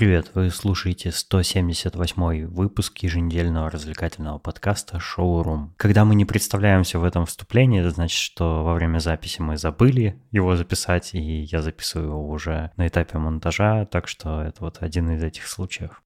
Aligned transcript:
привет! 0.00 0.30
Вы 0.32 0.48
слушаете 0.48 1.12
178 1.12 2.46
выпуск 2.46 2.96
еженедельного 3.00 3.68
развлекательного 3.68 4.38
подкаста 4.38 4.98
«Шоурум». 4.98 5.74
Когда 5.76 6.06
мы 6.06 6.14
не 6.14 6.24
представляемся 6.24 6.98
в 6.98 7.04
этом 7.04 7.26
вступлении, 7.26 7.80
это 7.80 7.90
значит, 7.90 8.18
что 8.18 8.64
во 8.64 8.72
время 8.72 8.98
записи 9.00 9.42
мы 9.42 9.58
забыли 9.58 10.18
его 10.30 10.56
записать, 10.56 11.10
и 11.12 11.42
я 11.42 11.60
записываю 11.60 12.12
его 12.12 12.30
уже 12.30 12.70
на 12.78 12.88
этапе 12.88 13.18
монтажа, 13.18 13.84
так 13.84 14.08
что 14.08 14.40
это 14.40 14.64
вот 14.64 14.78
один 14.80 15.10
из 15.10 15.22
этих 15.22 15.46
случаев. 15.46 16.02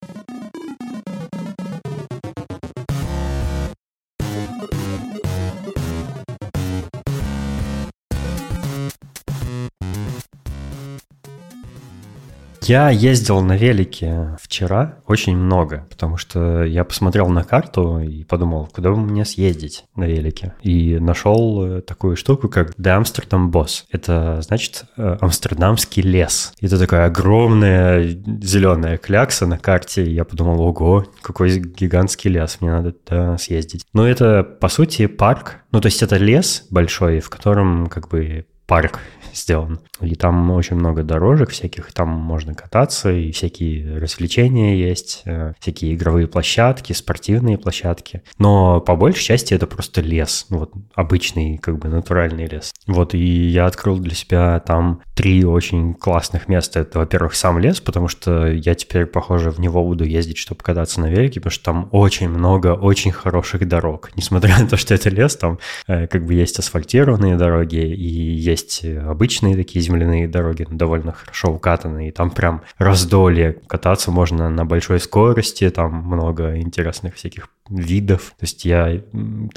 Я 12.66 12.88
ездил 12.88 13.42
на 13.42 13.56
велике 13.56 14.36
вчера 14.40 14.98
очень 15.06 15.36
много, 15.36 15.86
потому 15.90 16.16
что 16.16 16.64
я 16.64 16.84
посмотрел 16.84 17.28
на 17.28 17.44
карту 17.44 17.98
и 17.98 18.24
подумал, 18.24 18.68
куда 18.72 18.90
бы 18.90 18.96
мне 18.96 19.26
съездить 19.26 19.84
на 19.94 20.04
велике. 20.04 20.54
И 20.62 20.98
нашел 20.98 21.64
э, 21.64 21.80
такую 21.82 22.16
штуку, 22.16 22.48
как 22.48 22.70
The 22.78 23.02
Amsterdam 23.02 23.50
Boss. 23.50 23.84
Это 23.90 24.40
значит 24.40 24.84
э, 24.96 25.18
амстердамский 25.20 26.02
лес. 26.02 26.54
Это 26.60 26.78
такая 26.78 27.06
огромная 27.06 28.08
зеленая 28.42 28.96
клякса 28.96 29.46
на 29.46 29.58
карте. 29.58 30.04
И 30.04 30.14
я 30.14 30.24
подумал, 30.24 30.60
ого, 30.62 31.06
какой 31.20 31.58
гигантский 31.58 32.30
лес, 32.30 32.58
мне 32.60 32.70
надо 32.70 32.92
туда 32.92 33.36
съездить. 33.36 33.84
Но 33.92 34.08
это, 34.08 34.42
по 34.42 34.68
сути, 34.68 35.06
парк. 35.06 35.56
Ну, 35.70 35.80
то 35.80 35.86
есть 35.86 36.02
это 36.02 36.16
лес 36.16 36.66
большой, 36.70 37.20
в 37.20 37.28
котором 37.28 37.88
как 37.88 38.08
бы 38.08 38.46
парк 38.66 39.00
сделан. 39.34 39.80
И 40.00 40.14
там 40.14 40.50
очень 40.50 40.76
много 40.76 41.02
дорожек 41.02 41.50
всяких, 41.50 41.92
там 41.92 42.08
можно 42.08 42.54
кататься, 42.54 43.12
и 43.12 43.32
всякие 43.32 43.98
развлечения 43.98 44.76
есть, 44.76 45.22
э, 45.24 45.52
всякие 45.60 45.94
игровые 45.94 46.26
площадки, 46.26 46.92
спортивные 46.92 47.58
площадки. 47.58 48.22
Но 48.38 48.80
по 48.80 48.96
большей 48.96 49.24
части 49.24 49.54
это 49.54 49.66
просто 49.66 50.00
лес, 50.00 50.46
ну 50.50 50.58
вот 50.58 50.72
обычный, 50.94 51.58
как 51.58 51.78
бы 51.78 51.88
натуральный 51.88 52.46
лес. 52.46 52.72
Вот, 52.86 53.14
и 53.14 53.18
я 53.18 53.66
открыл 53.66 53.98
для 53.98 54.14
себя 54.14 54.60
там 54.60 55.02
три 55.14 55.44
очень 55.44 55.94
классных 55.94 56.48
места. 56.48 56.80
Это, 56.80 56.98
во-первых, 56.98 57.34
сам 57.34 57.58
лес, 57.58 57.80
потому 57.80 58.08
что 58.08 58.46
я 58.46 58.74
теперь, 58.74 59.06
похоже, 59.06 59.50
в 59.50 59.60
него 59.60 59.84
буду 59.84 60.04
ездить, 60.04 60.38
чтобы 60.38 60.62
кататься 60.62 61.00
на 61.00 61.06
велике, 61.06 61.40
потому 61.40 61.52
что 61.52 61.64
там 61.64 61.88
очень 61.92 62.28
много 62.28 62.74
очень 62.74 63.12
хороших 63.12 63.66
дорог. 63.68 64.10
Несмотря 64.16 64.58
на 64.60 64.68
то, 64.68 64.76
что 64.76 64.94
это 64.94 65.10
лес, 65.10 65.36
там 65.36 65.58
э, 65.86 66.06
как 66.06 66.26
бы 66.26 66.34
есть 66.34 66.58
асфальтированные 66.58 67.36
дороги 67.36 67.76
и 67.76 68.34
есть 68.34 68.53
обычные 68.84 69.56
такие 69.56 69.82
земляные 69.82 70.28
дороги, 70.28 70.66
довольно 70.70 71.12
хорошо 71.12 71.52
укатанные. 71.52 72.08
И 72.08 72.12
там 72.12 72.30
прям 72.30 72.62
раздолье. 72.78 73.56
Кататься 73.66 74.10
можно 74.10 74.50
на 74.50 74.64
большой 74.64 75.00
скорости, 75.00 75.68
там 75.70 75.94
много 75.94 76.56
интересных 76.58 77.14
всяких 77.14 77.48
видов. 77.68 78.34
То 78.38 78.44
есть 78.44 78.64
я 78.64 79.02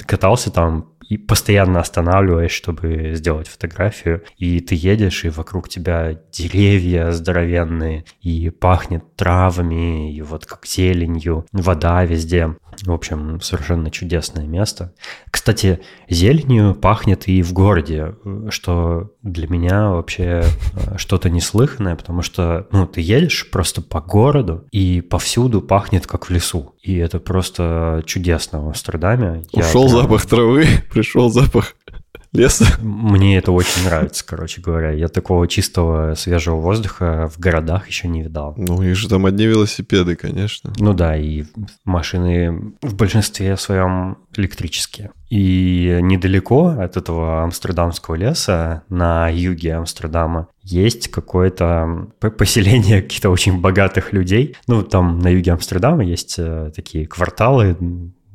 катался 0.06 0.50
там 0.50 0.92
и 1.08 1.16
постоянно 1.16 1.80
останавливаясь, 1.80 2.50
чтобы 2.50 3.12
сделать 3.14 3.48
фотографию. 3.48 4.22
И 4.36 4.60
ты 4.60 4.74
едешь, 4.74 5.24
и 5.24 5.30
вокруг 5.30 5.68
тебя 5.68 6.18
деревья 6.30 7.12
здоровенные, 7.12 8.04
и 8.20 8.50
пахнет 8.50 9.16
травами, 9.16 10.14
и 10.14 10.20
вот 10.20 10.44
как 10.44 10.66
зеленью, 10.66 11.46
вода 11.52 12.04
везде. 12.04 12.54
В 12.82 12.92
общем, 12.92 13.40
совершенно 13.40 13.90
чудесное 13.90 14.46
место. 14.46 14.94
Кстати, 15.30 15.80
зеленью 16.08 16.74
пахнет 16.74 17.28
и 17.28 17.42
в 17.42 17.52
городе, 17.52 18.14
что 18.50 19.12
для 19.22 19.48
меня 19.48 19.90
вообще 19.90 20.42
э, 20.74 20.96
что-то 20.96 21.30
неслыханное, 21.30 21.96
потому 21.96 22.22
что, 22.22 22.66
ну, 22.70 22.86
ты 22.86 23.00
едешь 23.00 23.50
просто 23.50 23.82
по 23.82 24.00
городу, 24.00 24.64
и 24.70 25.00
повсюду 25.00 25.60
пахнет 25.60 26.06
как 26.06 26.26
в 26.26 26.30
лесу. 26.30 26.74
И 26.82 26.96
это 26.96 27.20
просто 27.20 28.02
чудесно 28.06 28.62
в 28.62 28.68
Амстердаме. 28.68 29.42
Ушел 29.52 29.86
прям... 29.86 30.02
запах 30.02 30.26
травы, 30.26 30.66
пришел 30.92 31.30
запах 31.30 31.74
леса. 32.32 32.66
Мне 32.80 33.38
это 33.38 33.52
очень 33.52 33.84
нравится, 33.84 34.24
короче 34.26 34.60
говоря. 34.60 34.90
Я 34.90 35.08
такого 35.08 35.48
чистого 35.48 36.14
свежего 36.14 36.56
воздуха 36.56 37.30
в 37.34 37.38
городах 37.38 37.88
еще 37.88 38.08
не 38.08 38.22
видал. 38.22 38.54
Ну, 38.56 38.82
и 38.82 38.92
же 38.92 39.08
там 39.08 39.26
одни 39.26 39.46
велосипеды, 39.46 40.16
конечно. 40.16 40.72
Ну 40.78 40.92
да, 40.92 41.16
и 41.16 41.44
машины 41.84 42.74
в 42.82 42.94
большинстве 42.94 43.56
своем 43.56 44.18
электрические. 44.36 45.10
И 45.30 45.98
недалеко 46.00 46.68
от 46.68 46.96
этого 46.96 47.44
амстердамского 47.44 48.14
леса, 48.14 48.82
на 48.88 49.28
юге 49.28 49.74
Амстердама, 49.74 50.48
есть 50.62 51.08
какое-то 51.08 52.08
поселение 52.20 53.02
каких-то 53.02 53.30
очень 53.30 53.60
богатых 53.60 54.12
людей. 54.12 54.56
Ну, 54.66 54.82
там 54.82 55.18
на 55.18 55.28
юге 55.28 55.52
Амстердама 55.52 56.04
есть 56.04 56.36
э, 56.38 56.70
такие 56.74 57.06
кварталы, 57.06 57.76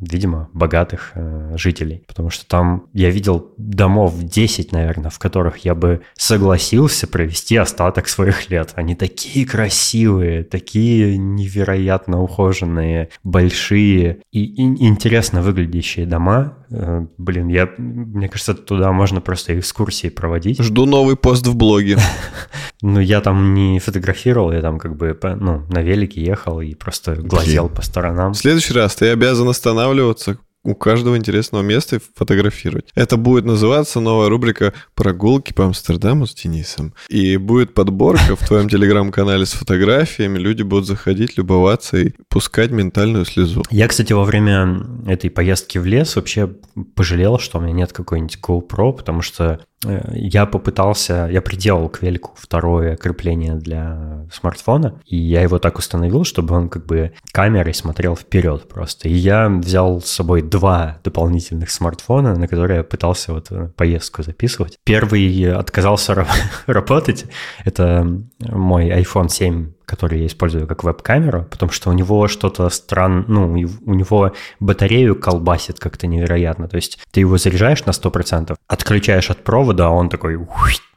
видимо, 0.09 0.49
богатых 0.53 1.11
э, 1.15 1.53
жителей. 1.57 2.03
Потому 2.07 2.29
что 2.29 2.45
там 2.45 2.87
я 2.93 3.09
видел 3.09 3.53
домов 3.57 4.15
10, 4.17 4.71
наверное, 4.71 5.09
в 5.09 5.19
которых 5.19 5.57
я 5.59 5.75
бы 5.75 6.01
согласился 6.15 7.07
провести 7.07 7.55
остаток 7.57 8.07
своих 8.07 8.49
лет. 8.49 8.71
Они 8.75 8.95
такие 8.95 9.45
красивые, 9.45 10.43
такие 10.43 11.17
невероятно 11.17 12.21
ухоженные, 12.21 13.09
большие 13.23 14.19
и, 14.31 14.43
и 14.43 14.87
интересно 14.87 15.41
выглядящие 15.41 16.05
дома. 16.05 16.57
Э, 16.73 17.05
блин, 17.17 17.49
я, 17.49 17.69
мне 17.77 18.27
кажется, 18.27 18.55
туда 18.55 18.91
можно 18.91 19.21
просто 19.21 19.59
экскурсии 19.59 20.09
проводить. 20.09 20.59
Жду 20.59 20.85
новый 20.85 21.15
пост 21.15 21.45
в 21.45 21.55
блоге. 21.55 21.97
Ну, 22.85 22.99
я 22.99 23.21
там 23.21 23.53
не 23.53 23.79
фотографировал, 23.79 24.51
я 24.51 24.59
там 24.59 24.77
как 24.77 24.97
бы 24.97 25.17
ну, 25.39 25.65
на 25.69 25.81
велике 25.81 26.21
ехал 26.21 26.59
и 26.59 26.75
просто 26.75 27.15
глазел 27.15 27.69
по 27.69 27.81
сторонам. 27.81 28.33
В 28.33 28.37
следующий 28.37 28.73
раз 28.73 28.93
ты 28.93 29.07
обязан 29.07 29.47
останавливаться 29.47 30.37
у 30.63 30.75
каждого 30.75 31.17
интересного 31.17 31.61
места 31.61 31.97
и 31.97 31.99
фотографировать. 32.15 32.91
Это 32.95 33.17
будет 33.17 33.45
называться 33.45 33.99
новая 33.99 34.29
рубрика 34.29 34.73
«Прогулки 34.95 35.53
по 35.53 35.65
Амстердаму 35.65 36.25
с 36.25 36.33
Денисом». 36.33 36.93
И 37.09 37.37
будет 37.37 37.73
подборка 37.73 38.35
в 38.35 38.47
твоем 38.47 38.69
телеграм-канале 38.69 39.45
с 39.45 39.53
фотографиями. 39.53 40.37
Люди 40.37 40.63
будут 40.63 40.87
заходить, 40.87 41.37
любоваться 41.37 41.97
и 41.97 42.13
пускать 42.29 42.71
ментальную 42.71 43.25
слезу. 43.25 43.63
Я, 43.69 43.87
кстати, 43.87 44.13
во 44.13 44.23
время 44.23 44.85
этой 45.05 45.29
поездки 45.29 45.77
в 45.77 45.85
лес 45.85 46.15
вообще 46.15 46.49
пожалел, 46.95 47.39
что 47.39 47.59
у 47.59 47.61
меня 47.61 47.73
нет 47.73 47.93
какой-нибудь 47.93 48.39
GoPro, 48.41 48.93
потому 48.93 49.21
что 49.21 49.59
я 50.13 50.45
попытался, 50.45 51.27
я 51.31 51.41
приделал 51.41 51.89
к 51.89 52.01
велику 52.01 52.31
второе 52.35 52.95
крепление 52.95 53.55
для 53.55 54.25
смартфона, 54.31 55.01
и 55.05 55.17
я 55.17 55.41
его 55.41 55.59
так 55.59 55.77
установил, 55.77 56.23
чтобы 56.23 56.55
он 56.55 56.69
как 56.69 56.85
бы 56.85 57.13
камерой 57.31 57.73
смотрел 57.73 58.15
вперед 58.15 58.67
просто. 58.67 59.09
И 59.09 59.13
я 59.13 59.49
взял 59.49 60.01
с 60.01 60.09
собой 60.09 60.41
два 60.41 60.99
дополнительных 61.03 61.69
смартфона, 61.69 62.35
на 62.35 62.47
которые 62.47 62.77
я 62.77 62.83
пытался 62.83 63.33
вот 63.33 63.51
э, 63.51 63.69
поездку 63.75 64.23
записывать. 64.23 64.77
Первый 64.83 65.53
отказался 65.53 66.25
работать, 66.65 67.25
это 67.63 68.21
мой 68.39 68.89
iPhone 68.89 69.29
7 69.29 69.71
который 69.85 70.21
я 70.21 70.27
использую 70.27 70.67
как 70.67 70.83
веб-камеру, 70.83 71.45
потому 71.49 71.71
что 71.71 71.89
у 71.89 71.93
него 71.93 72.27
что-то 72.27 72.69
странно, 72.69 73.25
ну, 73.27 73.51
у 73.51 73.93
него 73.93 74.33
батарею 74.59 75.15
колбасит 75.15 75.79
как-то 75.79 76.07
невероятно. 76.07 76.67
То 76.67 76.75
есть 76.75 76.99
ты 77.11 77.21
его 77.21 77.37
заряжаешь 77.37 77.85
на 77.85 77.91
100%, 77.91 78.55
отключаешь 78.67 79.29
от 79.29 79.43
провода, 79.43 79.87
а 79.87 79.91
он 79.91 80.09
такой 80.09 80.37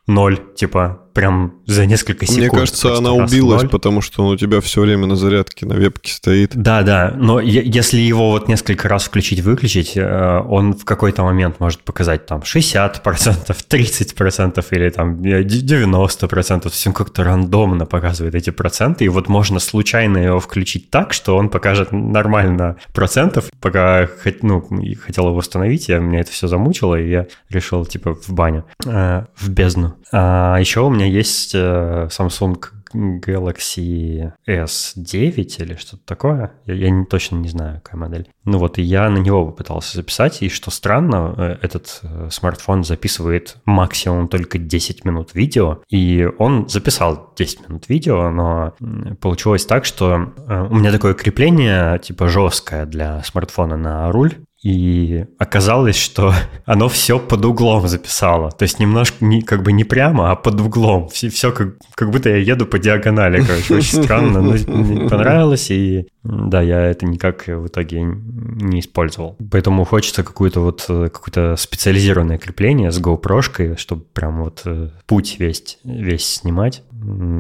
ноль, 0.07 0.39
типа 0.55 1.07
прям 1.17 1.55
за 1.65 1.87
несколько 1.87 2.27
секунд. 2.27 2.53
Мне 2.53 2.61
кажется, 2.61 2.95
она 2.95 3.13
убилась, 3.13 3.63
ноль. 3.63 3.71
потому 3.71 4.03
что 4.03 4.23
он 4.23 4.35
у 4.35 4.37
тебя 4.37 4.61
все 4.61 4.83
время 4.83 5.07
на 5.07 5.17
зарядке, 5.17 5.65
на 5.65 5.73
вебке 5.73 6.13
стоит. 6.13 6.55
Да, 6.55 6.83
да, 6.83 7.15
но 7.17 7.41
если 7.41 7.99
его 7.99 8.33
вот 8.33 8.49
несколько 8.49 8.87
раз 8.87 9.05
включить-выключить, 9.05 9.97
э, 9.97 10.43
он 10.47 10.75
в 10.75 10.85
какой-то 10.85 11.23
момент 11.23 11.59
может 11.59 11.81
показать 11.81 12.27
там 12.27 12.41
60%, 12.41 13.01
30% 13.03 14.67
или 14.73 14.91
там 14.91 15.23
90%, 15.23 16.61
то 16.61 16.69
есть 16.69 16.87
он 16.87 16.93
как-то 16.93 17.25
рандомно 17.25 17.87
показывает 17.87 18.35
эти 18.35 18.51
проценты, 18.51 19.07
и 19.07 19.09
вот 19.09 19.31
можно 19.31 19.59
случайно 19.59 20.19
его 20.19 20.39
включить 20.39 20.91
так, 20.91 21.15
что 21.15 21.39
он 21.39 21.49
покажет 21.49 21.93
нормально 21.93 22.77
процентов, 22.93 23.47
пока 23.63 24.07
ну, 24.43 24.61
хотел 25.01 25.29
его 25.29 25.37
установить, 25.39 25.89
я, 25.89 25.99
меня 25.99 26.21
это 26.21 26.31
все 26.31 26.47
замучило, 26.47 26.95
и 26.95 27.09
я 27.09 27.27
решил 27.49 27.87
типа 27.87 28.17
в 28.17 28.29
баню, 28.35 28.67
э, 28.85 29.25
в 29.35 29.49
бездну. 29.49 29.96
А 30.13 30.57
еще 30.59 30.81
у 30.81 30.91
меня 30.91 31.07
есть 31.07 31.55
э, 31.55 32.09
Samsung 32.11 32.63
Galaxy 32.95 34.33
S9 34.49 35.63
или 35.63 35.75
что-то 35.75 36.03
такое. 36.05 36.53
Я, 36.67 36.75
я 36.75 36.91
не, 36.91 37.05
точно 37.05 37.37
не 37.37 37.49
знаю, 37.49 37.81
какая 37.83 37.99
модель. 37.99 38.29
Ну 38.45 38.59
вот, 38.59 38.79
и 38.79 38.83
я 38.83 39.11
на 39.11 39.19
него 39.19 39.47
попытался 39.47 39.97
записать, 39.97 40.43
и 40.43 40.49
что 40.49 40.71
странно, 40.71 41.35
э, 41.37 41.57
этот 41.63 42.01
э, 42.03 42.29
смартфон 42.31 42.85
записывает 42.85 43.57
максимум 43.65 44.29
только 44.29 44.59
10 44.59 45.05
минут 45.05 45.35
видео, 45.35 45.83
и 45.89 46.29
он 46.39 46.69
записал 46.69 47.33
10 47.37 47.69
минут 47.69 47.89
видео, 47.89 48.31
но 48.31 48.75
получилось 49.21 49.67
так, 49.67 49.85
что 49.85 50.33
у 50.47 50.75
меня 50.75 50.93
такое 50.93 51.15
крепление, 51.15 51.99
типа, 51.99 52.29
жесткое 52.29 52.87
для 52.87 53.23
смартфона 53.23 53.77
на 53.77 54.11
руль, 54.13 54.35
и 54.67 55.27
оказалось, 55.39 55.97
что 55.97 56.35
оно 56.65 56.89
все 56.89 57.21
под 57.21 57.45
углом 57.45 57.87
записало. 57.87 58.51
То 58.51 58.65
есть 58.65 58.81
немножко, 58.81 59.25
не, 59.25 59.43
как 59.43 59.63
бы 59.63 59.71
не 59.71 59.85
прямо, 59.85 60.33
а 60.33 60.35
под 60.35 60.61
углом. 60.61 61.09
Все, 61.09 61.29
все 61.29 61.53
как, 61.53 61.77
как 61.95 62.11
будто 62.11 62.31
я 62.31 62.39
еду 62.39 62.67
по 62.67 62.81
диагонали, 62.81 63.45
короче, 63.45 63.77
очень 63.77 64.03
странно. 64.03 64.43
Но 64.43 64.53
мне 64.67 65.09
понравилось, 65.09 65.71
и 65.71 66.09
да, 66.25 66.63
я 66.63 66.81
это 66.81 67.07
никак 67.07 67.47
в 67.47 67.69
итоге 67.69 68.03
не 68.03 68.81
использовал. 68.81 69.37
Поэтому 69.53 69.85
хочется 69.85 70.25
какую-то 70.25 70.61
вот 70.61 70.85
какое-то 70.87 71.55
специализированное 71.57 72.39
крепление 72.39 72.91
с 72.91 73.01
GoPro, 73.01 73.77
чтобы 73.77 74.03
прям 74.13 74.43
вот 74.43 74.63
э, 74.65 74.91
путь 75.07 75.37
весь, 75.39 75.79
весь 75.85 76.27
снимать 76.27 76.83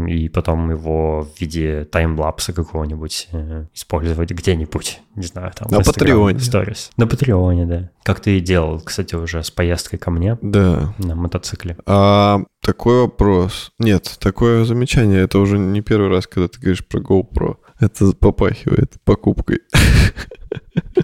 и 0.07 0.29
потом 0.29 0.71
его 0.71 1.23
в 1.23 1.41
виде 1.41 1.85
таймлапса 1.85 2.53
какого-нибудь 2.53 3.29
э, 3.33 3.67
использовать 3.75 4.31
где-нибудь, 4.31 5.01
не 5.15 5.27
знаю, 5.27 5.53
там 5.55 5.69
на 5.71 5.81
Патреоне. 5.81 6.39
Stories. 6.39 6.91
На 6.97 7.07
Патреоне, 7.07 7.67
да. 7.67 7.91
Как 8.03 8.21
ты 8.21 8.39
и 8.39 8.41
делал, 8.41 8.81
кстати, 8.81 9.15
уже 9.15 9.43
с 9.43 9.51
поездкой 9.51 9.99
ко 9.99 10.11
мне. 10.11 10.39
Да. 10.43 10.95
На 10.99 11.15
мотоцикле. 11.15 11.77
А 11.87 12.41
такой 12.63 13.03
вопрос. 13.03 13.73
Нет, 13.79 14.17
такое 14.21 14.65
замечание. 14.65 15.23
Это 15.23 15.39
уже 15.39 15.59
не 15.59 15.81
первый 15.81 16.09
раз, 16.09 16.27
когда 16.27 16.49
ты 16.49 16.61
говоришь 16.61 16.87
про 16.87 17.01
GoPro. 17.01 17.57
Это 17.81 18.13
попахивает 18.13 18.95
покупкой. 19.05 19.61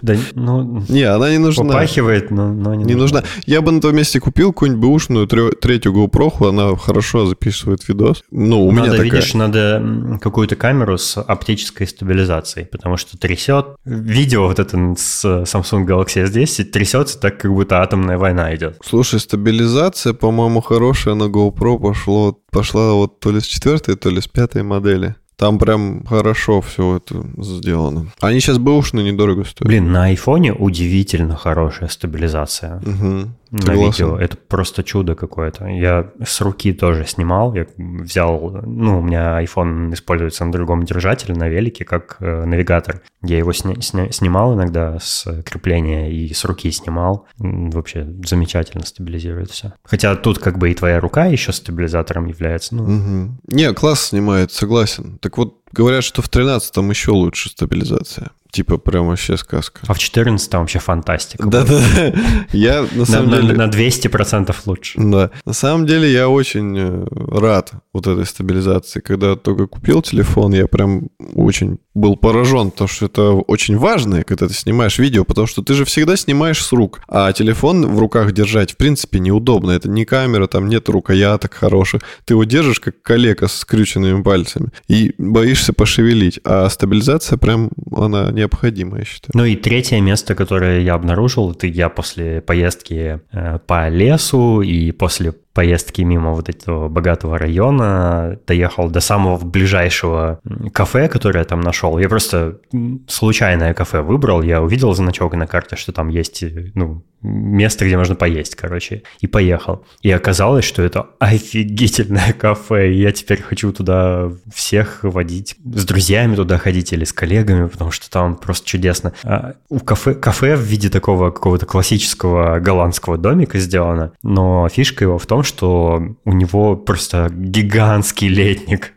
Да, 0.01 0.15
ну... 0.33 0.83
Не, 0.89 1.03
она 1.03 1.31
не 1.31 1.37
нужна. 1.37 1.63
Попахивает, 1.63 2.31
но, 2.31 2.51
но 2.51 2.75
не, 2.75 2.83
не 2.83 2.95
нужна. 2.95 3.21
нужна. 3.21 3.23
Я 3.45 3.61
бы 3.61 3.71
на 3.71 3.81
том 3.81 3.95
месте 3.95 4.19
купил 4.19 4.51
какую-нибудь 4.51 4.81
бэушную 4.81 5.27
третью 5.27 5.93
GoPro, 5.93 6.49
она 6.49 6.75
хорошо 6.75 7.25
записывает 7.25 7.87
видос. 7.87 8.23
Ну, 8.31 8.65
у 8.65 8.71
надо, 8.71 8.81
меня 8.81 8.91
такая... 8.91 9.11
видишь, 9.11 9.33
надо 9.33 10.19
какую-то 10.21 10.55
камеру 10.55 10.97
с 10.97 11.19
оптической 11.21 11.87
стабилизацией, 11.87 12.65
потому 12.65 12.97
что 12.97 13.17
трясет. 13.17 13.67
Видео 13.85 14.47
вот 14.47 14.59
это 14.59 14.95
с 14.97 15.25
Samsung 15.25 15.85
Galaxy 15.85 16.25
S10 16.25 16.65
трясется 16.65 17.19
так, 17.19 17.37
как 17.37 17.51
будто 17.51 17.81
атомная 17.81 18.17
война 18.17 18.53
идет. 18.55 18.77
Слушай, 18.83 19.19
стабилизация, 19.19 20.13
по-моему, 20.13 20.61
хорошая 20.61 21.15
на 21.15 21.23
GoPro 21.23 21.79
пошло, 21.79 22.37
пошла 22.51 22.93
вот 22.93 23.19
то 23.19 23.31
ли 23.31 23.39
с 23.39 23.45
четвертой, 23.45 23.95
то 23.95 24.09
ли 24.09 24.21
с 24.21 24.27
пятой 24.27 24.63
модели. 24.63 25.15
Там 25.43 25.59
прям 25.59 26.05
хорошо 26.05 26.61
все 26.61 26.95
это 26.95 27.21
сделано. 27.37 28.05
Они 28.21 28.39
сейчас 28.39 28.59
бэушные 28.59 29.11
недорого 29.11 29.43
стоят. 29.43 29.67
Блин, 29.67 29.91
на 29.91 30.05
айфоне 30.05 30.53
удивительно 30.53 31.35
хорошая 31.35 31.89
стабилизация. 31.89 32.77
Угу 32.77 33.27
на 33.53 33.61
Согласен. 33.61 34.05
видео. 34.05 34.17
Это 34.17 34.35
просто 34.35 34.83
чудо 34.83 35.13
какое-то. 35.15 35.67
Я 35.67 36.09
с 36.25 36.41
руки 36.41 36.73
тоже 36.73 37.05
снимал. 37.05 37.53
Я 37.53 37.67
взял, 37.77 38.61
ну, 38.65 38.99
у 38.99 39.01
меня 39.01 39.41
iPhone 39.43 39.93
используется 39.93 40.43
на 40.43 40.51
другом 40.51 40.83
держателе, 40.85 41.35
на 41.35 41.47
велике, 41.47 41.85
как 41.85 42.17
э, 42.19 42.45
навигатор. 42.45 43.01
Я 43.21 43.37
его 43.37 43.51
сня- 43.51 43.79
сня- 43.79 44.11
снимал 44.11 44.55
иногда 44.55 44.97
с 44.99 45.25
крепления 45.45 46.09
и 46.09 46.33
с 46.33 46.43
руки 46.45 46.71
снимал. 46.71 47.27
Вообще 47.37 48.07
замечательно 48.25 48.85
стабилизирует 48.85 49.51
все. 49.51 49.73
Хотя 49.83 50.15
тут 50.15 50.39
как 50.39 50.57
бы 50.57 50.71
и 50.71 50.73
твоя 50.73 50.99
рука 50.99 51.25
еще 51.25 51.51
стабилизатором 51.53 52.25
является. 52.25 52.75
Ну. 52.75 52.83
Угу. 52.83 53.37
Не, 53.55 53.71
класс 53.73 54.07
снимает, 54.07 54.51
согласен. 54.51 55.19
Так 55.19 55.37
вот, 55.37 55.59
говорят, 55.73 56.03
что 56.03 56.21
в 56.21 56.29
13-м 56.29 56.89
еще 56.89 57.11
лучше 57.11 57.49
стабилизация. 57.49 58.31
Типа 58.53 58.77
прям 58.77 59.07
вообще 59.07 59.35
сказка. 59.35 59.81
А 59.87 59.95
в 59.95 59.99
14 59.99 60.53
вообще 60.53 60.77
фантастика. 60.77 61.47
Да-да-да. 61.47 62.13
Я 62.51 62.85
на 62.91 63.05
самом 63.05 63.31
на, 63.31 63.41
деле... 63.41 63.55
На 63.55 63.67
200% 63.67 64.55
лучше. 64.67 64.99
Да. 65.01 65.31
На 65.43 65.53
самом 65.53 65.87
деле 65.87 66.11
я 66.11 66.29
очень 66.29 66.77
э, 66.77 67.05
рад 67.31 67.71
вот 67.93 68.05
этой 68.05 68.27
стабилизации. 68.27 68.99
Когда 68.99 69.35
только 69.35 69.65
купил 69.65 70.03
телефон, 70.03 70.53
я 70.53 70.67
прям 70.67 71.07
очень 71.33 71.79
был 71.95 72.15
поражен, 72.15 72.71
потому 72.71 72.87
что 72.87 73.05
это 73.05 73.31
очень 73.31 73.77
важно, 73.77 74.23
когда 74.23 74.47
ты 74.47 74.53
снимаешь 74.53 74.97
видео, 74.99 75.23
потому 75.23 75.47
что 75.47 75.61
ты 75.61 75.73
же 75.73 75.85
всегда 75.85 76.15
снимаешь 76.15 76.63
с 76.63 76.71
рук, 76.71 77.01
а 77.07 77.31
телефон 77.33 77.87
в 77.87 77.99
руках 77.99 78.31
держать 78.33 78.71
в 78.73 78.77
принципе 78.77 79.19
неудобно. 79.19 79.71
Это 79.71 79.89
не 79.89 80.05
камера, 80.05 80.47
там 80.47 80.67
нет 80.67 80.89
рукояток 80.89 81.53
хороших. 81.53 82.01
Ты 82.25 82.33
его 82.33 82.43
держишь 82.43 82.79
как 82.79 83.01
коллега 83.01 83.47
с 83.47 83.59
скрюченными 83.59 84.21
пальцами 84.21 84.69
и 84.87 85.13
боишься 85.17 85.62
пошевелить. 85.71 86.39
А 86.43 86.67
стабилизация 86.69 87.37
прям, 87.37 87.69
она 87.95 88.31
не 88.31 88.43
необходимо, 88.43 88.99
я 88.99 89.05
считаю. 89.05 89.31
Ну 89.33 89.45
и 89.45 89.55
третье 89.55 90.01
место, 90.01 90.35
которое 90.35 90.81
я 90.81 90.95
обнаружил, 90.95 91.51
это 91.51 91.67
я 91.67 91.89
после 91.89 92.41
поездки 92.41 93.21
э, 93.31 93.59
по 93.65 93.89
лесу 93.89 94.61
и 94.61 94.91
после 94.91 95.33
поездки 95.53 96.01
мимо 96.01 96.31
вот 96.31 96.49
этого 96.49 96.89
богатого 96.89 97.37
района, 97.37 98.39
доехал 98.47 98.89
до 98.89 98.99
самого 98.99 99.43
ближайшего 99.43 100.39
кафе, 100.73 101.07
которое 101.07 101.43
там 101.43 101.61
нашел. 101.61 101.97
Я 101.97 102.09
просто 102.09 102.59
случайное 103.07 103.73
кафе 103.73 104.01
выбрал, 104.01 104.41
я 104.41 104.61
увидел 104.61 104.93
значок 104.93 105.35
на 105.35 105.47
карте, 105.47 105.75
что 105.75 105.91
там 105.91 106.09
есть 106.09 106.43
ну, 106.73 107.03
место, 107.23 107.85
где 107.85 107.97
можно 107.97 108.15
поесть, 108.15 108.55
короче, 108.55 109.03
и 109.19 109.27
поехал. 109.27 109.85
И 110.01 110.11
оказалось, 110.11 110.65
что 110.65 110.81
это 110.81 111.07
офигительное 111.19 112.33
кафе, 112.33 112.91
и 112.91 112.99
я 112.99 113.11
теперь 113.11 113.41
хочу 113.41 113.71
туда 113.71 114.29
всех 114.53 114.99
водить, 115.03 115.55
с 115.63 115.85
друзьями 115.85 116.35
туда 116.35 116.57
ходить 116.57 116.93
или 116.93 117.05
с 117.05 117.13
коллегами, 117.13 117.67
потому 117.67 117.91
что 117.91 118.09
там 118.09 118.35
просто 118.35 118.67
чудесно. 118.67 119.13
А 119.23 119.53
у 119.69 119.79
кафе, 119.79 120.13
кафе 120.15 120.55
в 120.55 120.61
виде 120.61 120.89
такого 120.89 121.31
какого-то 121.31 121.65
классического 121.65 122.59
голландского 122.59 123.17
домика 123.17 123.59
сделано, 123.59 124.13
но 124.21 124.67
фишка 124.69 125.05
его 125.05 125.17
в 125.17 125.25
том, 125.25 125.42
что 125.43 126.01
у 126.25 126.31
него 126.31 126.75
просто 126.75 127.29
гигантский 127.31 128.27
летник, 128.27 128.93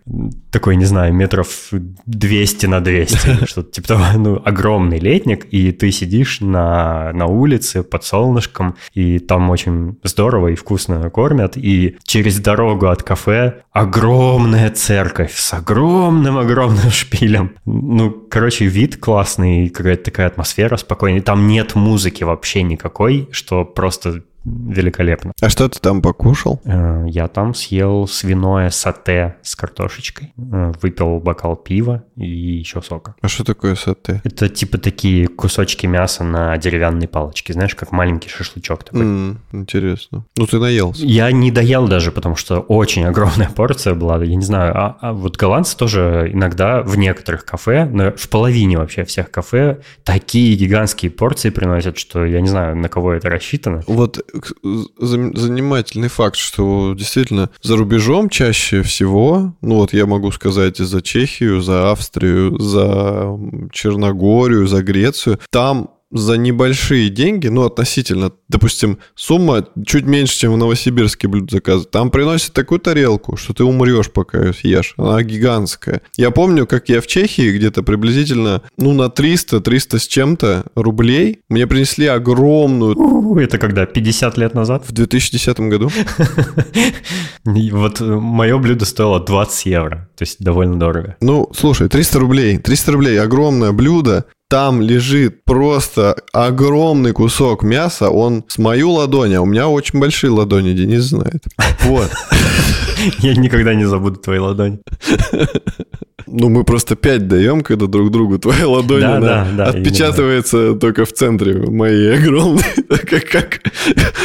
такой, 0.50 0.76
не 0.76 0.84
знаю, 0.84 1.12
метров 1.12 1.70
200 2.06 2.66
на 2.66 2.80
200, 2.80 3.44
что-то 3.46 3.70
типа 3.70 3.88
того, 3.88 4.04
ну, 4.16 4.42
огромный 4.44 4.98
летник, 4.98 5.46
и 5.50 5.72
ты 5.72 5.90
сидишь 5.90 6.40
на, 6.40 7.12
на 7.12 7.26
улице 7.26 7.82
под 7.82 8.04
солнышком, 8.04 8.76
и 8.94 9.18
там 9.18 9.50
очень 9.50 9.98
здорово 10.02 10.48
и 10.48 10.54
вкусно 10.54 11.10
кормят, 11.10 11.56
и 11.56 11.96
через 12.04 12.38
дорогу 12.40 12.86
от 12.86 13.02
кафе 13.02 13.62
огромная 13.72 14.70
церковь 14.70 15.34
с 15.34 15.52
огромным-огромным 15.52 16.90
шпилем. 16.90 17.52
Ну, 17.64 18.10
короче, 18.10 18.66
вид 18.66 18.96
классный, 18.96 19.68
какая-то 19.68 20.04
такая 20.04 20.26
атмосфера 20.28 20.76
спокойная. 20.76 21.20
Там 21.20 21.46
нет 21.46 21.74
музыки 21.74 22.24
вообще 22.24 22.62
никакой, 22.62 23.28
что 23.32 23.64
просто 23.64 24.22
великолепно. 24.46 25.32
А 25.40 25.48
что 25.48 25.68
ты 25.68 25.80
там 25.80 26.00
покушал? 26.00 26.60
Э, 26.64 27.04
я 27.08 27.28
там 27.28 27.54
съел 27.54 28.06
свиное 28.06 28.70
сате 28.70 29.36
с 29.42 29.56
картошечкой, 29.56 30.32
э, 30.36 30.72
выпил 30.80 31.18
бокал 31.18 31.56
пива 31.56 32.04
и 32.16 32.26
еще 32.26 32.80
сока. 32.82 33.14
А 33.20 33.28
что 33.28 33.44
такое 33.44 33.74
сате? 33.74 34.20
Это 34.24 34.48
типа 34.48 34.78
такие 34.78 35.26
кусочки 35.26 35.86
мяса 35.86 36.24
на 36.24 36.56
деревянной 36.56 37.08
палочке, 37.08 37.52
знаешь, 37.52 37.74
как 37.74 37.92
маленький 37.92 38.28
шашлычок 38.28 38.84
такой. 38.84 39.02
Mm, 39.02 39.36
интересно. 39.52 40.24
Ну 40.36 40.46
ты 40.46 40.58
наелся? 40.58 41.04
Я 41.04 41.30
не 41.32 41.50
доел 41.50 41.88
даже, 41.88 42.12
потому 42.12 42.36
что 42.36 42.60
очень 42.60 43.04
огромная 43.04 43.50
порция 43.54 43.94
была. 43.94 44.22
Я 44.22 44.36
не 44.36 44.44
знаю, 44.44 44.72
а, 44.76 44.96
а 45.00 45.12
вот 45.12 45.36
голландцы 45.36 45.76
тоже 45.76 46.30
иногда 46.32 46.82
в 46.82 46.96
некоторых 46.96 47.44
кафе, 47.44 47.86
в 48.16 48.28
половине 48.28 48.78
вообще 48.78 49.04
всех 49.04 49.30
кафе, 49.30 49.80
такие 50.04 50.56
гигантские 50.56 51.10
порции 51.10 51.50
приносят, 51.50 51.98
что 51.98 52.24
я 52.24 52.40
не 52.40 52.48
знаю, 52.48 52.76
на 52.76 52.88
кого 52.88 53.12
это 53.12 53.28
рассчитано. 53.28 53.82
Вот 53.86 54.20
занимательный 54.62 56.08
факт, 56.08 56.36
что 56.36 56.94
действительно 56.96 57.50
за 57.62 57.76
рубежом 57.76 58.28
чаще 58.28 58.82
всего, 58.82 59.54
ну 59.60 59.76
вот 59.76 59.92
я 59.92 60.06
могу 60.06 60.30
сказать 60.32 60.78
за 60.78 61.02
Чехию, 61.02 61.60
за 61.60 61.90
Австрию, 61.90 62.58
за 62.58 63.38
Черногорию, 63.72 64.66
за 64.66 64.82
Грецию, 64.82 65.38
там 65.50 65.90
за 66.10 66.36
небольшие 66.36 67.08
деньги, 67.08 67.48
ну, 67.48 67.64
относительно, 67.64 68.32
допустим, 68.48 68.98
сумма 69.14 69.66
чуть 69.84 70.06
меньше, 70.06 70.38
чем 70.38 70.52
в 70.52 70.56
Новосибирске 70.56 71.28
блюд 71.28 71.50
заказывать. 71.50 71.90
Там 71.90 72.10
приносят 72.10 72.52
такую 72.52 72.80
тарелку, 72.80 73.36
что 73.36 73.54
ты 73.54 73.64
умрешь, 73.64 74.10
пока 74.10 74.38
ее 74.38 74.52
съешь. 74.52 74.94
Она 74.96 75.22
гигантская. 75.22 76.02
Я 76.16 76.30
помню, 76.30 76.66
как 76.66 76.88
я 76.88 77.00
в 77.00 77.06
Чехии 77.06 77.56
где-то 77.56 77.82
приблизительно, 77.82 78.62
ну, 78.76 78.92
на 78.92 79.10
300, 79.10 79.60
300 79.60 79.98
с 79.98 80.06
чем-то 80.06 80.64
рублей 80.74 81.40
мне 81.48 81.66
принесли 81.66 82.06
огромную... 82.06 82.94
Это 83.38 83.58
когда, 83.58 83.84
50 83.86 84.38
лет 84.38 84.54
назад? 84.54 84.84
В 84.86 84.92
2010 84.92 85.60
году. 85.60 85.90
Вот 87.44 88.00
мое 88.00 88.58
блюдо 88.58 88.84
стоило 88.84 89.20
20 89.20 89.66
евро, 89.66 90.08
то 90.16 90.22
есть 90.22 90.42
довольно 90.42 90.78
дорого. 90.78 91.16
Ну, 91.20 91.48
слушай, 91.54 91.88
300 91.88 92.18
рублей, 92.18 92.58
300 92.58 92.92
рублей, 92.92 93.20
огромное 93.20 93.72
блюдо, 93.72 94.26
там 94.48 94.80
лежит 94.80 95.44
просто 95.44 96.16
огромный 96.32 97.12
кусок 97.12 97.62
мяса, 97.62 98.10
он 98.10 98.44
с 98.48 98.58
мою 98.58 98.90
ладони, 98.92 99.34
а 99.34 99.42
у 99.42 99.46
меня 99.46 99.68
очень 99.68 99.98
большие 99.98 100.30
ладони, 100.30 100.72
Денис 100.72 101.02
знает. 101.02 101.44
Вот. 101.82 102.10
Я 103.18 103.34
никогда 103.34 103.74
не 103.74 103.84
забуду 103.84 104.18
твои 104.18 104.38
ладони. 104.38 104.80
Ну, 106.28 106.48
мы 106.48 106.64
просто 106.64 106.96
пять 106.96 107.28
даем, 107.28 107.60
когда 107.60 107.86
друг 107.86 108.10
другу 108.10 108.36
твоя 108.40 108.66
ладонь 108.66 109.00
да, 109.00 109.20
да, 109.20 109.48
да, 109.56 109.64
отпечатывается 109.66 110.56
именно. 110.56 110.80
только 110.80 111.04
в 111.04 111.12
центре 111.12 111.54
моей 111.54 112.18
огромной, 112.18 112.64
как, 112.88 113.24
как, 113.26 113.60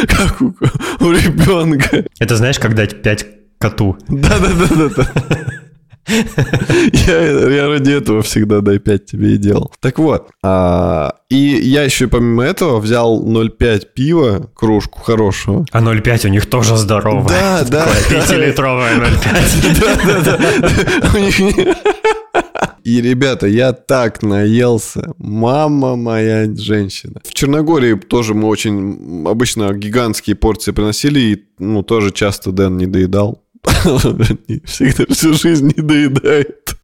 как 0.08 0.42
у, 0.42 0.56
у 1.00 1.12
ребенка. 1.12 2.04
Это 2.20 2.38
знаешь, 2.38 2.58
как 2.58 2.74
дать 2.74 3.04
пять 3.04 3.28
коту. 3.60 3.98
Да-да-да-да. 4.08 5.12
Я, 6.08 7.50
я 7.50 7.68
ради 7.68 7.92
этого 7.92 8.22
всегда 8.22 8.62
дай 8.62 8.80
5 8.80 9.06
тебе 9.06 9.34
и 9.36 9.38
делал. 9.38 9.72
Так 9.80 10.00
вот, 10.00 10.30
а, 10.44 11.14
и 11.30 11.36
я 11.38 11.84
еще 11.84 12.08
помимо 12.08 12.44
этого 12.44 12.80
взял 12.80 13.24
0,5 13.26 13.82
пива, 13.94 14.50
кружку 14.56 15.00
хорошего. 15.00 15.66
А 15.72 15.82
0,5 15.82 16.26
у 16.26 16.30
них 16.30 16.46
тоже 16.48 16.76
здорово. 16.78 17.28
Да, 17.30 17.64
да. 17.70 17.88
Пятилитровая 18.10 18.96
0,5. 18.96 19.80
Да, 19.80 19.98
да, 20.06 20.38
да. 20.38 21.10
У 21.14 21.18
них 21.18 21.40
не- 21.40 21.76
И, 22.84 23.00
ребята, 23.02 23.46
я 23.48 23.74
так 23.74 24.24
наелся. 24.24 25.14
Мама 25.20 25.96
моя 25.96 26.48
женщина. 26.56 27.22
В 27.24 27.34
Черногории 27.34 27.94
тоже 27.94 28.34
мы 28.34 28.48
очень 28.48 29.24
обычно 29.28 29.72
гигантские 29.74 30.36
порции 30.36 30.72
приносили, 30.72 31.20
и 31.20 31.44
ну, 31.60 31.84
тоже 31.84 32.12
часто 32.12 32.52
Дэн 32.52 32.78
не 32.78 32.88
доедал. 32.88 33.44
Всегда 34.66 35.06
всю 35.14 35.34
жизнь 35.34 35.74
не 35.76 35.82
доедает. 35.82 36.76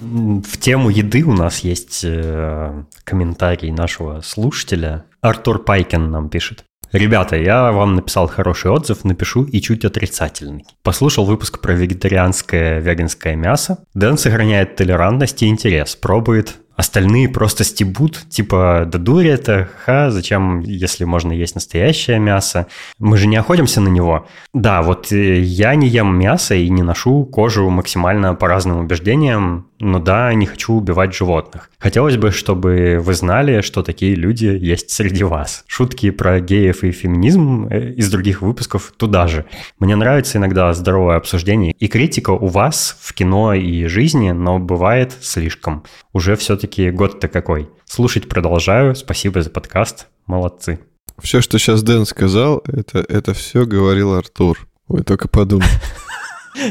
В 0.00 0.58
тему 0.58 0.90
еды 0.90 1.22
у 1.22 1.32
нас 1.32 1.60
есть 1.60 2.00
э, 2.04 2.84
комментарий 3.04 3.70
нашего 3.70 4.22
слушателя. 4.22 5.04
Артур 5.20 5.62
Пайкин 5.62 6.10
нам 6.10 6.28
пишет. 6.28 6.64
Ребята, 6.92 7.36
я 7.36 7.70
вам 7.70 7.94
написал 7.94 8.26
хороший 8.26 8.72
отзыв, 8.72 9.04
напишу 9.04 9.44
и 9.44 9.60
чуть 9.60 9.84
отрицательный. 9.84 10.64
Послушал 10.82 11.24
выпуск 11.24 11.60
про 11.60 11.74
вегетарианское 11.74 12.80
веганское 12.80 13.36
мясо. 13.36 13.84
Дэн 13.94 14.18
сохраняет 14.18 14.74
толерантность 14.74 15.42
и 15.42 15.46
интерес, 15.46 15.94
пробует. 15.94 16.56
Остальные 16.80 17.28
просто 17.28 17.62
стебут, 17.62 18.24
типа, 18.30 18.88
да 18.90 18.98
дури 18.98 19.28
это, 19.28 19.68
ха, 19.84 20.10
зачем, 20.10 20.60
если 20.60 21.04
можно 21.04 21.30
есть 21.30 21.54
настоящее 21.54 22.18
мясо? 22.18 22.68
Мы 22.98 23.18
же 23.18 23.26
не 23.26 23.36
охотимся 23.36 23.82
на 23.82 23.88
него. 23.88 24.26
Да, 24.54 24.80
вот 24.80 25.12
э, 25.12 25.40
я 25.40 25.74
не 25.74 25.88
ем 25.88 26.18
мясо 26.18 26.54
и 26.54 26.70
не 26.70 26.82
ношу 26.82 27.26
кожу 27.26 27.68
максимально 27.68 28.34
по 28.34 28.48
разным 28.48 28.78
убеждениям, 28.78 29.66
но 29.80 29.98
да, 29.98 30.32
не 30.34 30.46
хочу 30.46 30.74
убивать 30.74 31.14
животных. 31.14 31.70
Хотелось 31.78 32.16
бы, 32.16 32.30
чтобы 32.30 32.98
вы 33.00 33.14
знали, 33.14 33.62
что 33.62 33.82
такие 33.82 34.14
люди 34.14 34.46
есть 34.46 34.90
среди 34.90 35.24
вас. 35.24 35.64
Шутки 35.66 36.10
про 36.10 36.40
геев 36.40 36.84
и 36.84 36.92
феминизм 36.92 37.66
э, 37.70 37.92
из 37.94 38.10
других 38.10 38.42
выпусков 38.42 38.92
туда 38.96 39.26
же. 39.26 39.46
Мне 39.78 39.96
нравится 39.96 40.38
иногда 40.38 40.72
здоровое 40.74 41.16
обсуждение 41.16 41.72
и 41.72 41.88
критика 41.88 42.30
у 42.30 42.46
вас 42.46 42.96
в 43.00 43.14
кино 43.14 43.54
и 43.54 43.86
жизни, 43.86 44.30
но 44.30 44.58
бывает 44.58 45.16
слишком. 45.20 45.84
Уже 46.12 46.36
все-таки 46.36 46.90
год-то 46.90 47.28
какой. 47.28 47.68
Слушать 47.86 48.28
продолжаю. 48.28 48.94
Спасибо 48.94 49.42
за 49.42 49.50
подкаст. 49.50 50.08
Молодцы. 50.26 50.80
Все, 51.18 51.40
что 51.40 51.58
сейчас 51.58 51.82
Дэн 51.82 52.06
сказал, 52.06 52.62
это, 52.66 53.00
это 53.08 53.34
все 53.34 53.66
говорил 53.66 54.14
Артур. 54.14 54.58
Вы 54.88 55.02
только 55.02 55.28
подумайте. 55.28 55.72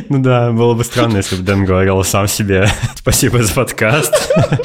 Ну 0.09 0.19
да, 0.19 0.51
было 0.51 0.73
бы 0.73 0.83
странно, 0.83 1.17
если 1.17 1.35
бы 1.35 1.43
Дэн 1.43 1.65
говорил 1.65 2.03
сам 2.03 2.27
себе 2.27 2.67
«Спасибо 2.95 3.41
за 3.43 3.53
подкаст». 3.53 4.13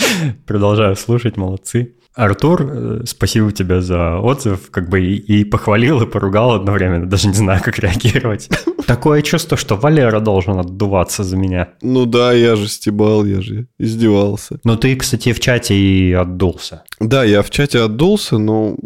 Продолжаю 0.47 0.97
слушать, 0.97 1.37
молодцы. 1.37 1.95
Артур, 2.15 2.63
э, 2.63 3.01
спасибо 3.07 3.51
тебе 3.51 3.81
за 3.81 4.19
отзыв, 4.19 4.71
как 4.71 4.89
бы 4.89 5.01
и, 5.01 5.17
и 5.17 5.45
похвалил, 5.45 6.01
и 6.03 6.07
поругал 6.07 6.53
одновременно, 6.53 7.07
даже 7.11 7.29
не 7.29 7.35
знаю, 7.35 7.61
как 7.63 7.79
реагировать. 7.79 8.49
Такое 8.87 9.23
чувство, 9.23 9.57
что 9.57 9.77
Валера 9.77 10.21
должен 10.21 10.59
отдуваться 10.59 11.25
за 11.25 11.37
меня. 11.37 11.71
Ну 11.83 12.07
да, 12.07 12.33
я 12.33 12.55
же 12.55 12.69
стебал, 12.69 13.25
я 13.25 13.41
же 13.41 13.67
издевался. 13.79 14.61
Но 14.63 14.77
ты, 14.77 14.95
кстати, 14.95 15.33
в 15.33 15.41
чате 15.41 15.75
и 15.75 16.13
отдулся. 16.13 16.85
Да, 17.01 17.25
я 17.25 17.43
в 17.43 17.51
чате 17.51 17.81
отдулся, 17.81 18.39
но 18.39 18.77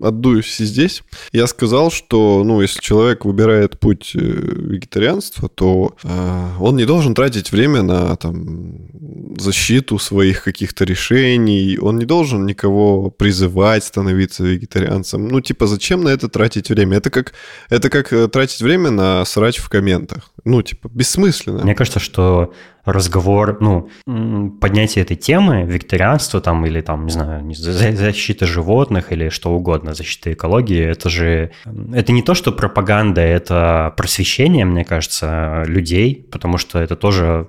отдуюсь 0.00 0.60
и 0.60 0.64
здесь. 0.64 1.02
Я 1.32 1.46
сказал, 1.46 1.90
что, 1.90 2.42
ну, 2.44 2.62
если 2.62 2.80
человек 2.80 3.24
выбирает 3.24 3.78
путь 3.78 4.12
э, 4.14 4.18
вегетарианства, 4.18 5.48
то 5.48 5.96
э, 6.02 6.48
он 6.58 6.76
не 6.76 6.84
должен 6.86 7.14
тратить 7.14 7.52
время 7.52 7.82
на 7.82 8.16
там 8.16 8.88
защиту 9.38 9.98
своих 9.98 10.44
каких-то 10.44 10.84
решений, 10.84 11.78
он 11.80 11.98
не 11.98 12.04
должен 12.04 12.46
никого 12.46 12.69
призывать 13.16 13.84
становиться 13.84 14.44
вегетарианцем. 14.44 15.28
Ну, 15.28 15.40
типа, 15.40 15.66
зачем 15.66 16.02
на 16.02 16.08
это 16.08 16.28
тратить 16.28 16.68
время? 16.68 16.98
Это 16.98 17.10
как, 17.10 17.32
это 17.68 17.90
как 17.90 18.12
э, 18.12 18.28
тратить 18.28 18.60
время 18.60 18.90
на 18.90 19.24
срач 19.24 19.58
в 19.58 19.68
комментах. 19.68 20.32
Ну, 20.44 20.62
типа, 20.62 20.88
бессмысленно. 20.88 21.62
Мне 21.62 21.74
кажется, 21.74 22.00
что 22.00 22.52
разговор, 22.84 23.58
ну, 23.60 23.88
поднятие 24.60 25.04
этой 25.04 25.16
темы, 25.16 25.64
вегетарианство 25.64 26.40
там 26.40 26.64
или 26.66 26.80
там, 26.80 27.06
не 27.06 27.12
знаю, 27.12 27.54
защита 27.54 28.46
животных 28.46 29.12
или 29.12 29.28
что 29.28 29.52
угодно, 29.52 29.94
защита 29.94 30.32
экологии, 30.32 30.82
это 30.82 31.08
же, 31.08 31.50
это 31.92 32.12
не 32.12 32.22
то, 32.22 32.34
что 32.34 32.52
пропаганда, 32.52 33.20
это 33.20 33.92
просвещение, 33.96 34.64
мне 34.64 34.84
кажется, 34.84 35.64
людей, 35.66 36.26
потому 36.30 36.58
что 36.58 36.78
это 36.78 36.96
тоже 36.96 37.48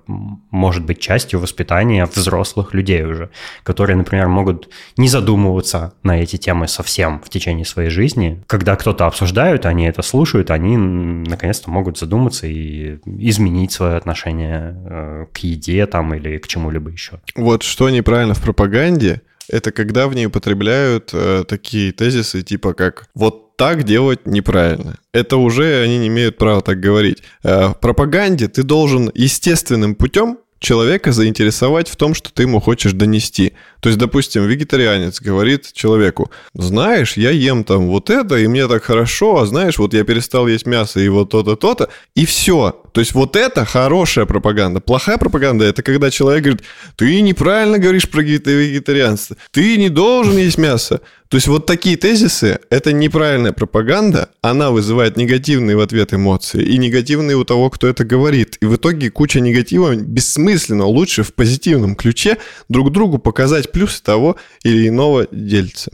может 0.51 0.85
быть 0.85 0.99
частью 0.99 1.39
воспитания 1.39 2.05
взрослых 2.05 2.73
людей 2.73 3.03
уже, 3.03 3.29
которые, 3.63 3.95
например, 3.95 4.27
могут 4.27 4.69
не 4.97 5.07
задумываться 5.07 5.93
на 6.03 6.21
эти 6.21 6.37
темы 6.37 6.67
совсем 6.67 7.21
в 7.21 7.29
течение 7.29 7.65
своей 7.65 7.89
жизни. 7.89 8.43
Когда 8.47 8.75
кто-то 8.75 9.07
обсуждают, 9.07 9.65
они 9.65 9.85
это 9.85 10.01
слушают, 10.01 10.51
они 10.51 10.77
наконец-то 10.77 11.69
могут 11.69 11.97
задуматься 11.97 12.47
и 12.47 12.99
изменить 13.05 13.71
свое 13.71 13.95
отношение 13.95 14.75
э, 14.75 15.20
к 15.25 15.37
еде 15.39 15.85
там 15.85 16.13
или 16.13 16.37
к 16.37 16.47
чему-либо 16.47 16.89
еще. 16.89 17.19
Вот 17.35 17.63
что 17.63 17.89
неправильно 17.89 18.33
в 18.33 18.41
пропаганде, 18.41 19.21
это 19.49 19.71
когда 19.71 20.07
в 20.07 20.13
ней 20.15 20.27
употребляют 20.27 21.11
э, 21.13 21.43
такие 21.47 21.91
тезисы, 21.91 22.41
типа 22.41 22.73
как 22.73 23.07
«вот 23.13 23.57
так 23.57 23.83
делать 23.83 24.25
неправильно». 24.25 24.97
Это 25.13 25.37
уже 25.37 25.83
они 25.83 25.99
не 25.99 26.07
имеют 26.07 26.37
права 26.37 26.61
так 26.61 26.79
говорить. 26.79 27.21
Э, 27.43 27.67
в 27.67 27.75
пропаганде 27.75 28.47
ты 28.47 28.63
должен 28.63 29.11
естественным 29.13 29.95
путем 29.95 30.37
человека 30.61 31.11
заинтересовать 31.11 31.89
в 31.89 31.95
том, 31.95 32.13
что 32.13 32.31
ты 32.31 32.43
ему 32.43 32.59
хочешь 32.59 32.93
донести. 32.93 33.53
То 33.81 33.89
есть, 33.89 33.99
допустим, 33.99 34.45
вегетарианец 34.45 35.19
говорит 35.19 35.73
человеку, 35.73 36.31
знаешь, 36.53 37.17
я 37.17 37.31
ем 37.31 37.63
там 37.63 37.87
вот 37.87 38.09
это, 38.09 38.37
и 38.37 38.47
мне 38.47 38.67
так 38.67 38.83
хорошо, 38.83 39.41
а 39.41 39.45
знаешь, 39.47 39.79
вот 39.79 39.93
я 39.93 40.03
перестал 40.03 40.47
есть 40.47 40.67
мясо, 40.67 40.99
и 40.99 41.09
вот 41.09 41.31
то-то, 41.31 41.55
то-то, 41.55 41.89
и 42.15 42.25
все. 42.25 42.81
То 42.93 43.01
есть 43.01 43.13
вот 43.13 43.35
это 43.35 43.65
хорошая 43.65 44.25
пропаганда. 44.25 44.81
Плохая 44.81 45.17
пропаганда– 45.17 45.65
это 45.65 45.81
когда 45.81 46.11
человек 46.11 46.43
говорит, 46.43 46.63
ты 46.95 47.21
неправильно 47.21 47.79
говоришь 47.79 48.07
про 48.07 48.21
вегета- 48.21 48.51
вегетарианство, 48.51 49.35
ты 49.51 49.77
не 49.77 49.89
должен 49.89 50.37
есть 50.37 50.57
мясо. 50.59 51.01
То 51.31 51.37
есть 51.37 51.47
вот 51.47 51.65
такие 51.65 51.95
тезисы– 51.95 52.59
это 52.69 52.91
неправильная 52.91 53.53
пропаганда, 53.53 54.31
она 54.41 54.69
вызывает 54.69 55.15
негативные 55.15 55.77
в 55.77 55.79
ответ 55.79 56.13
эмоции 56.13 56.61
и 56.61 56.77
негативные 56.77 57.37
у 57.37 57.45
того, 57.45 57.69
кто 57.69 57.87
это 57.87 58.03
говорит. 58.03 58.57
И 58.59 58.65
в 58.65 58.75
итоге 58.75 59.09
куча 59.09 59.39
негатива 59.39 59.95
бессмысленно. 59.95 60.85
Лучше 60.85 61.23
в 61.23 61.33
позитивном 61.33 61.95
ключе 61.95 62.37
друг 62.67 62.91
другу 62.91 63.17
показать 63.17 63.70
плюсы 63.71 64.03
того 64.03 64.35
или 64.63 64.87
иного 64.87 65.27
дельца. 65.31 65.91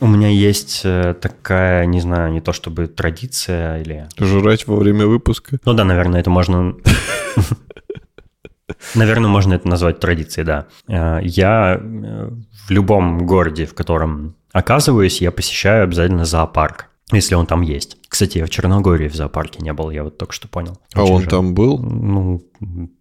У 0.00 0.06
меня 0.06 0.28
есть 0.28 0.82
э, 0.84 1.14
такая, 1.18 1.86
не 1.86 1.98
знаю, 1.98 2.30
не 2.30 2.42
то 2.42 2.52
чтобы 2.52 2.88
традиция 2.88 3.80
или... 3.80 4.06
Жрать 4.18 4.66
во 4.66 4.76
время 4.76 5.06
выпуска. 5.06 5.56
Ну 5.64 5.72
да, 5.72 5.84
наверное, 5.84 6.20
это 6.20 6.28
можно... 6.28 6.74
Наверное, 8.94 9.30
можно 9.30 9.54
это 9.54 9.66
назвать 9.66 10.00
традицией, 10.00 10.44
да. 10.44 10.66
Э, 10.88 11.20
Я 11.22 11.80
э, 11.80 12.30
в 12.66 12.70
любом 12.70 13.26
городе, 13.26 13.64
в 13.64 13.74
котором 13.74 14.34
оказываюсь, 14.52 15.22
я 15.22 15.30
посещаю 15.30 15.84
обязательно 15.84 16.26
зоопарк, 16.26 16.90
если 17.12 17.34
он 17.34 17.46
там 17.46 17.62
есть. 17.62 17.98
Кстати, 18.08 18.38
я 18.38 18.46
в 18.46 18.50
Черногории 18.50 19.08
в 19.08 19.14
зоопарке 19.14 19.60
не 19.62 19.72
был, 19.72 19.90
я 19.90 20.04
вот 20.04 20.16
только 20.18 20.32
что 20.32 20.48
понял. 20.48 20.78
А 20.94 21.02
Очень 21.02 21.12
он 21.14 21.20
жаль. 21.22 21.30
там 21.30 21.54
был? 21.54 21.78
Ну, 21.78 22.42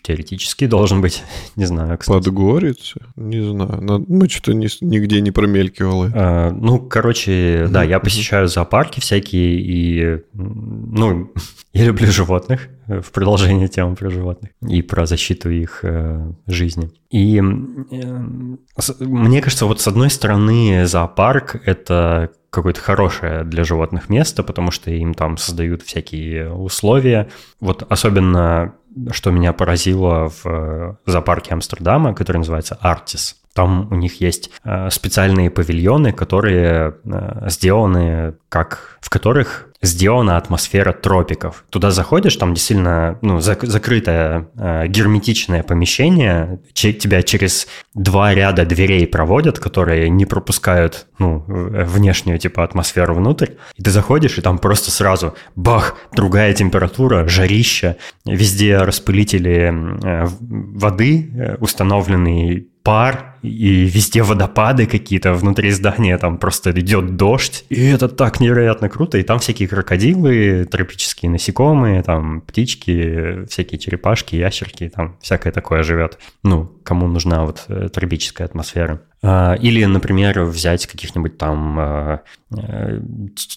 теоретически 0.02 0.66
должен 0.68 1.02
быть. 1.02 1.24
Не 1.56 1.66
знаю, 1.66 1.98
кстати. 1.98 2.18
Подгорице? 2.26 3.00
Не 3.16 3.42
знаю. 3.42 3.82
На- 3.82 4.00
Мы 4.00 4.28
что-то 4.28 4.54
ни- 4.54 4.68
нигде 4.84 5.22
не 5.22 5.32
промелькивало. 5.32 6.12
Э, 6.14 6.52
Ну, 6.52 6.80
короче, 6.80 7.68
да, 7.70 7.84
я 7.84 8.00
посещаю 8.00 8.48
зоопарки 8.48 9.00
всякие, 9.00 9.60
и, 9.62 10.24
ну, 10.34 11.32
я 11.74 11.86
люблю 11.86 12.08
животных, 12.12 12.68
в 12.88 13.12
продолжение 13.12 13.68
темы 13.68 13.96
про 13.96 14.10
животных, 14.10 14.52
и 14.68 14.82
про 14.82 15.06
защиту 15.06 15.50
их 15.50 15.80
э, 15.84 16.32
жизни. 16.48 16.92
И 17.10 17.38
э, 17.38 17.42
мне 17.42 19.42
кажется, 19.42 19.66
вот 19.66 19.82
с 19.82 19.88
одной 19.88 20.10
стороны, 20.10 20.86
зоопарк– 20.86 21.62
это 21.66 22.32
какое-то 22.50 22.80
хорошее 22.80 23.44
для 23.44 23.63
животных 23.63 24.10
место, 24.10 24.44
потому 24.44 24.72
что 24.72 24.92
им 24.92 25.13
там 25.13 25.38
создают 25.38 25.82
всякие 25.82 26.54
условия. 26.54 27.30
Вот 27.60 27.84
особенно, 27.90 28.75
что 29.12 29.32
меня 29.32 29.54
поразило 29.54 30.30
в 30.30 30.46
э, 30.46 30.96
зоопарке 31.06 31.54
Амстердама, 31.54 32.13
который 32.13 32.38
называется 32.38 32.78
Артис. 32.80 33.38
Там 33.54 33.88
у 33.92 33.96
них 33.96 34.22
есть 34.22 34.52
э, 34.63 34.90
специальные 34.90 35.50
павильоны, 35.50 36.12
которые 36.12 36.96
э, 37.04 37.50
сделаны 37.50 38.36
как... 38.50 38.98
в 39.02 39.10
которых 39.10 39.73
сделана 39.86 40.38
атмосфера 40.38 40.94
тропиков. 40.94 41.66
Туда 41.70 41.92
заходишь, 41.92 42.36
там 42.36 42.54
действительно 42.54 43.18
ну, 43.22 43.38
зак- 43.38 43.66
закрытое 43.66 44.48
э, 44.56 44.88
герметичное 44.88 45.63
помещение, 45.63 46.60
Ч- 46.74 46.94
тебя 46.94 47.22
через 47.22 47.68
два 47.94 48.34
ряда 48.34 48.66
дверей 48.66 49.06
проводят, 49.08 49.60
которые 49.60 50.10
не 50.10 50.25
пропускают 50.25 51.08
ну, 51.20 51.44
внешнюю 51.48 52.40
типа 52.40 52.63
атмосферу 52.63 53.16
внутрь. 53.16 53.52
И 53.75 53.84
ты 53.84 53.92
заходишь, 53.92 54.38
и 54.38 54.42
там 54.42 54.58
просто 54.58 54.92
сразу 54.92 55.36
бах, 55.56 55.96
другая 56.13 56.54
температура, 56.54 57.28
жарища, 57.28 57.98
везде 58.25 58.78
распылители 58.78 59.74
э, 60.04 60.25
воды 60.25 61.30
э, 61.36 61.56
установленные, 61.60 62.66
пар, 62.84 63.38
и 63.42 63.86
везде 63.86 64.24
водопады 64.24 64.86
какие-то, 64.86 65.34
внутри 65.34 65.72
здания 65.72 66.18
там 66.18 66.38
просто 66.38 66.72
идет 66.72 67.16
дождь. 67.16 67.66
И 67.70 67.86
это 67.88 68.08
так 68.08 68.40
невероятно 68.40 68.90
круто. 68.90 69.18
И 69.18 69.24
там 69.24 69.40
всякие 69.40 69.68
крокодилы, 69.68 70.68
тропические 70.70 71.32
насекомые, 71.32 72.04
там 72.04 72.42
птички, 72.42 73.46
всякие 73.50 73.80
черепашки, 73.80 74.36
ящерки, 74.36 74.90
там 74.90 75.18
всякое 75.22 75.52
такое 75.52 75.84
живет. 75.84 76.20
Ну, 76.44 76.66
кому 76.84 77.08
нужна 77.08 77.46
вот 77.46 77.66
э, 77.68 77.90
тропическая 77.90 78.48
атмосфера. 78.48 79.02
А, 79.25 79.53
или, 79.53 79.86
например, 79.86 80.44
взять 80.44 80.86
каких-нибудь 80.86 81.38
там 81.38 81.80
а, 81.80 82.22
э, 82.51 83.00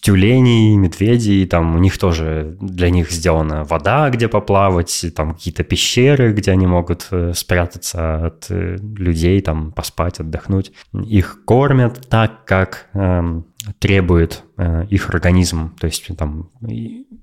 тюленей, 0.00 0.76
медведей, 0.76 1.44
там 1.46 1.74
у 1.74 1.78
них 1.78 1.98
тоже 1.98 2.56
для 2.60 2.88
них 2.88 3.10
сделана 3.10 3.64
вода, 3.64 4.08
где 4.10 4.28
поплавать, 4.28 5.06
там 5.16 5.34
какие-то 5.34 5.64
пещеры, 5.64 6.32
где 6.32 6.52
они 6.52 6.68
могут 6.68 7.08
э, 7.10 7.32
спрятаться 7.34 8.26
от 8.26 8.46
людей, 8.48 9.40
там 9.40 9.72
поспать, 9.72 10.20
отдохнуть. 10.20 10.70
Их 10.94 11.44
кормят 11.44 12.08
так, 12.08 12.44
как 12.44 12.86
эм, 12.94 13.46
требует 13.78 14.44
э, 14.56 14.86
их 14.90 15.08
организм, 15.10 15.74
то 15.78 15.86
есть 15.86 16.08
там 16.16 16.50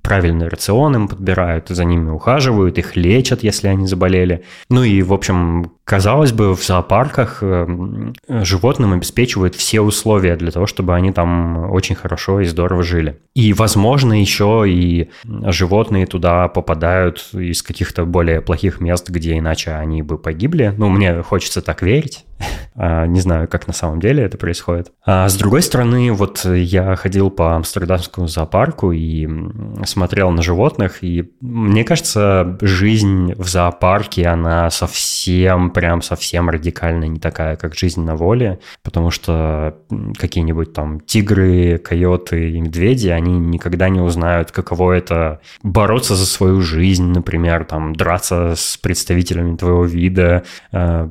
правильный 0.02 0.48
рацион 0.48 0.96
им 0.96 1.08
подбирают, 1.08 1.70
за 1.70 1.86
ними 1.86 2.10
ухаживают, 2.10 2.78
их 2.78 2.96
лечат, 2.96 3.44
если 3.44 3.68
они 3.68 3.88
заболели. 3.88 4.44
Ну 4.70 4.84
и, 4.84 5.02
в 5.02 5.14
общем, 5.14 5.72
казалось 5.86 6.32
бы, 6.32 6.56
в 6.56 6.64
зоопарках 6.64 7.40
э, 7.42 8.14
животным 8.28 8.94
обеспечивают 8.94 9.56
все 9.56 9.82
условия 9.82 10.36
для 10.36 10.52
того, 10.52 10.68
чтобы 10.68 10.96
они 10.96 11.12
там 11.12 11.72
очень 11.72 11.96
хорошо 11.96 12.42
и 12.42 12.46
здорово 12.46 12.84
жили. 12.84 13.20
И, 13.34 13.54
возможно, 13.54 14.20
еще 14.20 14.66
и 14.68 15.10
животные 15.24 16.06
туда 16.06 16.48
попадают 16.48 17.30
из 17.34 17.64
каких-то 17.64 18.06
более 18.06 18.42
плохих 18.42 18.80
мест, 18.80 19.10
где 19.10 19.38
иначе 19.38 19.72
они 19.72 20.02
бы 20.02 20.18
погибли. 20.18 20.74
Ну, 20.78 20.90
мне 20.90 21.22
хочется 21.22 21.62
так 21.62 21.82
верить. 21.82 22.26
А, 22.76 23.06
не 23.06 23.20
знаю, 23.20 23.48
как 23.48 23.68
на 23.68 23.74
самом 23.74 24.00
деле 24.00 24.24
это 24.24 24.36
происходит. 24.36 24.92
А 25.06 25.30
с 25.30 25.36
другой 25.36 25.62
стороны, 25.62 26.12
вот 26.12 26.33
я 26.46 26.96
ходил 26.96 27.30
по 27.30 27.56
Амстердамскому 27.56 28.28
зоопарку 28.28 28.92
и 28.92 29.28
смотрел 29.86 30.32
на 30.32 30.42
животных, 30.42 31.04
и 31.04 31.32
мне 31.42 31.84
кажется, 31.84 32.58
жизнь 32.62 33.34
в 33.38 33.48
зоопарке, 33.48 34.28
она 34.28 34.70
совсем, 34.70 35.72
прям 35.72 36.02
совсем 36.02 36.50
радикально 36.50 37.06
не 37.06 37.20
такая, 37.20 37.56
как 37.56 37.76
жизнь 37.76 38.02
на 38.02 38.16
воле, 38.16 38.60
потому 38.82 39.12
что 39.12 39.78
какие-нибудь 40.18 40.74
там 40.74 41.00
тигры, 41.00 41.78
койоты 41.78 42.52
и 42.52 42.62
медведи, 42.62 43.10
они 43.10 43.38
никогда 43.38 43.90
не 43.90 44.00
узнают, 44.00 44.52
каково 44.52 44.94
это 44.94 45.42
бороться 45.62 46.16
за 46.16 46.26
свою 46.26 46.62
жизнь, 46.62 47.06
например, 47.06 47.66
там 47.66 47.96
драться 47.96 48.54
с 48.56 48.78
представителями 48.78 49.56
твоего 49.56 49.86
вида, 49.86 50.44
э, 50.72 51.10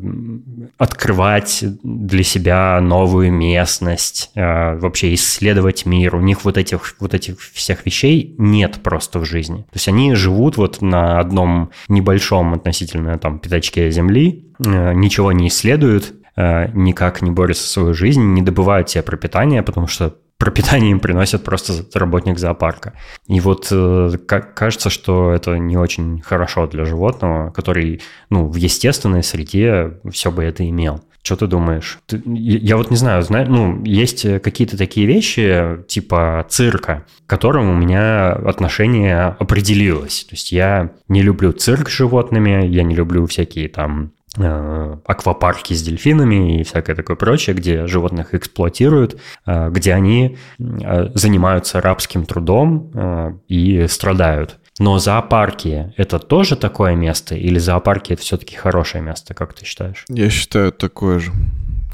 открывать 0.79 1.65
для 1.83 2.23
себя 2.23 2.81
новую 2.81 3.33
местность, 3.33 4.31
э, 4.35 4.77
исследовать 5.15 5.87
мир. 5.87 6.17
У 6.17 6.21
них 6.21 6.45
вот 6.45 6.57
этих, 6.57 6.97
вот 7.01 7.15
этих 7.15 7.41
всех 7.41 7.85
вещей 7.87 8.35
нет 8.39 8.83
просто 8.83 9.19
в 9.19 9.25
жизни. 9.25 9.59
То 9.59 9.75
есть 9.75 9.89
они 9.89 10.15
живут 10.15 10.57
вот 10.57 10.83
на 10.83 11.21
одном 11.21 11.71
небольшом 11.89 12.55
относительно 12.55 13.19
там 13.19 13.39
пятачке 13.39 13.91
земли, 13.91 14.53
э, 14.65 14.93
ничего 14.95 15.33
не 15.33 15.49
исследуют, 15.49 16.15
э, 16.37 16.71
никак 16.73 17.23
не 17.23 17.31
борются 17.31 17.65
за 17.65 17.69
свою 17.69 17.95
жизнь, 17.95 18.23
не 18.23 18.43
добывают 18.43 18.91
себе 18.91 19.03
пропитание, 19.03 19.63
потому 19.63 19.87
что 19.87 20.17
пропитание 20.43 20.91
им 20.91 20.99
приносит 20.99 21.45
просто 21.45 21.85
работник 21.97 22.39
зоопарка. 22.39 22.95
И 23.29 23.39
вот 23.39 23.69
э, 23.71 24.11
кажется, 24.27 24.91
что 24.91 25.33
это 25.33 25.57
не 25.59 25.77
очень 25.77 26.21
хорошо 26.21 26.67
для 26.67 26.85
животного, 26.85 27.51
который 27.51 28.03
ну, 28.29 28.49
в 28.49 28.57
естественной 28.57 29.23
среде 29.23 30.01
все 30.11 30.33
бы 30.33 30.43
это 30.43 30.69
имел. 30.69 31.01
Что 31.23 31.37
ты 31.37 31.47
думаешь? 31.47 32.01
Ты, 32.07 32.21
я 32.27 32.77
вот 32.77 32.91
не 32.91 32.97
знаю, 32.97 33.23
знаю, 33.23 33.49
ну, 33.49 33.85
есть 33.85 34.27
какие-то 34.41 34.77
такие 34.77 35.07
вещи, 35.07 35.79
типа 35.87 36.45
цирка, 36.49 37.05
к 37.27 37.31
которым 37.31 37.71
у 37.71 37.75
меня 37.75 38.33
отношение 38.33 39.37
определилось. 39.39 40.25
То 40.25 40.35
есть 40.35 40.51
я 40.51 40.91
не 41.07 41.23
люблю 41.23 41.53
цирк 41.53 41.89
с 41.89 41.93
животными, 41.93 42.67
я 42.67 42.83
не 42.83 42.97
люблю 42.97 43.25
всякие 43.27 43.69
там 43.69 44.11
э, 44.37 44.97
аквапарки 45.07 45.75
с 45.75 45.83
дельфинами 45.83 46.61
и 46.61 46.65
всякое 46.65 46.97
такое 46.97 47.17
прочее, 47.17 47.55
где 47.55 47.87
животных 47.87 48.35
эксплуатируют, 48.35 49.21
э, 49.47 49.71
где 49.71 49.95
они 49.95 50.39
э, 50.59 51.11
занимаются 51.15 51.81
рабским 51.81 52.27
трудом 52.27 53.41
и 53.47 53.87
страдают. 53.87 54.59
Но 54.79 54.99
зоопарки– 54.99 55.93
это 55.97 56.19
тоже 56.19 56.57
такое 56.57 56.95
место? 56.95 57.35
Или 57.35 57.59
зоопарки– 57.59 58.13
это 58.15 58.23
все-таки 58.23 58.57
хорошее 58.57 59.05
место, 59.05 59.35
как 59.35 59.55
ты 59.55 59.65
считаешь? 59.65 60.05
Я 60.09 60.31
считаю, 60.31 60.73
такое 60.73 61.19
же, 61.19 61.33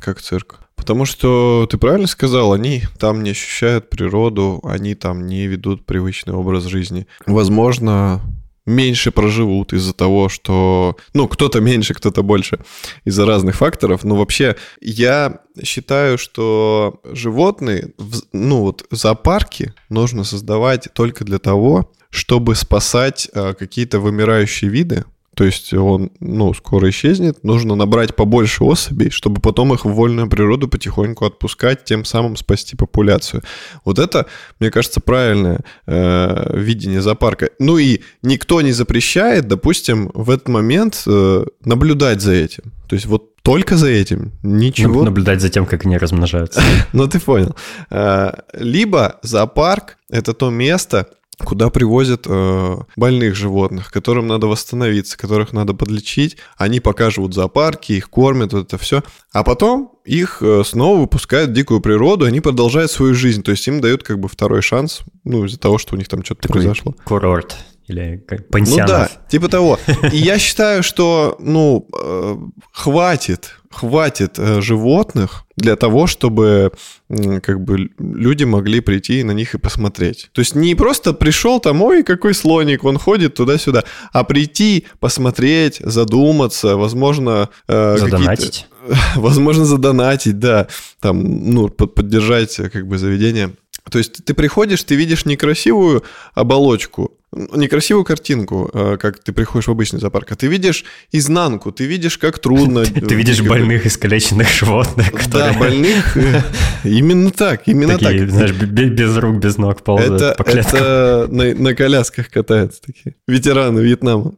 как 0.00 0.20
цирк. 0.20 0.60
Потому 0.76 1.04
что 1.04 1.66
ты 1.68 1.76
правильно 1.76 2.06
сказал, 2.06 2.52
они 2.52 2.82
там 2.98 3.22
не 3.24 3.30
ощущают 3.30 3.90
природу, 3.90 4.60
они 4.62 4.94
там 4.94 5.26
не 5.26 5.46
ведут 5.46 5.84
привычный 5.84 6.34
образ 6.34 6.64
жизни. 6.64 7.06
Возможно, 7.26 8.20
меньше 8.68 9.10
проживут 9.10 9.72
из-за 9.72 9.92
того, 9.92 10.28
что... 10.28 10.96
Ну, 11.14 11.26
кто-то 11.28 11.60
меньше, 11.60 11.94
кто-то 11.94 12.22
больше 12.22 12.60
из-за 13.04 13.26
разных 13.26 13.56
факторов. 13.56 14.04
Но 14.04 14.16
вообще 14.16 14.56
я 14.80 15.40
считаю, 15.64 16.18
что 16.18 17.00
животные, 17.04 17.92
ну 18.32 18.60
вот 18.60 18.86
зоопарки 18.90 19.74
нужно 19.88 20.24
создавать 20.24 20.88
только 20.92 21.24
для 21.24 21.38
того, 21.38 21.90
чтобы 22.10 22.54
спасать 22.54 23.28
э, 23.32 23.54
какие-то 23.54 24.00
вымирающие 24.00 24.70
виды, 24.70 25.04
то 25.38 25.44
есть 25.44 25.72
он, 25.72 26.10
ну, 26.18 26.52
скоро 26.52 26.90
исчезнет, 26.90 27.44
нужно 27.44 27.76
набрать 27.76 28.16
побольше 28.16 28.64
особей, 28.64 29.10
чтобы 29.10 29.40
потом 29.40 29.72
их 29.72 29.84
в 29.84 29.90
вольную 29.90 30.28
природу 30.28 30.66
потихоньку 30.66 31.26
отпускать, 31.26 31.84
тем 31.84 32.04
самым 32.04 32.36
спасти 32.36 32.74
популяцию. 32.74 33.44
Вот 33.84 34.00
это, 34.00 34.26
мне 34.58 34.72
кажется, 34.72 35.00
правильное 35.00 35.60
э, 35.86 36.58
видение 36.58 37.00
зоопарка. 37.00 37.50
Ну 37.60 37.78
и 37.78 38.00
никто 38.22 38.62
не 38.62 38.72
запрещает, 38.72 39.46
допустим, 39.46 40.10
в 40.12 40.28
этот 40.30 40.48
момент 40.48 41.04
э, 41.06 41.44
наблюдать 41.64 42.20
за 42.20 42.32
этим. 42.32 42.72
То 42.88 42.96
есть 42.96 43.06
вот 43.06 43.36
только 43.42 43.76
за 43.76 43.90
этим, 43.90 44.32
ничего. 44.42 45.04
Наблюдать 45.04 45.40
за 45.40 45.50
тем, 45.50 45.66
как 45.66 45.86
они 45.86 45.98
размножаются. 45.98 46.60
Ну, 46.92 47.06
ты 47.06 47.20
понял. 47.20 47.54
Э, 47.90 48.32
либо 48.54 49.20
зоопарк— 49.22 49.98
это 50.10 50.32
то 50.32 50.50
место, 50.50 51.06
куда 51.44 51.70
привозят 51.70 52.26
э, 52.26 52.76
больных 52.96 53.34
животных, 53.34 53.90
которым 53.92 54.26
надо 54.26 54.46
восстановиться, 54.46 55.16
которых 55.16 55.52
надо 55.52 55.74
подлечить. 55.74 56.36
Они 56.56 56.80
пока 56.80 57.10
живут 57.10 57.32
в 57.32 57.34
зоопарке, 57.34 57.94
их 57.94 58.10
кормят, 58.10 58.52
вот 58.52 58.66
это 58.66 58.78
все. 58.78 59.02
А 59.32 59.44
потом 59.44 59.92
их 60.04 60.38
э, 60.42 60.62
снова 60.64 61.00
выпускают 61.00 61.50
в 61.50 61.52
дикую 61.52 61.80
природу, 61.80 62.24
они 62.24 62.40
продолжают 62.40 62.90
свою 62.90 63.14
жизнь. 63.14 63.42
То 63.42 63.52
есть 63.52 63.66
им 63.68 63.80
дают 63.80 64.02
как 64.02 64.18
бы 64.18 64.28
второй 64.28 64.62
шанс, 64.62 65.00
ну, 65.24 65.44
из-за 65.44 65.58
того, 65.58 65.78
что 65.78 65.94
у 65.94 65.98
них 65.98 66.08
там 66.08 66.24
что-то 66.24 66.48
произошло. 66.48 66.94
Курорт 67.04 67.56
или 67.88 68.22
как 68.26 68.48
пансионат. 68.48 68.88
Ну 68.88 68.94
да, 68.94 69.10
типа 69.28 69.48
того. 69.48 69.78
И 70.12 70.16
я 70.16 70.38
считаю, 70.38 70.82
что, 70.82 71.36
ну, 71.40 71.86
э, 71.98 72.36
хватит, 72.72 73.57
хватит 73.70 74.38
э, 74.38 74.60
животных 74.60 75.44
для 75.56 75.76
того, 75.76 76.06
чтобы 76.06 76.72
как 77.08 77.60
бы 77.62 77.90
люди 77.98 78.44
могли 78.44 78.80
прийти 78.80 79.22
на 79.24 79.32
них 79.32 79.54
и 79.54 79.58
посмотреть. 79.58 80.30
То 80.32 80.40
есть 80.40 80.54
не 80.54 80.74
просто 80.74 81.12
пришел 81.12 81.60
там, 81.60 81.82
ой, 81.82 82.02
какой 82.02 82.34
слоник, 82.34 82.84
он 82.84 82.98
ходит 82.98 83.34
туда-сюда, 83.34 83.84
а 84.12 84.24
прийти, 84.24 84.86
посмотреть, 85.00 85.80
задуматься, 85.80 86.76
возможно... 86.76 87.50
Э, 87.66 87.96
задонатить. 87.98 88.66
Возможно, 89.16 89.66
задонатить, 89.66 90.38
да. 90.38 90.66
Там, 91.00 91.20
ну, 91.52 91.68
поддержать 91.68 92.56
как 92.56 92.86
бы 92.86 92.96
заведение. 92.96 93.50
То 93.90 93.98
есть 93.98 94.24
ты 94.24 94.34
приходишь, 94.34 94.82
ты 94.82 94.94
видишь 94.94 95.26
некрасивую 95.26 96.04
оболочку, 96.34 97.17
некрасивую 97.32 98.04
картинку, 98.04 98.70
э, 98.72 98.96
как 98.98 99.18
ты 99.18 99.32
приходишь 99.32 99.68
в 99.68 99.70
обычный 99.70 100.00
зоопарк, 100.00 100.32
а 100.32 100.36
ты 100.36 100.46
видишь 100.46 100.84
изнанку, 101.12 101.72
ты 101.72 101.84
видишь, 101.84 102.18
как 102.18 102.38
трудно. 102.38 102.84
Ты 103.08 103.14
видишь 103.14 103.42
больных, 103.42 103.86
искалеченных 103.86 104.48
животных, 104.48 105.28
Да, 105.30 105.52
больных. 105.52 106.16
Э, 106.16 106.42
именно 106.84 107.30
так, 107.30 107.62
именно 107.66 107.98
так. 107.98 108.28
знаешь, 108.28 108.52
без 108.52 109.16
рук, 109.16 109.36
без 109.36 109.56
ног 109.56 109.82
ползают 109.82 110.36
по 110.36 110.42
Это 110.42 111.28
на 111.28 111.74
колясках 111.74 112.30
катаются 112.30 112.80
такие. 112.82 113.14
Ветераны 113.26 113.80
Вьетнама. 113.80 114.34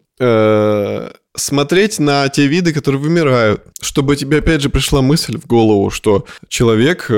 Смотреть 1.36 2.00
на 2.00 2.28
те 2.28 2.48
виды, 2.48 2.72
которые 2.72 3.00
вымирают, 3.00 3.62
чтобы 3.80 4.16
тебе 4.16 4.38
опять 4.38 4.60
же 4.62 4.68
пришла 4.68 5.00
мысль 5.00 5.38
в 5.38 5.46
голову, 5.46 5.88
что 5.90 6.26
человек 6.48 7.06
э, 7.08 7.14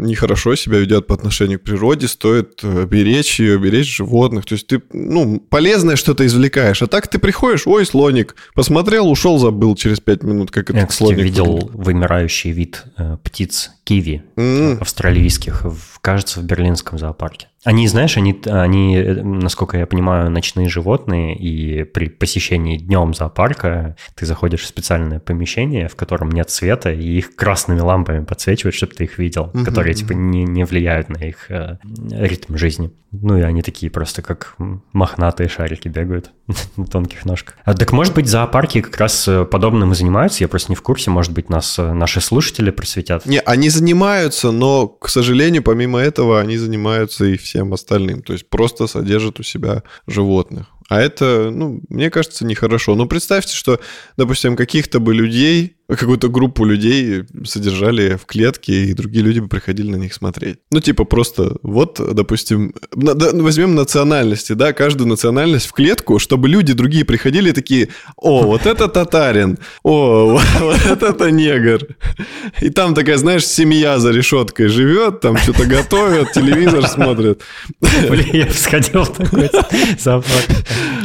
нехорошо 0.00 0.56
себя 0.56 0.78
ведет 0.78 1.06
по 1.06 1.14
отношению 1.14 1.60
к 1.60 1.62
природе, 1.62 2.08
стоит 2.08 2.58
э, 2.64 2.86
беречь 2.86 3.38
ее, 3.38 3.56
беречь 3.58 3.96
животных. 3.96 4.46
То 4.46 4.54
есть 4.54 4.66
ты, 4.66 4.82
ну, 4.92 5.38
полезное 5.38 5.94
что-то 5.94 6.26
извлекаешь. 6.26 6.82
А 6.82 6.88
так 6.88 7.06
ты 7.06 7.20
приходишь, 7.20 7.68
ой, 7.68 7.86
слоник, 7.86 8.34
посмотрел, 8.54 9.08
ушел, 9.08 9.38
забыл 9.38 9.76
через 9.76 10.00
пять 10.00 10.24
минут, 10.24 10.50
как 10.50 10.70
Я, 10.70 10.78
этот 10.78 10.90
кстати, 10.90 11.10
слоник. 11.10 11.24
видел 11.24 11.44
выглядит. 11.52 11.70
вымирающий 11.74 12.50
вид 12.50 12.82
э, 12.98 13.16
птиц 13.22 13.70
киви 13.84 14.24
М, 14.36 14.78
австралийских, 14.80 15.64
кажется, 16.00 16.40
в 16.40 16.42
берлинском 16.42 16.98
зоопарке. 16.98 17.46
Они, 17.66 17.88
знаешь, 17.88 18.16
они, 18.16 18.40
они, 18.46 18.96
насколько 18.96 19.76
я 19.76 19.86
понимаю, 19.86 20.30
ночные 20.30 20.68
животные, 20.68 21.36
и 21.36 21.82
при 21.82 22.08
посещении 22.08 22.78
днем 22.78 23.12
зоопарка 23.12 23.96
ты 24.14 24.24
заходишь 24.24 24.60
в 24.60 24.66
специальное 24.66 25.18
помещение, 25.18 25.88
в 25.88 25.96
котором 25.96 26.30
нет 26.30 26.48
света, 26.48 26.92
и 26.92 27.18
их 27.18 27.34
красными 27.34 27.80
лампами 27.80 28.24
подсвечивают, 28.24 28.76
чтобы 28.76 28.94
ты 28.94 29.02
их 29.02 29.18
видел, 29.18 29.50
Мгм, 29.52 29.64
которые, 29.64 29.94
типа, 29.94 30.12
не, 30.12 30.44
не 30.44 30.62
влияют 30.62 31.08
на 31.08 31.18
их 31.18 31.50
э, 31.50 31.78
ритм 32.12 32.56
жизни. 32.56 32.92
Ну, 33.12 33.38
и 33.38 33.42
они 33.42 33.62
такие 33.62 33.90
просто 33.90 34.22
как 34.22 34.56
мохнатые 34.92 35.48
шарики 35.48 35.88
бегают 35.88 36.32
на 36.76 36.86
тонких 36.86 37.24
ножках. 37.24 37.56
А, 37.64 37.74
так, 37.74 37.92
может 37.92 38.14
быть, 38.14 38.28
зоопарки 38.28 38.80
как 38.80 38.96
раз 38.96 39.26
э, 39.28 39.44
подобным 39.44 39.92
и 39.92 39.94
занимаются, 39.94 40.44
я 40.44 40.48
просто 40.48 40.72
не 40.72 40.76
в 40.76 40.82
курсе, 40.82 41.10
может 41.10 41.32
быть, 41.32 41.48
нас 41.48 41.78
э, 41.78 41.92
наши 41.92 42.20
слушатели 42.20 42.70
просветят. 42.70 43.26
Не, 43.26 43.40
они 43.40 43.70
занимаются, 43.70 44.50
но, 44.50 44.86
к 44.88 45.08
сожалению, 45.08 45.62
помимо 45.62 45.98
этого, 45.98 46.40
они 46.40 46.56
занимаются 46.56 47.24
и 47.24 47.36
всем 47.56 47.72
остальным. 47.72 48.22
То 48.22 48.34
есть 48.34 48.48
просто 48.50 48.86
содержат 48.86 49.40
у 49.40 49.42
себя 49.42 49.82
животных. 50.06 50.66
А 50.88 51.00
это, 51.00 51.50
ну, 51.50 51.80
мне 51.88 52.10
кажется, 52.10 52.44
нехорошо. 52.44 52.94
Но 52.94 53.06
представьте, 53.06 53.54
что, 53.54 53.80
допустим, 54.16 54.56
каких-то 54.56 55.00
бы 55.00 55.14
людей, 55.14 55.75
какую-то 55.88 56.28
группу 56.28 56.64
людей 56.64 57.24
содержали 57.44 58.16
в 58.16 58.26
клетке, 58.26 58.86
и 58.86 58.94
другие 58.94 59.24
люди 59.24 59.38
бы 59.40 59.48
приходили 59.48 59.90
на 59.90 59.96
них 59.96 60.14
смотреть. 60.14 60.56
Ну, 60.72 60.80
типа 60.80 61.04
просто, 61.04 61.56
вот, 61.62 62.00
допустим, 62.14 62.74
на- 62.94 63.14
да, 63.14 63.30
возьмем 63.32 63.74
национальности, 63.74 64.54
да, 64.54 64.72
каждую 64.72 65.08
национальность 65.08 65.66
в 65.66 65.72
клетку, 65.72 66.18
чтобы 66.18 66.48
люди 66.48 66.72
другие 66.72 67.04
приходили 67.04 67.50
и 67.50 67.52
такие, 67.52 67.88
о, 68.16 68.42
вот 68.42 68.66
это 68.66 68.88
татарин, 68.88 69.58
о, 69.84 70.40
вот 70.60 71.02
это 71.02 71.30
негр. 71.30 71.86
И 72.60 72.70
там 72.70 72.94
такая, 72.94 73.16
знаешь, 73.16 73.46
семья 73.46 73.98
за 73.98 74.10
решеткой 74.10 74.68
живет, 74.68 75.20
там 75.20 75.36
что-то 75.36 75.66
готовят, 75.66 76.32
телевизор 76.32 76.86
смотрят. 76.88 77.42
Блин, 78.08 78.26
я 78.32 78.46
бы 78.46 78.52
сходил 78.52 79.02
в 79.04 79.12
такой 79.12 79.50
зоопарк. 79.98 80.48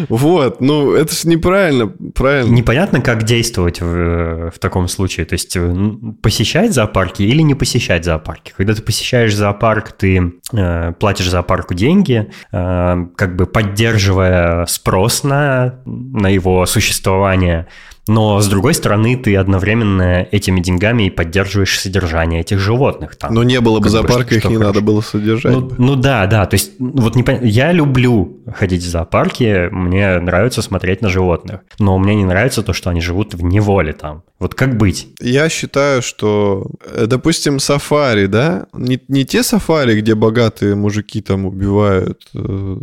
Вот, 0.09 0.61
ну 0.61 0.93
это 0.93 1.13
же 1.13 1.27
неправильно, 1.27 1.87
правильно. 1.87 2.51
Непонятно, 2.51 3.01
как 3.01 3.23
действовать 3.23 3.79
в, 3.81 4.51
в 4.51 4.59
таком 4.59 4.70
случае. 4.87 5.25
То 5.25 5.33
есть 5.33 5.55
э, 5.55 5.73
посещать 6.21 6.73
зоопарки 6.73 7.23
или 7.23 7.41
не 7.41 7.55
посещать 7.55 8.05
зоопарки. 8.05 8.53
Когда 8.55 8.73
ты 8.73 8.81
посещаешь 8.81 9.35
зоопарк, 9.35 9.91
ты 9.91 10.33
э, 10.53 10.93
платишь 10.99 11.29
зоопарку 11.29 11.73
деньги, 11.73 12.31
э, 12.51 13.05
как 13.15 13.35
бы 13.35 13.45
поддерживая 13.45 14.65
спрос 14.65 15.23
на, 15.23 15.79
на 15.85 16.27
его 16.27 16.65
существование. 16.65 17.67
Но, 18.07 18.41
с 18.41 18.47
другой 18.47 18.73
стороны, 18.73 19.15
ты 19.15 19.35
одновременно 19.35 20.27
этими 20.31 20.59
деньгами 20.59 21.03
и 21.03 21.09
поддерживаешь 21.09 21.79
содержание 21.79 22.41
этих 22.41 22.59
животных 22.59 23.15
там. 23.15 23.33
Но 23.33 23.43
не 23.43 23.61
было 23.61 23.77
бы 23.77 23.83
бы, 23.83 23.89
зоопарка, 23.89 24.25
что- 24.25 24.35
их 24.35 24.45
не 24.45 24.55
хорошо. 24.55 24.73
надо 24.73 24.81
было 24.81 25.01
содержать. 25.01 25.53
Ну, 25.53 25.61
бы. 25.61 25.75
ну 25.77 25.95
да, 25.95 26.25
да, 26.25 26.45
то 26.45 26.55
есть 26.55 26.73
ну, 26.79 26.93
вот 26.95 27.15
не 27.15 27.23
пон- 27.23 27.45
я 27.45 27.71
люблю 27.71 28.41
ходить 28.53 28.83
в 28.83 28.89
зоопарки, 28.89 29.69
мне 29.71 30.19
нравится 30.19 30.61
смотреть 30.61 31.01
на 31.01 31.09
животных, 31.09 31.61
но 31.79 31.97
мне 31.97 32.15
не 32.15 32.25
нравится 32.25 32.63
то, 32.63 32.73
что 32.73 32.89
они 32.89 33.01
живут 33.01 33.33
в 33.33 33.43
неволе 33.43 33.93
там. 33.93 34.23
Вот 34.39 34.55
как 34.55 34.77
быть? 34.77 35.09
Я 35.19 35.49
считаю, 35.49 36.01
что, 36.01 36.65
э, 36.83 37.05
допустим, 37.05 37.59
сафари, 37.59 38.25
да, 38.25 38.65
не, 38.73 38.99
не 39.07 39.25
те 39.25 39.43
сафари, 39.43 39.99
где 40.01 40.15
богатые 40.15 40.73
мужики 40.75 41.21
там 41.21 41.45
убивают 41.45 42.23
э, 42.33 42.77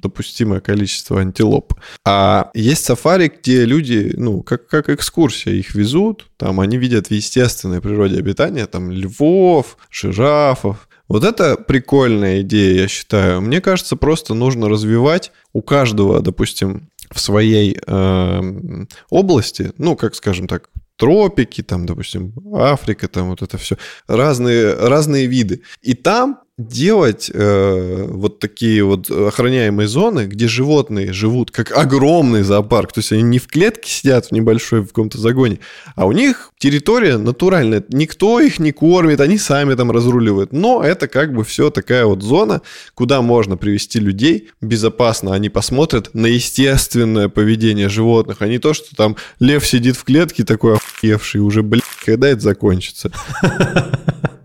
допустимое 0.00 0.60
количество 0.60 1.20
антилоп, 1.20 1.74
а 2.04 2.50
есть 2.54 2.84
сафари, 2.84 3.32
где 3.40 3.64
люди, 3.64 4.14
ну, 4.16 4.42
как, 4.42 4.66
как 4.66 4.88
экскурсия, 4.90 5.52
их 5.52 5.74
везут, 5.74 6.26
там 6.36 6.60
они 6.60 6.76
видят 6.76 7.08
в 7.08 7.10
естественной 7.10 7.80
природе 7.80 8.18
обитания, 8.18 8.66
там 8.66 8.90
львов, 8.90 9.76
жирафов, 9.90 10.88
вот 11.08 11.24
это 11.24 11.56
прикольная 11.56 12.42
идея, 12.42 12.82
я 12.82 12.88
считаю. 12.88 13.40
Мне 13.40 13.60
кажется, 13.60 13.96
просто 13.96 14.34
нужно 14.34 14.68
развивать 14.68 15.32
у 15.54 15.62
каждого, 15.62 16.20
допустим, 16.20 16.90
в 17.10 17.18
своей 17.18 17.78
эм, 17.86 18.86
области, 19.08 19.72
ну, 19.78 19.96
как 19.96 20.14
скажем 20.14 20.46
так, 20.46 20.68
тропики, 20.96 21.62
там, 21.62 21.86
допустим, 21.86 22.34
Африка, 22.52 23.08
там 23.08 23.30
вот 23.30 23.40
это 23.40 23.56
все, 23.56 23.78
разные, 24.06 24.74
разные 24.74 25.26
виды. 25.26 25.62
И 25.80 25.94
там 25.94 26.40
делать 26.58 27.30
э, 27.32 28.04
вот 28.08 28.40
такие 28.40 28.82
вот 28.82 29.08
охраняемые 29.08 29.86
зоны, 29.86 30.26
где 30.26 30.48
животные 30.48 31.12
живут 31.12 31.52
как 31.52 31.70
огромный 31.70 32.42
зоопарк, 32.42 32.92
то 32.92 32.98
есть 32.98 33.12
они 33.12 33.22
не 33.22 33.38
в 33.38 33.46
клетке 33.46 33.88
сидят 33.88 34.26
в 34.26 34.32
небольшой 34.32 34.80
в 34.80 34.88
каком-то 34.88 35.18
загоне, 35.18 35.60
а 35.94 36.06
у 36.06 36.12
них 36.12 36.50
территория 36.58 37.16
натуральная, 37.16 37.84
никто 37.90 38.40
их 38.40 38.58
не 38.58 38.72
кормит, 38.72 39.20
они 39.20 39.38
сами 39.38 39.74
там 39.74 39.92
разруливают, 39.92 40.52
но 40.52 40.82
это 40.82 41.06
как 41.06 41.32
бы 41.32 41.44
все 41.44 41.70
такая 41.70 42.06
вот 42.06 42.22
зона, 42.22 42.60
куда 42.94 43.22
можно 43.22 43.56
привести 43.56 44.00
людей 44.00 44.50
безопасно, 44.60 45.34
они 45.34 45.50
посмотрят 45.50 46.12
на 46.12 46.26
естественное 46.26 47.28
поведение 47.28 47.88
животных, 47.88 48.38
а 48.40 48.48
не 48.48 48.58
то, 48.58 48.74
что 48.74 48.96
там 48.96 49.16
лев 49.38 49.64
сидит 49.64 49.96
в 49.96 50.02
клетке 50.02 50.42
такой 50.42 50.74
охуевший, 50.74 51.40
уже, 51.40 51.62
блядь, 51.62 51.84
когда 52.04 52.28
это 52.28 52.40
закончится? 52.40 53.12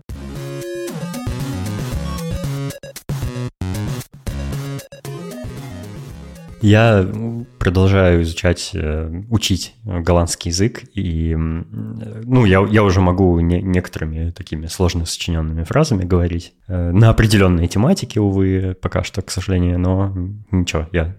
Я 6.64 7.06
продолжаю 7.58 8.22
изучать, 8.22 8.70
э, 8.72 9.22
учить 9.28 9.74
голландский 9.84 10.50
язык, 10.50 10.82
и 10.94 11.36
ну, 11.36 12.46
я, 12.46 12.66
я 12.70 12.82
уже 12.82 13.02
могу 13.02 13.38
не- 13.40 13.60
некоторыми 13.60 14.30
такими 14.30 14.66
сложно 14.66 15.04
сочиненными 15.04 15.64
фразами 15.64 16.04
говорить 16.04 16.54
э, 16.66 16.90
на 16.90 17.10
определенные 17.10 17.68
тематики, 17.68 18.18
увы, 18.18 18.74
пока 18.80 19.04
что, 19.04 19.20
к 19.20 19.30
сожалению, 19.30 19.78
но 19.78 20.16
ничего, 20.50 20.88
я 20.92 21.14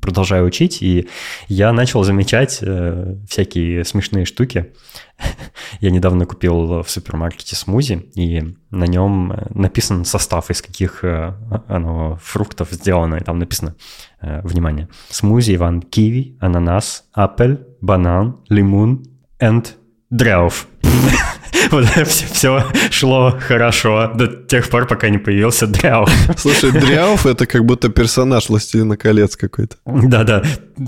продолжаю 0.00 0.46
учить, 0.46 0.82
и 0.82 1.08
я 1.48 1.72
начал 1.72 2.04
замечать 2.04 2.58
э, 2.62 3.16
всякие 3.28 3.84
смешные 3.84 4.24
штуки. 4.24 4.72
Я 5.80 5.90
недавно 5.90 6.26
купил 6.26 6.82
в 6.82 6.90
супермаркете 6.90 7.54
смузи, 7.54 8.10
и 8.14 8.56
на 8.70 8.84
нем 8.84 9.32
э, 9.32 9.46
написан 9.50 10.04
состав, 10.04 10.50
из 10.50 10.62
каких 10.62 11.04
э, 11.04 11.34
оно 11.68 12.18
фруктов 12.22 12.70
сделано, 12.72 13.16
и 13.16 13.24
там 13.24 13.38
написано, 13.38 13.76
э, 14.20 14.40
внимание, 14.42 14.88
смузи 15.10 15.54
Иван 15.54 15.82
киви, 15.82 16.36
ананас, 16.40 17.04
апель, 17.12 17.60
банан, 17.80 18.40
лимон 18.48 19.04
and 19.40 19.66
дряуф. 20.10 20.66
Все, 22.04 22.64
шло 22.90 23.38
хорошо 23.40 24.12
до 24.14 24.26
тех 24.26 24.68
пор, 24.68 24.86
пока 24.86 25.08
не 25.08 25.18
появился 25.18 25.66
дряуф. 25.66 26.10
Слушай, 26.36 26.72
Дряуф 26.72 27.26
это 27.26 27.46
как 27.46 27.64
будто 27.64 27.88
персонаж 27.88 28.48
«Властелина 28.48 28.96
колец» 28.96 29.36
какой-то. 29.36 29.76
Да-да, 29.84 30.42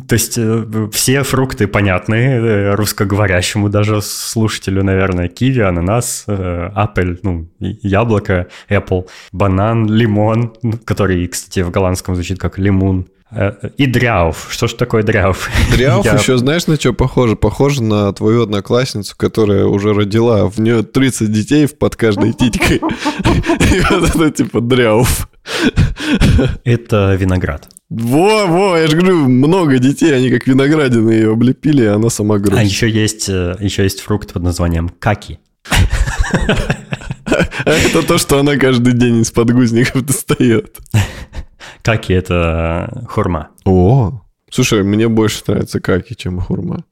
то 0.08 0.14
есть 0.14 0.38
э, 0.38 0.88
все 0.92 1.22
фрукты 1.22 1.66
понятны 1.66 2.14
э, 2.14 2.74
русскоговорящему 2.74 3.68
даже 3.68 4.02
слушателю, 4.02 4.82
наверное, 4.82 5.28
киви, 5.28 5.60
ананас, 5.60 6.24
э, 6.26 6.70
апель, 6.74 7.18
ну, 7.22 7.48
яблоко, 7.60 8.46
apple, 8.68 9.06
банан, 9.32 9.86
лимон, 9.86 10.54
ну, 10.62 10.72
который, 10.84 11.26
кстати, 11.28 11.60
в 11.60 11.70
голландском 11.70 12.14
звучит 12.14 12.38
как 12.38 12.58
лимон, 12.58 13.06
э, 13.08 13.15
и 13.76 13.86
дряуф. 13.86 14.48
Что 14.50 14.66
ж 14.68 14.74
такое 14.74 15.02
дряуф? 15.02 15.50
Дряуф 15.76 16.04
Я- 16.04 16.14
еще 16.14 16.38
знаешь 16.38 16.66
на 16.66 16.76
что 16.76 16.92
похоже? 16.92 17.34
Похоже 17.36 17.82
на 17.82 18.12
твою 18.12 18.42
одноклассницу, 18.44 19.14
которая 19.16 19.66
уже 19.66 19.92
родила. 19.92 20.46
В 20.48 20.58
нее 20.58 20.82
30 20.82 21.32
детей 21.32 21.66
под 21.68 21.96
каждой 21.96 22.32
титькой. 22.32 22.76
И 22.80 23.80
вот 23.90 24.14
это 24.14 24.30
типа 24.30 24.60
дряуф. 24.60 25.28
Это 26.64 27.14
виноград. 27.14 27.68
Во-во, 27.88 28.76
я 28.76 28.88
же 28.88 28.96
говорю, 28.96 29.28
много 29.28 29.78
детей, 29.78 30.12
они 30.16 30.28
как 30.30 30.46
виноградины 30.48 31.10
ее 31.12 31.32
облепили, 31.32 31.84
и 31.84 31.86
она 31.86 32.10
сама 32.10 32.34
А 32.34 32.38
грусть. 32.38 32.64
еще 32.64 32.90
есть, 32.90 33.28
э, 33.28 33.54
еще 33.60 33.84
есть 33.84 34.00
фрукт 34.00 34.32
под 34.32 34.42
названием 34.42 34.88
каки. 34.88 35.38
А 37.64 37.70
это 37.70 38.02
то, 38.02 38.18
что 38.18 38.38
она 38.38 38.56
каждый 38.56 38.92
день 38.92 39.20
из 39.20 39.30
подгузников 39.30 40.04
достает. 40.04 40.78
Каки– 41.82 42.12
это 42.14 43.04
хурма. 43.08 43.50
О, 43.64 44.22
слушай, 44.50 44.82
мне 44.82 45.08
больше 45.08 45.42
нравится 45.46 45.80
каки, 45.80 46.16
чем 46.16 46.40
хурма. 46.40 46.84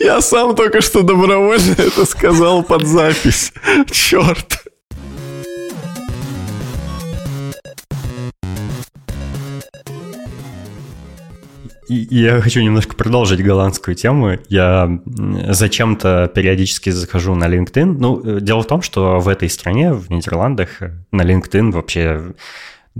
Я 0.00 0.20
сам 0.20 0.54
только 0.54 0.80
что 0.80 1.02
добровольно 1.02 1.74
это 1.78 2.04
сказал 2.04 2.62
под 2.62 2.86
запись. 2.86 3.52
Черт. 3.90 4.63
Я 11.88 12.40
хочу 12.40 12.60
немножко 12.60 12.96
продолжить 12.96 13.42
голландскую 13.42 13.94
тему. 13.94 14.38
Я 14.48 15.00
зачем-то 15.04 16.30
периодически 16.34 16.90
захожу 16.90 17.34
на 17.34 17.48
LinkedIn. 17.48 17.96
Ну, 17.98 18.20
э, 18.24 18.40
дело 18.40 18.62
в 18.62 18.66
том, 18.66 18.82
что 18.82 19.18
в 19.18 19.28
этой 19.28 19.50
стране, 19.50 19.92
в 19.92 20.10
Нидерландах, 20.10 20.80
на 21.12 21.22
LinkedIn 21.22 21.72
вообще 21.72 22.34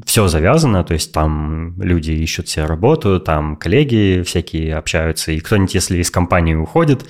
все 0.04 0.26
завязано, 0.26 0.82
то 0.82 0.92
есть 0.92 1.12
там 1.12 1.80
люди 1.80 2.10
ищут 2.10 2.48
себе 2.48 2.66
работу, 2.66 3.20
там 3.20 3.56
коллеги 3.56 4.22
всякие 4.26 4.74
общаются, 4.74 5.30
и 5.30 5.38
кто-нибудь, 5.38 5.74
если 5.74 5.98
из 5.98 6.10
компании 6.10 6.54
уходит, 6.54 7.06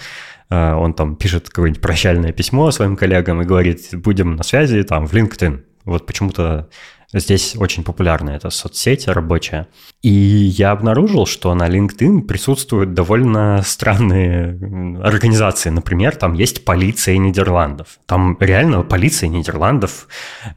э, 0.51 0.75
он 0.75 0.93
там 0.93 1.17
пишет 1.17 1.49
какое-нибудь 1.49 1.81
прощальное 1.81 2.33
письмо 2.33 2.71
своим 2.71 2.97
коллегам 2.97 3.41
и 3.41 3.47
говорит, 3.47 3.89
будем 3.93 4.37
на 4.37 4.43
связи 4.43 4.83
там 4.83 5.07
в 5.07 5.15
LinkedIn. 5.15 5.63
Вот 5.85 6.07
почему-то 6.07 6.69
Здесь 7.17 7.55
очень 7.57 7.85
популярна 7.85 8.31
эта 8.31 8.51
соцсеть 8.51 9.07
рабочая. 9.07 9.69
И 10.03 10.11
я 10.11 10.73
обнаружил, 10.73 11.27
что 11.27 11.55
на 11.55 11.69
LinkedIn 11.69 12.23
присутствуют 12.23 12.93
довольно 12.93 13.63
странные 13.65 14.59
организации. 15.01 15.71
Например, 15.71 16.17
там 16.17 16.33
есть 16.35 16.65
полиция 16.65 17.17
Нидерландов. 17.19 18.01
Там 18.07 18.37
реально 18.41 18.83
полиция 18.83 19.29
Нидерландов 19.29 20.09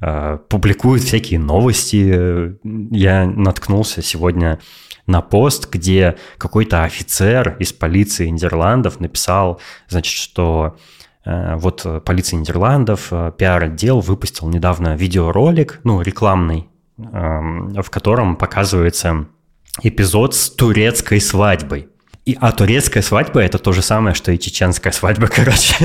э, 0.01 0.39
публикует 0.49 1.03
всякие 1.03 1.39
новости. 1.39 2.57
Я 2.63 3.27
наткнулся 3.27 4.01
сегодня 4.01 4.59
на 5.05 5.21
пост, 5.21 5.69
где 5.71 6.17
какой-то 6.39 6.83
офицер 6.83 7.55
из 7.59 7.71
полиции 7.71 8.27
Нидерландов 8.27 8.99
написал, 8.99 9.61
значит, 9.87 10.11
что 10.11 10.75
вот 11.57 11.81
э, 11.85 11.99
полиция 11.99 12.39
Нидерландов, 12.39 13.09
э, 13.11 13.33
пиар-отдел 13.37 13.99
выпустил 13.99 14.47
недавно 14.47 14.95
видеоролик, 14.95 15.81
ну, 15.83 16.01
рекламный, 16.01 16.69
эм, 16.97 17.73
в 17.73 17.89
котором 17.89 18.37
показывается 18.37 19.25
эпизод 19.83 20.35
с 20.35 20.49
турецкой 20.49 21.19
свадьбой. 21.19 21.89
И, 22.25 22.37
а 22.39 22.51
турецкая 22.51 23.03
свадьба 23.03 23.41
это 23.41 23.57
то 23.57 23.73
же 23.73 23.81
самое, 23.81 24.13
что 24.15 24.31
и 24.31 24.39
чеченская 24.39 24.93
свадьба, 24.93 25.27
короче. 25.33 25.75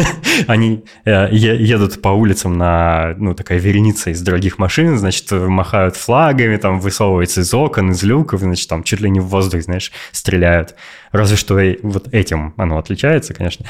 Они 0.46 0.84
э, 1.04 1.28
едут 1.32 2.00
по 2.00 2.10
улицам 2.10 2.52
на, 2.52 3.14
ну, 3.18 3.34
такая 3.34 3.58
вереница 3.58 4.10
из 4.10 4.22
дорогих 4.22 4.58
машин, 4.58 4.96
значит, 4.96 5.30
махают 5.32 5.96
флагами, 5.96 6.56
там, 6.56 6.78
высовываются 6.78 7.40
из 7.40 7.52
окон, 7.52 7.90
из 7.90 8.02
люков, 8.04 8.40
значит, 8.40 8.68
там, 8.68 8.84
чуть 8.84 9.00
ли 9.00 9.10
не 9.10 9.18
в 9.18 9.26
воздух, 9.26 9.62
знаешь, 9.62 9.90
стреляют. 10.12 10.76
Разве 11.10 11.36
что 11.36 11.60
вот 11.82 12.08
этим 12.14 12.54
оно 12.56 12.78
отличается, 12.78 13.34
конечно. 13.34 13.66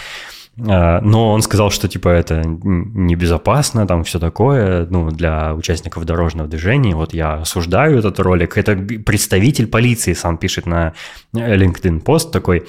Но 0.57 1.33
он 1.33 1.41
сказал, 1.43 1.71
что 1.71 1.89
типа 1.89 2.09
это 2.09 2.43
небезопасно, 2.45 3.87
там 3.87 4.05
все 4.05 4.19
такое, 4.19 4.87
ну, 4.91 5.11
для 5.11 5.55
участников 5.55 6.05
дорожного 6.05 6.49
движения. 6.49 6.95
Вот 6.95 7.15
я 7.15 7.35
осуждаю 7.35 7.99
этот 7.99 8.21
ролик. 8.21 8.59
Это 8.59 8.77
представитель 8.77 9.67
полиции 9.67 10.13
сам 10.13 10.37
пишет 10.37 10.67
на 10.67 10.93
LinkedIn 11.35 12.01
пост 12.01 12.33
такой, 12.33 12.65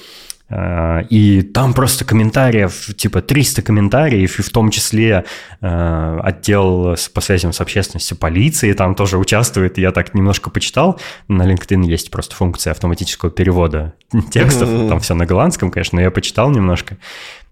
а, 0.50 1.00
и 1.08 1.42
там 1.42 1.72
просто 1.72 2.04
комментариев, 2.04 2.94
типа 2.96 3.22
300 3.22 3.62
комментариев, 3.62 4.38
и 4.38 4.42
в 4.42 4.50
том 4.50 4.70
числе 4.70 5.24
э, 5.60 6.20
отдел 6.22 6.96
по 7.14 7.20
связям 7.22 7.54
с 7.54 7.60
общественностью 7.60 8.18
полиции 8.18 8.72
там 8.74 8.94
тоже 8.94 9.16
участвует. 9.16 9.78
Я 9.78 9.90
так 9.90 10.14
немножко 10.14 10.50
почитал. 10.50 11.00
На 11.28 11.50
LinkedIn 11.50 11.84
есть 11.86 12.10
просто 12.10 12.36
функция 12.36 12.72
автоматического 12.72 13.30
перевода 13.30 13.94
текстов. 14.30 14.68
Там 14.88 15.00
все 15.00 15.14
на 15.14 15.24
голландском, 15.24 15.70
конечно, 15.70 15.96
но 15.96 16.02
я 16.02 16.10
почитал 16.10 16.50
немножко. 16.50 16.98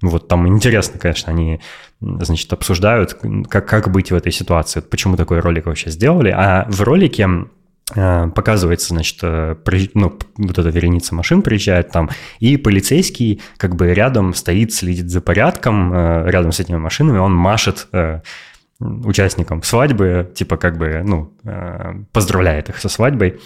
Вот 0.03 0.29
там 0.29 0.47
интересно, 0.49 0.99
конечно, 0.99 1.33
они, 1.33 1.61
значит, 2.01 2.53
обсуждают, 2.53 3.17
как, 3.49 3.67
как 3.67 3.91
быть 3.91 4.11
в 4.11 4.15
этой 4.15 4.33
ситуации, 4.33 4.81
почему 4.81 5.17
такой 5.17 5.41
ролик 5.41 5.67
вообще 5.67 5.91
сделали. 5.91 6.31
А 6.31 6.67
в 6.69 6.83
ролике 6.83 7.29
Э, 7.95 8.29
показывается, 8.35 8.88
значит, 8.88 9.19
э, 9.23 9.57
ну, 9.95 10.19
вот 10.37 10.59
эта 10.59 10.69
вереница 10.69 11.15
машин 11.15 11.43
приезжает 11.43 11.91
там, 11.91 12.11
и 12.38 12.57
полицейский 12.57 13.43
как 13.59 13.77
бы 13.77 13.93
рядом 13.93 14.35
стоит, 14.35 14.73
следит 14.73 15.11
за 15.11 15.21
порядком, 15.21 15.93
э, 15.93 16.31
рядом 16.31 16.53
с 16.53 16.61
этими 16.61 16.77
машинами, 16.77 17.19
он 17.19 17.35
машет 17.35 17.88
участникам 19.05 19.62
свадьбы, 19.62 20.31
типа 20.35 20.57
как 20.57 20.79
бы, 20.79 21.03
ну, 21.05 21.33
поздравляет 22.12 22.68
их 22.68 22.79
со 22.79 22.88
свадьбой. 22.88 23.40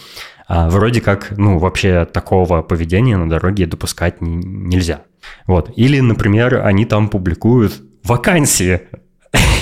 А 0.47 0.69
вроде 0.69 1.01
как, 1.01 1.33
ну, 1.37 1.57
вообще 1.57 2.05
такого 2.05 2.61
поведения 2.61 3.17
на 3.17 3.29
дороге 3.29 3.65
допускать 3.65 4.21
нельзя. 4.21 5.01
Вот. 5.45 5.71
Или, 5.75 5.99
например, 5.99 6.65
они 6.65 6.85
там 6.85 7.09
публикуют 7.09 7.81
вакансии 8.03 8.81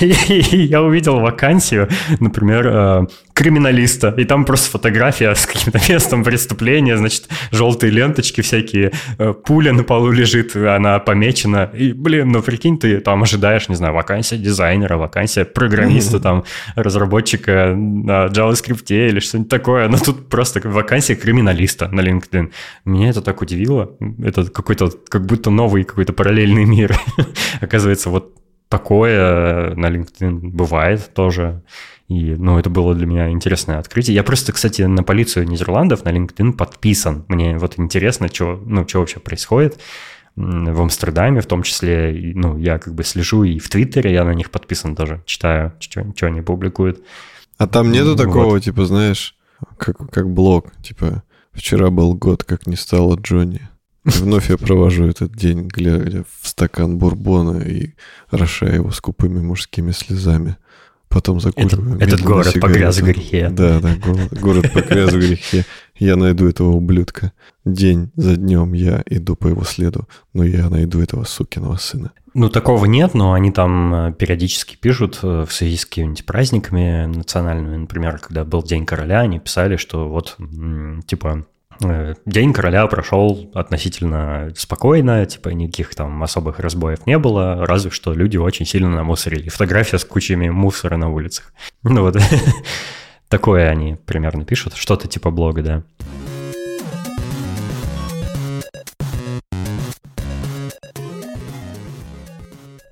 я 0.00 0.82
увидел 0.82 1.20
вакансию, 1.20 1.88
например, 2.20 2.66
э, 2.66 3.06
криминалиста, 3.32 4.14
и 4.16 4.24
там 4.24 4.44
просто 4.44 4.70
фотография 4.70 5.34
с 5.34 5.46
каким-то 5.46 5.80
местом 5.92 6.24
преступления, 6.24 6.96
значит, 6.96 7.28
желтые 7.50 7.90
ленточки 7.90 8.40
всякие, 8.40 8.92
э, 9.18 9.32
пуля 9.32 9.72
на 9.72 9.84
полу 9.84 10.10
лежит, 10.10 10.56
она 10.56 10.98
помечена, 10.98 11.70
и, 11.74 11.92
блин, 11.92 12.32
ну 12.32 12.42
прикинь, 12.42 12.78
ты 12.78 13.00
там 13.00 13.22
ожидаешь, 13.22 13.68
не 13.68 13.76
знаю, 13.76 13.94
вакансия 13.94 14.36
дизайнера, 14.36 14.96
вакансия 14.96 15.44
программиста, 15.44 16.20
там, 16.20 16.44
разработчика 16.74 17.74
на 17.76 18.26
JavaScript 18.26 18.86
или 18.88 19.20
что-нибудь 19.20 19.50
такое, 19.50 19.88
но 19.88 19.98
тут 19.98 20.28
просто 20.28 20.60
вакансия 20.64 21.14
криминалиста 21.14 21.88
на 21.88 22.00
LinkedIn. 22.00 22.52
Меня 22.84 23.10
это 23.10 23.22
так 23.22 23.42
удивило, 23.42 23.90
это 24.22 24.44
какой-то, 24.50 24.90
как 25.08 25.26
будто 25.26 25.50
новый 25.50 25.84
какой-то 25.84 26.12
параллельный 26.12 26.64
мир. 26.64 26.98
Оказывается, 27.60 28.10
вот 28.10 28.32
такое 28.68 29.74
на 29.74 29.86
LinkedIn 29.86 30.50
бывает 30.50 31.12
тоже. 31.14 31.62
И, 32.08 32.34
ну, 32.36 32.58
это 32.58 32.70
было 32.70 32.94
для 32.94 33.06
меня 33.06 33.30
интересное 33.30 33.78
открытие. 33.78 34.14
Я 34.14 34.22
просто, 34.22 34.52
кстати, 34.52 34.82
на 34.82 35.02
полицию 35.02 35.48
Нидерландов 35.48 36.04
на 36.04 36.10
LinkedIn 36.10 36.52
подписан. 36.52 37.24
Мне 37.28 37.58
вот 37.58 37.78
интересно, 37.78 38.28
что, 38.28 38.62
ну, 38.64 38.86
что 38.86 39.00
вообще 39.00 39.18
происходит 39.18 39.80
в 40.36 40.80
Амстердаме, 40.82 41.40
в 41.40 41.46
том 41.46 41.62
числе, 41.62 42.32
ну, 42.34 42.58
я 42.58 42.78
как 42.78 42.94
бы 42.94 43.04
слежу 43.04 43.42
и 43.42 43.58
в 43.58 43.68
Твиттере, 43.70 44.12
я 44.12 44.22
на 44.24 44.34
них 44.34 44.50
подписан 44.50 44.94
тоже, 44.94 45.22
читаю, 45.24 45.72
что, 45.80 46.06
что 46.14 46.26
они 46.26 46.42
публикуют. 46.42 47.02
А 47.56 47.66
там 47.66 47.90
нету 47.90 48.10
вот. 48.10 48.18
такого, 48.18 48.60
типа, 48.60 48.84
знаешь, 48.84 49.34
как, 49.78 49.96
как 50.10 50.30
блог, 50.30 50.70
типа, 50.82 51.22
вчера 51.52 51.88
был 51.88 52.14
год, 52.14 52.44
как 52.44 52.66
не 52.66 52.76
стало 52.76 53.16
Джонни. 53.16 53.62
Вновь 54.06 54.50
я 54.50 54.56
провожу 54.56 55.04
этот 55.04 55.34
день, 55.34 55.66
глядя 55.66 56.24
в 56.40 56.48
стакан 56.48 56.96
бурбона 56.96 57.58
и 57.58 57.94
рошая 58.30 58.76
его 58.76 58.92
скупыми 58.92 59.40
мужскими 59.40 59.90
слезами. 59.90 60.56
Потом 61.08 61.40
закуриваю. 61.40 61.96
Этот, 61.96 62.08
этот 62.08 62.20
город 62.22 62.46
сигарету. 62.46 62.66
погряз 62.66 62.98
в 62.98 63.04
грехе. 63.04 63.48
Да, 63.50 63.80
да, 63.80 63.94
город, 63.96 64.40
город 64.40 64.72
погряз 64.72 65.12
в 65.12 65.18
грехе. 65.18 65.64
Я 65.96 66.16
найду 66.16 66.48
этого 66.48 66.70
ублюдка. 66.70 67.32
День 67.64 68.10
за 68.16 68.36
днем 68.36 68.74
я 68.74 69.02
иду 69.06 69.34
по 69.34 69.48
его 69.48 69.64
следу, 69.64 70.06
но 70.34 70.44
я 70.44 70.68
найду 70.68 71.00
этого 71.00 71.24
сукиного 71.24 71.76
сына. 71.76 72.12
Ну, 72.34 72.48
такого 72.50 72.84
нет, 72.84 73.14
но 73.14 73.32
они 73.32 73.50
там 73.50 73.94
э, 73.94 74.12
периодически 74.12 74.76
пишут 74.76 75.20
э, 75.22 75.46
в 75.48 75.52
связи 75.52 75.76
с 75.76 75.86
какими-нибудь 75.86 76.26
праздниками 76.26 77.06
национальными. 77.06 77.76
Например, 77.76 78.18
когда 78.18 78.44
был 78.44 78.62
День 78.62 78.84
короля, 78.84 79.20
они 79.20 79.38
писали, 79.38 79.76
что 79.76 80.08
вот, 80.08 80.36
типа, 81.06 81.46
день 81.80 82.52
короля 82.52 82.86
прошел 82.86 83.50
относительно 83.54 84.52
спокойно, 84.56 85.24
типа 85.26 85.50
никаких 85.50 85.94
там 85.94 86.22
особых 86.22 86.58
разбоев 86.58 87.06
не 87.06 87.18
было, 87.18 87.66
разве 87.66 87.90
что 87.90 88.12
люди 88.12 88.36
очень 88.36 88.66
сильно 88.66 88.88
намусорили. 88.88 89.48
Фотография 89.48 89.98
с 89.98 90.04
кучами 90.04 90.48
мусора 90.48 90.96
на 90.96 91.10
улицах. 91.10 91.52
Ну 91.82 92.02
вот, 92.02 92.16
такое 93.28 93.70
они 93.70 93.96
примерно 94.06 94.44
пишут, 94.44 94.74
что-то 94.74 95.06
типа 95.08 95.30
блога, 95.30 95.62
да. 95.62 95.82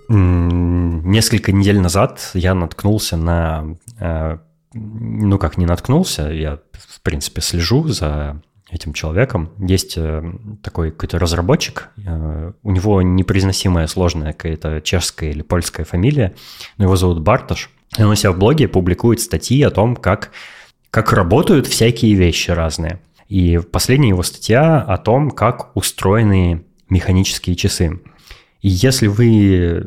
Несколько 0.09 1.53
недель 1.53 1.81
назад 1.81 2.31
я 2.35 2.55
наткнулся 2.55 3.17
на... 3.17 3.77
Э, 3.99 4.39
ну 4.75 5.39
как, 5.39 5.57
не 5.57 5.67
наткнулся, 5.67 6.29
я, 6.29 6.59
в 6.73 7.01
принципе, 7.03 7.41
слежу 7.41 7.89
за 7.89 8.43
этим 8.71 8.93
человеком. 8.93 9.51
Есть 9.59 9.95
э, 9.97 10.23
такой 10.63 10.91
какой-то 10.91 11.19
разработчик, 11.19 11.91
э, 11.97 12.53
у 12.63 12.71
него 12.71 13.03
непроизносимая 13.03 13.87
сложная 13.87 14.33
какая-то 14.33 14.81
чешская 14.81 15.31
или 15.31 15.43
польская 15.43 15.85
фамилия, 15.85 16.35
но 16.79 16.85
его 16.85 16.97
зовут 16.97 17.21
Бартош. 17.21 17.71
И 17.99 18.03
он 18.03 18.11
у 18.11 18.15
себя 18.15 18.33
в 18.33 18.39
блоге 18.39 18.69
публикует 18.69 19.21
статьи 19.21 19.63
о 19.63 19.71
том, 19.71 19.97
как, 19.97 20.31
как 20.91 21.13
работают 21.13 21.67
всякие 21.67 22.15
вещи 22.15 22.51
разные. 22.51 23.01
И 23.29 23.59
последняя 23.59 24.11
его 24.11 24.23
статья 24.23 24.81
о 24.81 24.97
том, 24.99 25.31
как 25.31 25.77
устроены 25.77 26.65
механические 26.89 27.57
часы. 27.57 28.01
И 28.61 28.69
если 28.69 29.09
вы, 29.09 29.87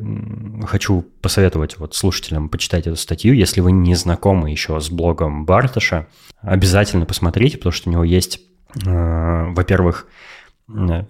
хочу 0.68 1.04
посоветовать 1.22 1.80
вот 1.80 1.96
слушателям 1.96 2.48
почитать 2.48 2.86
эту 2.86 2.96
статью, 2.96 3.34
если 3.34 3.60
вы 3.60 3.72
не 3.72 3.96
знакомы 3.96 4.52
еще 4.52 4.80
с 4.80 4.92
блогом 4.92 5.46
Бартоша, 5.46 6.08
обязательно 6.42 7.08
посмотрите, 7.08 7.58
потому 7.58 7.74
что 7.74 7.90
у 7.90 7.92
него 7.92 8.04
есть 8.04 8.40
во-первых, 8.76 10.08
э, 10.70 11.04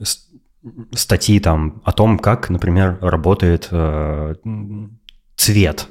статьи 0.93 1.39
там 1.39 1.81
о 1.83 1.91
том, 1.91 2.19
как, 2.19 2.49
например, 2.49 2.97
работает 3.01 3.67
э, 3.71 4.35
цвет. 5.35 5.87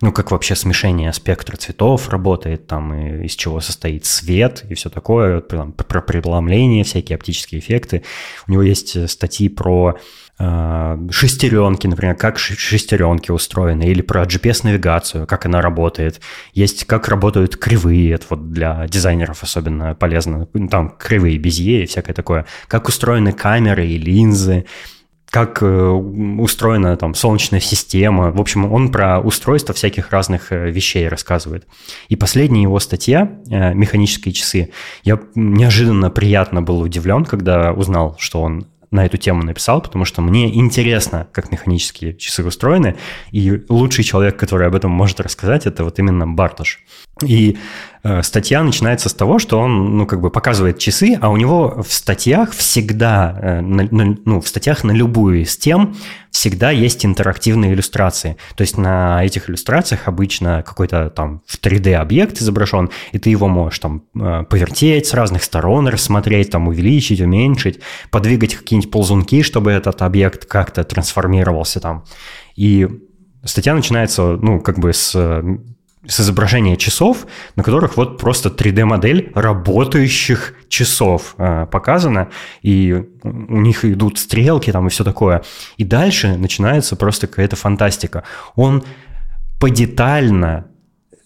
ну, 0.00 0.12
как 0.12 0.30
вообще 0.30 0.54
смешение 0.54 1.12
спектра 1.12 1.56
цветов 1.56 2.08
работает, 2.08 2.66
там, 2.66 2.92
и 2.92 3.26
из 3.26 3.34
чего 3.36 3.60
состоит 3.60 4.04
свет 4.04 4.64
и 4.68 4.74
все 4.74 4.90
такое, 4.90 5.40
там, 5.40 5.72
про 5.72 6.02
преломление, 6.02 6.84
всякие 6.84 7.16
оптические 7.16 7.60
эффекты. 7.60 8.02
У 8.46 8.52
него 8.52 8.62
есть 8.62 9.08
статьи 9.10 9.48
про 9.48 9.96
э, 9.96 9.98
шестеренки, 10.36 11.86
например, 11.86 12.16
как 12.16 12.38
шестеренки 12.38 13.30
устроены, 13.30 13.84
или 13.84 14.02
про 14.02 14.24
GPS-навигацию, 14.24 15.26
как 15.26 15.46
она 15.46 15.60
работает. 15.60 16.20
Есть 16.52 16.86
как 16.86 17.08
работают 17.08 17.56
кривые, 17.56 18.14
это 18.14 18.26
вот 18.30 18.50
для 18.52 18.86
дизайнеров 18.88 19.42
особенно 19.42 19.94
полезно. 19.94 20.46
Там 20.70 20.90
кривые 20.98 21.38
безье 21.38 21.84
и 21.84 21.86
всякое 21.86 22.14
такое. 22.14 22.46
Как 22.66 22.88
устроены 22.88 23.32
камеры 23.32 23.86
и 23.86 23.96
линзы, 23.96 24.66
как 25.34 25.64
э, 25.64 25.66
устроена 25.66 26.96
там 26.96 27.12
солнечная 27.12 27.58
система. 27.58 28.30
В 28.30 28.40
общем, 28.40 28.72
он 28.72 28.92
про 28.92 29.18
устройство 29.18 29.74
всяких 29.74 30.12
разных 30.12 30.52
э, 30.52 30.70
вещей 30.70 31.08
рассказывает. 31.08 31.66
И 32.08 32.14
последняя 32.14 32.62
его 32.62 32.78
статья 32.78 33.40
э, 33.50 33.74
«Механические 33.74 34.32
часы». 34.32 34.70
Я 35.02 35.18
неожиданно 35.34 36.08
приятно 36.08 36.62
был 36.62 36.78
удивлен, 36.78 37.24
когда 37.24 37.72
узнал, 37.72 38.14
что 38.20 38.42
он 38.42 38.68
на 38.94 39.04
эту 39.04 39.16
тему 39.16 39.42
написал, 39.42 39.82
потому 39.82 40.04
что 40.04 40.22
мне 40.22 40.54
интересно, 40.54 41.26
как 41.32 41.50
механические 41.50 42.14
часы 42.14 42.44
устроены, 42.44 42.96
и 43.32 43.64
лучший 43.68 44.04
человек, 44.04 44.36
который 44.36 44.68
об 44.68 44.74
этом 44.76 44.92
может 44.92 45.20
рассказать, 45.20 45.66
это 45.66 45.82
вот 45.82 45.98
именно 45.98 46.28
Бартош. 46.28 46.78
И 47.20 47.58
статья 48.22 48.62
начинается 48.62 49.08
с 49.08 49.14
того, 49.14 49.38
что 49.38 49.58
он, 49.58 49.96
ну, 49.96 50.06
как 50.06 50.20
бы 50.20 50.30
показывает 50.30 50.78
часы, 50.78 51.16
а 51.20 51.30
у 51.30 51.36
него 51.38 51.82
в 51.82 51.90
статьях 51.90 52.52
всегда, 52.52 53.38
э, 53.40 53.60
ну, 53.60 54.40
в 54.40 54.46
статьях 54.46 54.84
на 54.84 54.92
любую 54.92 55.42
из 55.42 55.56
тем 55.56 55.96
всегда 56.30 56.70
есть 56.70 57.06
интерактивные 57.06 57.72
иллюстрации. 57.72 58.36
То 58.56 58.62
есть 58.62 58.76
на 58.76 59.24
этих 59.24 59.48
иллюстрациях 59.48 60.06
обычно 60.06 60.62
какой-то 60.62 61.08
там 61.08 61.42
в 61.46 61.58
3D-объект 61.58 62.42
изображен, 62.42 62.90
и 63.12 63.18
ты 63.18 63.30
его 63.30 63.48
можешь 63.48 63.78
там 63.78 64.04
э, 64.14 64.44
повертеть 64.50 65.06
с 65.06 65.14
разных 65.14 65.42
сторон, 65.42 65.88
рассмотреть, 65.88 66.50
там 66.50 66.68
увеличить, 66.68 67.22
уменьшить, 67.22 67.80
подвигать 68.10 68.54
какие-нибудь 68.54 68.90
ползунки, 68.90 69.42
чтобы 69.42 69.70
этот 69.70 70.02
объект 70.02 70.44
как-то 70.44 70.84
трансформировался 70.84 71.80
там. 71.80 72.04
И 72.54 72.86
статья 73.44 73.74
начинается, 73.74 74.36
ну, 74.36 74.60
как 74.60 74.78
бы 74.78 74.92
с 74.92 75.14
с 76.06 76.20
изображения 76.20 76.76
часов, 76.76 77.26
на 77.56 77.62
которых 77.62 77.96
вот 77.96 78.18
просто 78.18 78.48
3D-модель 78.50 79.32
работающих 79.34 80.54
часов 80.68 81.34
э, 81.38 81.66
показана, 81.70 82.30
и 82.62 83.04
у 83.22 83.60
них 83.60 83.84
идут 83.84 84.18
стрелки 84.18 84.70
там 84.70 84.86
и 84.86 84.90
все 84.90 85.04
такое. 85.04 85.42
И 85.76 85.84
дальше 85.84 86.36
начинается 86.36 86.96
просто 86.96 87.26
какая-то 87.26 87.56
фантастика. 87.56 88.24
Он 88.54 88.84
подетально 89.58 90.66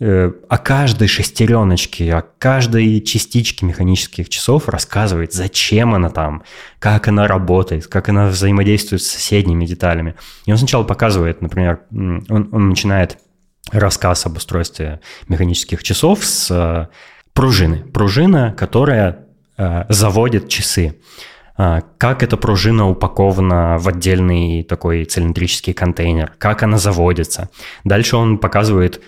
э, 0.01 0.31
о 0.49 0.59
каждой 0.59 1.09
шестереночке, 1.09 2.15
о 2.15 2.23
каждой 2.23 3.01
частичке 3.01 3.67
механических 3.67 4.29
часов 4.29 4.69
рассказывает, 4.69 5.33
зачем 5.33 5.95
она 5.95 6.11
там, 6.11 6.45
как 6.79 7.09
она 7.09 7.27
работает, 7.27 7.89
как 7.89 8.09
она 8.09 8.29
взаимодействует 8.29 9.03
с 9.03 9.09
соседними 9.09 9.67
деталями. 9.67 10.15
И 10.47 10.53
он 10.53 10.59
сначала 10.59 10.85
показывает, 10.85 11.43
например, 11.43 11.81
он, 11.91 12.49
он 12.53 12.69
начинает 12.69 13.19
рассказ 13.73 14.27
об 14.27 14.37
устройстве 14.37 15.01
механических 15.29 15.83
часов 15.83 16.25
с 16.25 16.51
э, 16.51 16.87
пружины. 17.33 17.79
Пружина, 17.79 18.55
которая 18.57 19.27
э, 19.57 19.85
заводит 19.89 20.49
часы. 20.49 20.99
Э, 21.57 21.81
как 21.99 22.23
эта 22.23 22.37
пружина 22.37 22.89
упакована 22.89 23.79
в 23.79 23.89
отдельный 23.89 24.63
такой 24.63 25.05
цилиндрический 25.05 25.73
контейнер, 25.73 26.33
как 26.39 26.63
она 26.63 26.79
заводится. 26.79 27.51
Дальше 27.85 28.17
он 28.17 28.39
показывает 28.39 29.03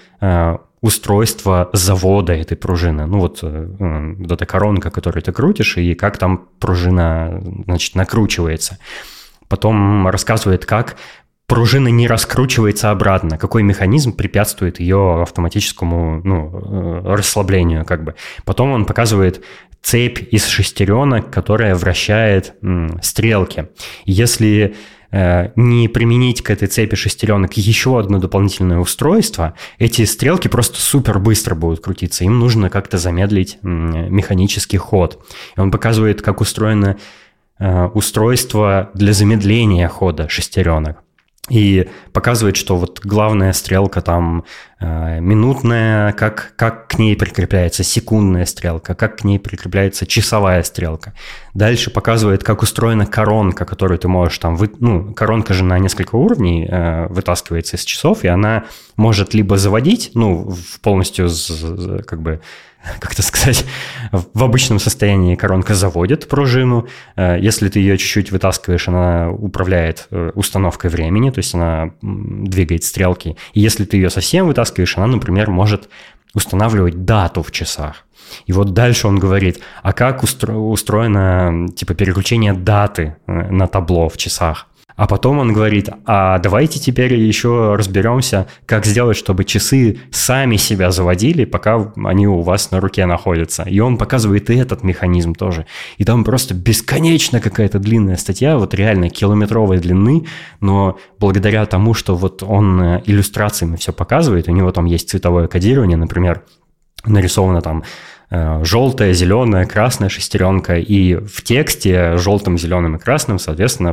устройство 0.83 1.71
завода 1.73 2.35
этой 2.35 2.57
пружины. 2.57 3.07
Ну 3.07 3.21
вот, 3.21 3.43
вот 3.43 4.33
эта 4.33 4.47
коронка, 4.47 4.91
которую 4.91 5.23
ты 5.23 5.33
крутишь, 5.33 5.79
и 5.79 5.95
как 5.95 6.19
там 6.19 6.49
пружина, 6.59 7.43
значит, 7.65 7.95
накручивается. 7.95 8.79
Потом 9.49 10.07
рассказывает, 10.07 10.65
как 10.65 10.97
пружина 11.51 11.89
не 11.89 12.07
раскручивается 12.07 12.93
обратно, 12.93 13.37
какой 13.37 13.65
механизм 13.65 14.13
препятствует 14.13 14.79
ее 14.79 15.23
автоматическому 15.23 16.21
ну, 16.23 17.03
э, 17.05 17.15
расслаблению 17.17 17.85
как 17.85 18.05
бы. 18.05 18.15
Потом 18.45 18.71
он 18.71 18.85
показывает 18.85 19.45
цепь 19.83 20.21
из 20.31 20.47
шестеренок, 20.47 21.29
которая 21.33 21.75
вращает 21.75 22.55
м, 22.63 23.01
стрелки. 23.03 23.67
Если 24.05 24.77
э, 25.11 25.51
не 25.57 25.89
применить 25.89 26.41
к 26.41 26.51
этой 26.51 26.69
цепи 26.69 26.95
шестеренок 26.95 27.55
еще 27.55 27.99
одно 27.99 28.21
дополнительное 28.21 28.79
устройство, 28.79 29.55
эти 29.81 30.05
стрелки 30.05 30.47
просто 30.47 30.81
супер 30.81 31.19
быстро 31.19 31.57
будут 31.57 31.81
крутиться. 31.81 32.23
Им 32.23 32.39
нужно 32.39 32.71
как-то 32.71 32.97
замедлить 32.97 33.59
м, 33.65 34.15
механический 34.15 34.79
ход. 34.79 35.21
И 35.57 35.61
он 35.61 35.73
показывает, 35.73 36.23
как 36.23 36.41
устроено 36.43 36.97
э, 37.59 37.87
устройство 37.87 38.91
для 38.95 39.13
замедления 39.13 39.89
хода 39.89 40.29
шестеренок 40.29 40.99
и 41.49 41.89
показывает, 42.13 42.57
что 42.57 42.77
вот 42.77 43.01
главная 43.03 43.53
стрелка 43.53 44.03
там 44.03 44.45
э, 44.79 45.21
минутная, 45.21 46.13
как, 46.13 46.53
как 46.57 46.89
к 46.89 46.99
ней 46.99 47.17
прикрепляется 47.17 47.83
секундная 47.83 48.45
стрелка, 48.45 48.95
как 48.95 49.19
к 49.19 49.25
ней 49.25 49.39
прикрепляется 49.39 50.07
часовая 50.07 50.63
стрелка. 50.63 51.15
Дальше 51.55 51.91
показывает, 51.91 52.45
как 52.45 52.63
устроена 52.63 53.07
коронка, 53.07 53.65
которую 53.65 53.99
ты 53.99 54.07
можешь 54.07 54.39
там... 54.39 54.55
Вы, 54.55 54.71
ну, 54.79 55.13
коронка 55.13 55.55
же 55.55 55.65
на 55.65 55.79
несколько 55.79 56.17
уровней 56.17 56.69
э, 56.71 57.07
вытаскивается 57.09 57.77
из 57.77 57.85
часов, 57.85 58.23
и 58.23 58.29
она 58.29 58.67
может 58.97 59.35
либо 59.35 59.57
заводить, 59.57 60.13
ну, 60.15 60.51
в 60.51 60.81
полностью 60.81 61.29
как 62.07 62.21
бы 62.21 62.41
как 63.01 63.13
это 63.13 63.23
сказать, 63.23 63.65
в 64.11 64.43
обычном 64.43 64.79
состоянии 64.79 65.35
коронка 65.35 65.75
заводит 65.75 66.29
пружину. 66.29 66.89
Э, 67.17 67.39
если 67.41 67.69
ты 67.69 67.81
ее 67.81 67.99
чуть-чуть 67.99 68.33
вытаскиваешь, 68.33 68.89
она 68.89 69.31
управляет 69.31 70.07
э, 70.11 70.33
установкой 70.35 70.91
времени, 70.91 71.31
то 71.31 71.39
есть 71.39 71.55
она 71.55 71.91
двигает 72.03 72.85
стрелки. 72.85 73.37
И 73.53 73.61
если 73.61 73.85
ты 73.85 73.97
ее 73.97 74.11
совсем 74.11 74.47
вытаскиваешь, 74.47 74.97
она, 74.97 75.07
например, 75.07 75.51
может 75.51 75.89
устанавливать 76.35 77.05
дату 77.05 77.43
в 77.43 77.51
часах. 77.51 78.07
И 78.47 78.53
вот 78.53 78.73
дальше 78.73 79.09
он 79.09 79.19
говорит, 79.19 79.61
а 79.83 79.93
как 79.93 80.23
устро- 80.23 80.55
устроено 80.55 81.69
типа 81.75 81.95
переключение 81.95 82.53
даты 82.53 83.17
э, 83.27 83.51
на 83.51 83.67
табло 83.67 84.09
в 84.09 84.17
часах? 84.17 84.67
А 85.01 85.07
потом 85.07 85.39
он 85.39 85.55
говорит, 85.55 85.89
а 86.05 86.39
давайте 86.41 86.79
теперь 86.79 87.15
еще 87.15 87.75
разберемся, 87.75 88.49
как 88.67 88.85
сделать, 88.85 89.17
чтобы 89.17 89.45
часы 89.45 89.99
сами 90.11 90.57
себя 90.57 90.91
заводили, 90.91 91.47
пока 91.47 91.91
они 92.05 92.29
у 92.29 92.43
вас 92.43 92.71
на 92.71 92.81
руке 92.81 93.07
находятся. 93.07 93.63
И 93.63 93.81
он 93.81 93.97
показывает 93.97 94.51
и 94.51 94.57
этот 94.57 94.83
механизм 94.83 95.35
тоже. 95.35 95.65
И 95.97 96.05
там 96.05 96.23
просто 96.23 96.53
бесконечно 96.53 97.41
какая-то 97.41 97.79
длинная 97.79 98.19
статья, 98.19 98.59
вот 98.59 98.75
реально 98.75 99.09
километровой 99.09 99.79
длины, 99.79 100.27
но 100.61 100.99
благодаря 101.19 101.65
тому, 101.65 101.95
что 101.95 102.15
вот 102.15 102.43
он 102.43 102.83
э, 102.83 103.03
иллюстрациями 103.07 103.77
все 103.77 103.95
показывает, 103.95 104.49
у 104.49 104.53
него 104.53 104.71
там 104.71 104.85
есть 104.85 105.09
цветовое 105.09 105.47
кодирование, 105.47 105.97
например, 105.97 106.43
нарисовано 107.07 107.63
там 107.63 107.85
желтая, 108.31 109.13
зеленая, 109.13 109.67
красная 109.67 110.09
шестеренка, 110.09 110.79
и 110.79 111.15
в 111.17 111.43
тексте 111.43 112.17
желтым, 112.17 112.59
зеленым 112.59 112.97
и 112.97 112.99
красным, 112.99 113.41
соответственно, 113.41 113.93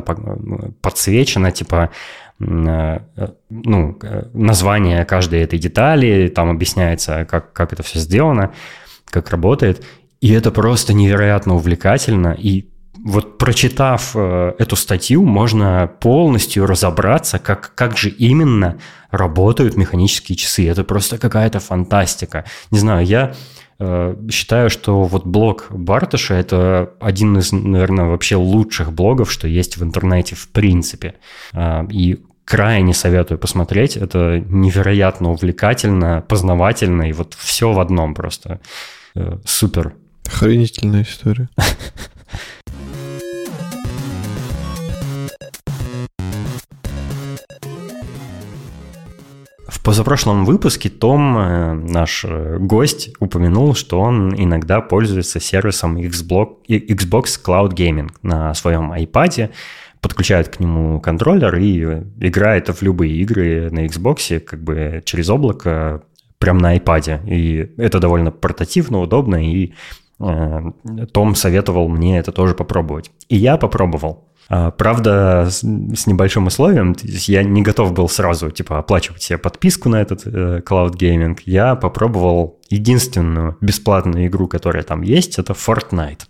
подсвечено, 0.80 1.50
типа, 1.50 1.90
э, 2.40 2.98
ну, 3.50 3.98
название 4.32 5.04
каждой 5.04 5.40
этой 5.40 5.58
детали, 5.58 6.28
там 6.28 6.50
объясняется, 6.50 7.26
как, 7.28 7.52
как 7.52 7.72
это 7.72 7.82
все 7.82 7.98
сделано, 7.98 8.52
как 9.06 9.30
работает. 9.30 9.84
И 10.20 10.32
это 10.32 10.52
просто 10.52 10.92
невероятно 10.92 11.56
увлекательно. 11.56 12.36
И 12.38 12.68
вот 13.04 13.38
прочитав 13.38 14.12
э, 14.14 14.54
эту 14.58 14.76
статью, 14.76 15.24
можно 15.24 15.90
полностью 16.00 16.66
разобраться, 16.66 17.40
как, 17.40 17.72
как 17.74 17.96
же 17.96 18.08
именно 18.08 18.78
работают 19.10 19.76
механические 19.76 20.36
часы. 20.36 20.68
Это 20.68 20.84
просто 20.84 21.18
какая-то 21.18 21.58
фантастика. 21.58 22.44
Не 22.70 22.78
знаю, 22.78 23.04
я 23.04 23.32
Э, 23.32 23.34
считаю, 24.30 24.70
что 24.70 25.04
вот 25.04 25.24
блог 25.24 25.66
Бартыша– 25.70 26.34
это 26.36 26.94
один 27.00 27.38
из, 27.38 27.52
наверное, 27.52 28.06
вообще 28.06 28.36
лучших 28.36 28.92
блогов, 28.92 29.30
что 29.30 29.46
есть 29.46 29.76
в 29.76 29.84
интернете 29.84 30.34
в 30.34 30.48
принципе. 30.48 31.14
Э, 31.52 31.86
и 31.90 32.20
крайне 32.44 32.94
советую 32.94 33.38
посмотреть. 33.38 33.96
Это 33.96 34.42
невероятно 34.48 35.30
увлекательно, 35.30 36.24
познавательно, 36.26 37.02
и 37.02 37.12
вот 37.12 37.34
все 37.34 37.72
в 37.72 37.78
одном 37.78 38.14
просто. 38.14 38.60
Э, 39.14 39.38
супер. 39.44 39.94
Охренительная 40.26 41.02
история. 41.02 41.48
В 49.68 49.82
позапрошлом 49.82 50.46
выпуске 50.46 50.88
Том, 50.88 51.36
э, 51.36 51.74
наш 51.74 52.24
э, 52.24 52.56
гость, 52.58 53.10
упомянул, 53.20 53.74
что 53.74 54.00
он 54.00 54.34
иногда 54.34 54.80
пользуется 54.80 55.40
сервисом 55.40 55.98
Xbox, 55.98 56.56
Cloud 56.66 57.74
Gaming 57.74 58.10
на 58.22 58.54
своем 58.54 58.90
iPad. 58.94 59.50
подключает 60.00 60.48
к 60.48 60.60
нему 60.60 61.00
контроллер 61.00 61.54
и 61.56 61.82
играет 62.18 62.68
в 62.68 62.82
любые 62.82 63.14
игры 63.16 63.68
на 63.70 63.84
Xbox 63.84 64.40
как 64.40 64.62
бы 64.62 65.02
через 65.04 65.28
облако 65.28 66.02
прям 66.38 66.56
на 66.56 66.74
iPad. 66.78 67.28
И 67.28 67.70
это 67.76 68.00
довольно 68.00 68.30
портативно, 68.30 69.00
удобно, 69.00 69.36
и 69.36 69.74
э, 70.18 70.60
Том 71.12 71.34
советовал 71.34 71.90
мне 71.90 72.18
это 72.18 72.32
тоже 72.32 72.54
попробовать. 72.54 73.10
И 73.28 73.36
я 73.36 73.58
попробовал. 73.58 74.27
А, 74.50 74.70
правда, 74.70 75.48
с, 75.50 75.62
небольшим 75.62 76.46
условием, 76.46 76.96
я 77.02 77.42
не 77.42 77.60
готов 77.60 77.92
был 77.92 78.08
сразу 78.08 78.50
типа 78.50 78.78
оплачивать 78.78 79.22
себе 79.22 79.38
подписку 79.38 79.90
на 79.90 80.00
этот 80.00 80.26
э, 80.26 80.62
Cloud 80.66 80.92
Gaming. 80.92 81.38
Я 81.44 81.74
попробовал 81.74 82.58
единственную 82.70 83.58
бесплатную 83.60 84.26
игру, 84.28 84.48
которая 84.48 84.82
там 84.84 85.02
есть, 85.02 85.38
это 85.38 85.52
Fortnite. 85.52 86.20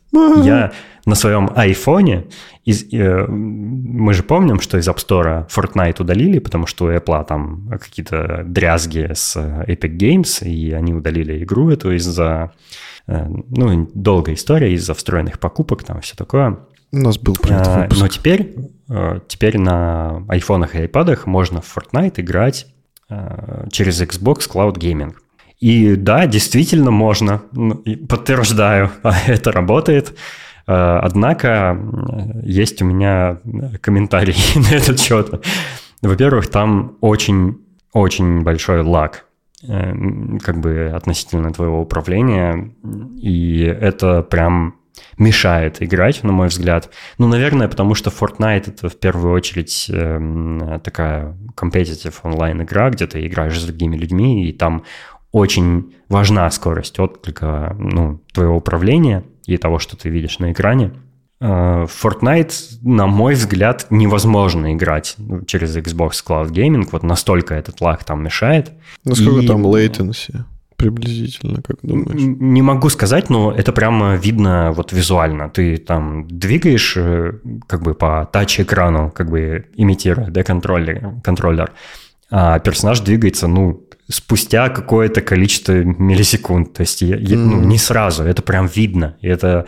Я 0.43 0.73
на 1.07 1.15
своем 1.15 1.51
айфоне, 1.55 2.27
из, 2.65 2.93
э, 2.93 3.27
мы 3.29 4.13
же 4.15 4.25
помним, 4.25 4.59
что 4.59 4.79
из 4.79 4.89
App 4.89 4.97
Store 4.97 5.49
Fortnite 5.49 6.03
удалили, 6.03 6.41
потому 6.41 6.67
что 6.67 6.87
у 6.87 6.91
Apple 6.91 7.25
там 7.25 7.69
какие-то 7.81 8.43
дрязги 8.45 9.13
с 9.15 9.37
Epic 9.37 9.97
Games, 9.97 10.45
и 10.45 10.73
они 10.73 10.93
удалили 10.93 11.45
игру 11.45 11.71
эту 11.71 11.93
из-за, 11.93 12.51
э, 13.07 13.27
ну, 13.29 13.89
долгая 13.95 14.35
история, 14.35 14.73
из-за 14.75 14.95
встроенных 14.95 15.39
покупок, 15.39 15.85
там 15.85 16.01
все 16.01 16.17
такое. 16.17 16.59
У 16.91 16.97
нас 16.97 17.19
был 17.19 17.35
про 17.35 17.57
это 17.57 17.81
выпуск. 17.81 18.01
Но 18.01 18.09
теперь, 18.09 18.55
э, 18.89 19.21
теперь 19.29 19.59
на 19.59 20.25
айфонах 20.29 20.75
и 20.75 20.79
айпадах 20.79 21.27
можно 21.27 21.61
в 21.61 21.77
Fortnite 21.77 22.21
играть 22.21 22.67
э, 23.11 23.67
через 23.71 24.01
Xbox 24.01 24.51
Cloud 24.51 24.77
Gaming. 24.77 25.15
И 25.61 25.97
да, 25.97 26.27
действительно 26.27 26.91
можно. 26.91 27.43
Ну, 27.53 27.83
подтверждаю, 28.09 28.91
это 29.27 29.53
работает. 29.53 30.17
Э, 30.67 31.01
однако 31.03 31.79
есть 32.43 32.81
у 32.81 32.87
меня 32.87 33.39
комментарии 33.83 34.37
на 34.57 34.75
этот 34.75 34.99
счет. 34.99 35.47
Во-первых, 36.01 36.49
там 36.49 36.97
очень-очень 37.01 38.43
большой 38.43 38.83
лаг 38.83 39.25
как 39.61 40.61
бы 40.61 40.93
относительно 40.95 41.53
твоего 41.53 41.81
управления, 41.81 42.73
и 43.21 43.63
это 43.63 44.23
прям 44.23 44.78
мешает 45.17 45.83
играть, 45.83 46.23
на 46.23 46.33
мой 46.33 46.49
взгляд. 46.49 46.91
Ну, 47.19 47.27
наверное, 47.29 47.69
потому 47.69 47.95
что 47.95 48.11
Fortnite 48.11 48.69
это 48.69 48.89
в 48.89 48.97
первую 48.97 49.33
очередь 49.33 49.87
э, 49.89 50.81
такая 50.83 51.37
competitive 51.57 52.15
онлайн 52.23 52.63
игра, 52.63 52.91
где 52.91 53.07
ты 53.07 53.27
играешь 53.27 53.61
с 53.61 53.65
другими 53.65 53.97
людьми, 53.97 54.49
и 54.49 54.53
там 54.53 54.85
очень 55.33 55.95
важна 56.09 56.51
скорость 56.51 56.99
отклика 56.99 57.77
ну, 57.79 58.21
твоего 58.33 58.57
управления 58.57 59.25
и 59.47 59.57
того, 59.57 59.79
что 59.79 59.97
ты 59.97 60.09
видишь 60.09 60.39
на 60.39 60.53
экране. 60.53 60.93
Э, 61.41 61.87
Fortnite, 61.87 62.79
на 62.83 63.07
мой 63.07 63.35
взгляд, 63.35 63.87
невозможно 63.91 64.75
играть 64.75 65.17
через 65.47 65.77
Xbox 65.77 66.13
Cloud 66.27 66.51
Gaming, 66.51 66.89
вот 66.91 67.03
настолько 67.03 67.55
этот 67.55 67.81
лаг 67.81 68.05
там 68.05 68.25
мешает. 68.25 68.73
Насколько 69.05 69.41
и... 69.41 69.47
там 69.47 69.67
latency? 69.67 70.45
Приблизительно, 70.79 71.61
как 71.61 71.77
думаешь? 71.83 72.23
Не 72.41 72.63
могу 72.63 72.89
сказать, 72.89 73.31
но 73.31 73.53
это 73.53 73.73
прямо 73.73 74.15
видно 74.15 74.73
вот 74.73 74.93
визуально. 74.93 75.51
Ты 75.51 75.77
там 75.77 76.27
двигаешь 76.29 76.95
э, 76.97 77.33
как 77.67 77.83
бы 77.83 77.95
по 77.95 78.29
тач-экрану, 78.33 79.11
как 79.11 79.29
бы 79.29 79.67
имитируя, 79.75 80.31
да, 80.31 80.45
контроллер, 80.45 81.15
контроллер. 81.25 81.73
А 82.31 82.61
персонаж 82.61 83.01
двигается, 83.01 83.49
ну, 83.49 83.89
спустя 84.09 84.69
какое-то 84.69 85.21
количество 85.21 85.73
миллисекунд. 85.73 86.73
То 86.75 86.83
есть, 86.83 87.03
mm. 87.03 87.35
ну, 87.35 87.61
не 87.65 87.79
сразу, 87.79 88.23
это 88.23 88.43
прям 88.43 88.67
видно. 88.67 89.17
И 89.21 89.27
это 89.27 89.67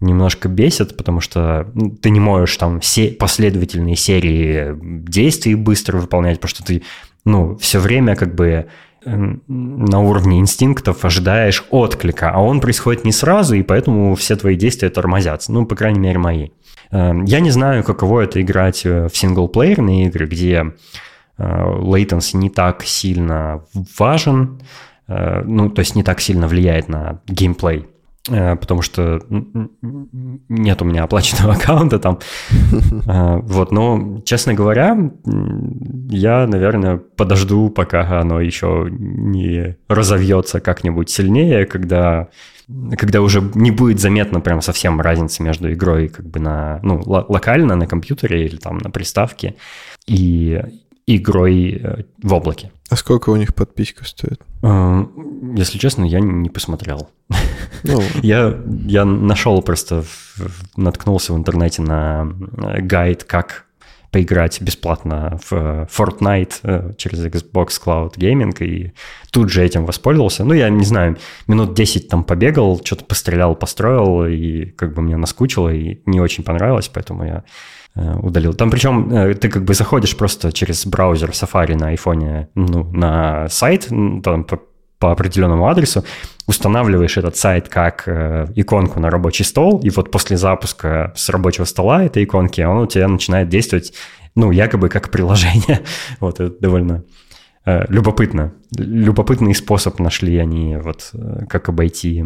немножко 0.00 0.48
бесит, 0.48 0.96
потому 0.96 1.20
что 1.20 1.70
ну, 1.74 1.90
ты 1.90 2.08
не 2.08 2.20
можешь 2.20 2.56
там 2.56 2.80
все 2.80 3.08
последовательные 3.10 3.96
серии 3.96 4.74
действий 4.80 5.56
быстро 5.56 5.98
выполнять, 5.98 6.40
потому 6.40 6.48
что 6.48 6.64
ты, 6.64 6.82
ну, 7.26 7.56
все 7.58 7.80
время 7.80 8.16
как 8.16 8.34
бы 8.34 8.68
на 9.04 10.00
уровне 10.00 10.40
инстинктов 10.40 11.04
ожидаешь 11.04 11.64
отклика, 11.70 12.30
а 12.30 12.40
он 12.40 12.60
происходит 12.60 13.04
не 13.04 13.12
сразу, 13.12 13.54
и 13.54 13.62
поэтому 13.62 14.14
все 14.14 14.36
твои 14.36 14.56
действия 14.56 14.90
тормозятся. 14.90 15.52
Ну, 15.52 15.66
по 15.66 15.76
крайней 15.76 16.00
мере, 16.00 16.18
мои. 16.18 16.48
Эм, 16.90 17.24
я 17.24 17.40
не 17.40 17.50
знаю, 17.50 17.84
каково 17.84 18.22
это 18.22 18.40
играть 18.40 18.84
э, 18.84 19.08
в 19.08 19.16
синглплеерные 19.16 20.06
игры, 20.06 20.26
где 20.26 20.72
э, 21.38 21.96
не 22.34 22.50
так 22.50 22.82
сильно 22.84 23.64
важен, 23.98 24.60
э, 25.06 25.42
ну, 25.44 25.70
то 25.70 25.80
есть 25.80 25.94
не 25.94 26.02
так 26.02 26.20
сильно 26.20 26.48
влияет 26.48 26.88
на 26.88 27.20
геймплей. 27.26 27.86
Э, 28.28 28.56
потому 28.56 28.82
что 28.82 29.20
нет 29.30 30.82
у 30.82 30.84
меня 30.84 31.04
оплаченного 31.04 31.52
аккаунта 31.54 31.98
там. 31.98 32.18
Э, 33.06 33.38
вот, 33.42 33.72
но, 33.72 34.20
честно 34.24 34.54
говоря, 34.54 34.96
я, 36.10 36.46
наверное, 36.46 36.96
подожду, 36.96 37.70
пока 37.70 38.20
оно 38.20 38.40
еще 38.40 38.88
не 38.90 39.76
разовьется 39.88 40.60
как-нибудь 40.60 41.10
сильнее, 41.10 41.66
когда 41.66 42.28
когда 42.98 43.22
уже 43.22 43.40
не 43.54 43.70
будет 43.70 43.98
заметно 43.98 44.40
прям 44.40 44.60
совсем 44.60 45.00
разницы 45.00 45.42
между 45.42 45.72
игрой 45.72 46.08
как 46.08 46.26
бы 46.26 46.38
на, 46.38 46.80
ну, 46.82 47.00
локально 47.06 47.76
на 47.76 47.86
компьютере 47.86 48.44
или 48.44 48.56
там 48.56 48.76
на 48.76 48.90
приставке 48.90 49.54
и 50.06 50.60
игрой 51.16 51.80
э, 51.82 52.02
в 52.22 52.34
облаке. 52.34 52.70
А 52.90 52.96
сколько 52.96 53.30
у 53.30 53.36
них 53.36 53.54
подписка 53.54 54.04
стоит? 54.04 54.42
Если 54.62 55.78
честно, 55.78 56.04
я 56.04 56.20
не 56.20 56.50
посмотрел. 56.50 57.08
Ну. 57.82 58.02
я, 58.22 58.58
я 58.86 59.04
нашел 59.04 59.62
просто, 59.62 60.04
наткнулся 60.76 61.32
в 61.32 61.36
интернете 61.36 61.82
на 61.82 62.30
э, 62.56 62.80
гайд, 62.82 63.24
как 63.24 63.64
поиграть 64.10 64.60
бесплатно 64.60 65.38
в 65.48 65.52
э, 65.52 65.86
Fortnite 65.90 66.96
через 66.96 67.24
Xbox 67.24 67.68
Cloud 67.82 68.16
Gaming, 68.16 68.56
и 68.62 68.92
тут 69.30 69.50
же 69.50 69.64
этим 69.64 69.86
воспользовался. 69.86 70.44
Ну, 70.44 70.52
я 70.52 70.68
не 70.68 70.84
знаю, 70.84 71.16
минут 71.46 71.74
10 71.74 72.08
там 72.08 72.24
побегал, 72.24 72.80
что-то 72.84 73.04
пострелял, 73.06 73.54
построил, 73.54 74.26
и 74.26 74.66
как 74.66 74.94
бы 74.94 75.00
мне 75.00 75.16
наскучило, 75.16 75.70
и 75.72 76.00
не 76.04 76.20
очень 76.20 76.44
понравилось, 76.44 76.90
поэтому 76.92 77.24
я 77.24 77.44
удалил. 78.22 78.54
Там 78.54 78.70
причем 78.70 79.34
ты 79.34 79.48
как 79.48 79.64
бы 79.64 79.74
заходишь 79.74 80.16
просто 80.16 80.52
через 80.52 80.86
браузер 80.86 81.30
Safari 81.30 81.76
на 81.76 81.88
айфоне 81.88 82.48
ну, 82.54 82.84
на 82.92 83.48
сайт, 83.48 83.88
там 83.88 84.46
по 84.98 85.12
определенному 85.12 85.68
адресу, 85.68 86.04
устанавливаешь 86.46 87.16
этот 87.16 87.36
сайт 87.36 87.68
как 87.68 88.04
э, 88.06 88.46
иконку 88.56 89.00
на 89.00 89.10
рабочий 89.10 89.44
стол, 89.44 89.80
и 89.80 89.90
вот 89.90 90.10
после 90.10 90.36
запуска 90.36 91.12
с 91.14 91.28
рабочего 91.28 91.64
стола 91.64 92.04
этой 92.04 92.24
иконки 92.24 92.60
он 92.60 92.78
у 92.78 92.86
тебя 92.86 93.06
начинает 93.06 93.48
действовать, 93.48 93.92
ну, 94.34 94.50
якобы 94.50 94.88
как 94.88 95.10
приложение. 95.10 95.82
вот 96.20 96.40
это 96.40 96.58
довольно 96.60 97.04
э, 97.64 97.84
любопытно. 97.88 98.54
Любопытный 98.76 99.54
способ 99.54 100.00
нашли 100.00 100.36
они, 100.38 100.76
вот 100.76 101.10
э, 101.12 101.46
как 101.48 101.68
обойти 101.68 102.24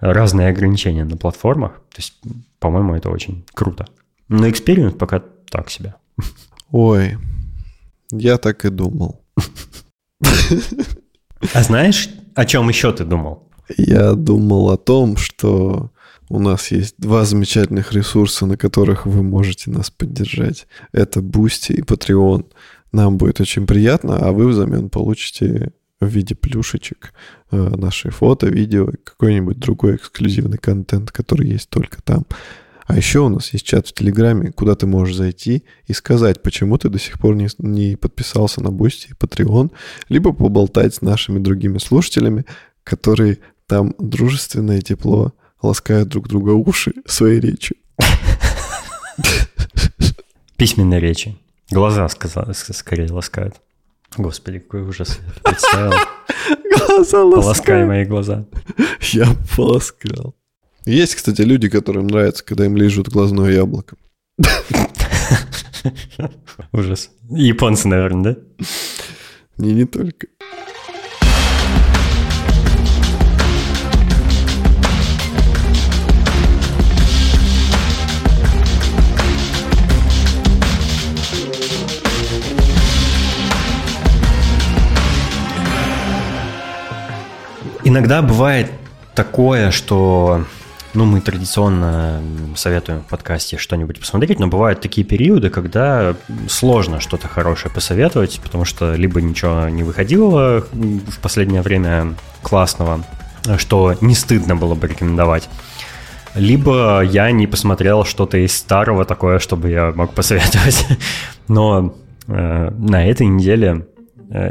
разные 0.00 0.48
ограничения 0.48 1.04
на 1.04 1.16
платформах. 1.16 1.72
То 1.90 1.98
есть, 1.98 2.20
по-моему, 2.60 2.94
это 2.94 3.10
очень 3.10 3.44
круто. 3.54 3.86
Но 4.34 4.50
эксперимент 4.50 4.98
пока 4.98 5.22
так 5.48 5.70
себе. 5.70 5.94
Ой, 6.72 7.18
я 8.10 8.36
так 8.36 8.64
и 8.64 8.68
думал. 8.68 9.24
А 11.52 11.62
знаешь, 11.62 12.08
о 12.34 12.44
чем 12.44 12.68
еще 12.68 12.92
ты 12.92 13.04
думал? 13.04 13.48
Я 13.76 14.14
думал 14.14 14.70
о 14.70 14.76
том, 14.76 15.16
что 15.16 15.92
у 16.28 16.40
нас 16.40 16.72
есть 16.72 16.96
два 16.98 17.24
замечательных 17.24 17.92
ресурса, 17.92 18.46
на 18.46 18.56
которых 18.56 19.06
вы 19.06 19.22
можете 19.22 19.70
нас 19.70 19.90
поддержать. 19.90 20.66
Это 20.90 21.20
Boosty 21.20 21.74
и 21.74 21.82
Patreon. 21.82 22.44
Нам 22.90 23.18
будет 23.18 23.40
очень 23.40 23.68
приятно, 23.68 24.16
а 24.16 24.32
вы 24.32 24.48
взамен 24.48 24.90
получите 24.90 25.72
в 26.00 26.06
виде 26.08 26.34
плюшечек 26.34 27.14
э, 27.52 27.56
наши 27.56 28.10
фото, 28.10 28.48
видео 28.48 28.90
и 28.90 28.96
какой-нибудь 28.96 29.60
другой 29.60 29.94
эксклюзивный 29.94 30.58
контент, 30.58 31.12
который 31.12 31.46
есть 31.46 31.70
только 31.70 32.02
там. 32.02 32.24
А 32.86 32.96
еще 32.96 33.20
у 33.20 33.28
нас 33.28 33.52
есть 33.52 33.64
чат 33.64 33.88
в 33.88 33.94
Телеграме, 33.94 34.52
куда 34.52 34.74
ты 34.74 34.86
можешь 34.86 35.16
зайти 35.16 35.64
и 35.86 35.92
сказать, 35.92 36.42
почему 36.42 36.76
ты 36.76 36.88
до 36.88 36.98
сих 36.98 37.18
пор 37.18 37.34
не, 37.34 37.48
не 37.58 37.96
подписался 37.96 38.62
на 38.62 38.70
Boosty 38.70 39.08
и 39.08 39.14
Patreon, 39.14 39.72
либо 40.08 40.32
поболтать 40.32 40.94
с 40.94 41.02
нашими 41.02 41.38
другими 41.38 41.78
слушателями, 41.78 42.44
которые 42.82 43.38
там 43.66 43.94
дружественно 43.98 44.72
и 44.72 44.82
тепло 44.82 45.32
ласкают 45.62 46.08
друг 46.08 46.28
друга 46.28 46.50
уши 46.50 46.92
своей 47.06 47.40
речью. 47.40 47.76
Письменной 50.56 51.00
речи. 51.00 51.36
Глаза 51.70 52.08
сказал, 52.08 52.52
скорее 52.52 53.10
ласкают. 53.10 53.56
Господи, 54.16 54.58
какой 54.60 54.82
ужас. 54.82 55.18
Представил. 55.42 55.92
Глаза 56.86 57.24
ласкают. 57.24 57.44
Полоскай 57.44 57.84
мои 57.84 58.04
глаза. 58.04 58.44
Я 59.00 59.26
полоскал. 59.56 60.36
Есть, 60.86 61.14
кстати, 61.14 61.40
люди, 61.40 61.70
которым 61.70 62.08
нравится, 62.08 62.44
когда 62.44 62.66
им 62.66 62.76
лежат 62.76 63.08
глазное 63.08 63.50
яблоко. 63.52 63.96
Ужас. 66.72 67.10
Японцы, 67.30 67.88
наверное, 67.88 68.34
да? 68.34 68.66
Не, 69.56 69.72
не 69.72 69.86
только. 69.86 70.26
Иногда 87.84 88.20
бывает 88.20 88.70
такое, 89.14 89.70
что 89.70 90.44
ну, 90.94 91.04
мы 91.04 91.20
традиционно 91.20 92.22
советуем 92.56 93.00
в 93.00 93.06
подкасте 93.06 93.58
что-нибудь 93.58 93.98
посмотреть, 93.98 94.38
но 94.38 94.46
бывают 94.46 94.80
такие 94.80 95.04
периоды, 95.04 95.50
когда 95.50 96.14
сложно 96.48 97.00
что-то 97.00 97.28
хорошее 97.28 97.74
посоветовать, 97.74 98.40
потому 98.42 98.64
что 98.64 98.94
либо 98.94 99.20
ничего 99.20 99.68
не 99.68 99.82
выходило 99.82 100.64
в 100.72 101.18
последнее 101.20 101.62
время 101.62 102.14
классного, 102.42 103.04
что 103.58 103.96
не 104.00 104.14
стыдно 104.14 104.56
было 104.56 104.74
бы 104.74 104.86
рекомендовать, 104.86 105.48
либо 106.34 107.00
я 107.02 107.30
не 107.30 107.46
посмотрел 107.46 108.04
что-то 108.04 108.38
из 108.38 108.56
старого 108.56 109.04
такое, 109.04 109.38
чтобы 109.38 109.70
я 109.70 109.92
мог 109.94 110.14
посоветовать. 110.14 110.86
Но 111.48 111.94
э, 112.26 112.70
на 112.70 113.06
этой 113.06 113.26
неделе 113.26 113.86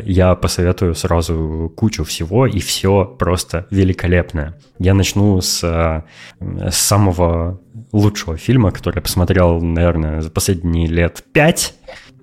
я 0.06 0.36
посоветую 0.36 0.96
сразу 0.96 1.72
кучу 1.76 2.04
всего, 2.04 2.46
и 2.46 2.60
все 2.60 3.06
просто 3.06 3.68
великолепное. 3.70 4.58
Я 4.80 4.94
начну 4.94 5.40
с, 5.42 5.64
э, 5.64 6.04
с 6.70 6.78
самого 6.78 7.60
лучшего 7.92 8.38
фильма, 8.38 8.72
который 8.72 8.98
я 8.98 9.02
посмотрел, 9.02 9.62
наверное, 9.62 10.22
за 10.22 10.30
последние 10.30 10.88
лет 10.88 11.24
пять. 11.34 11.76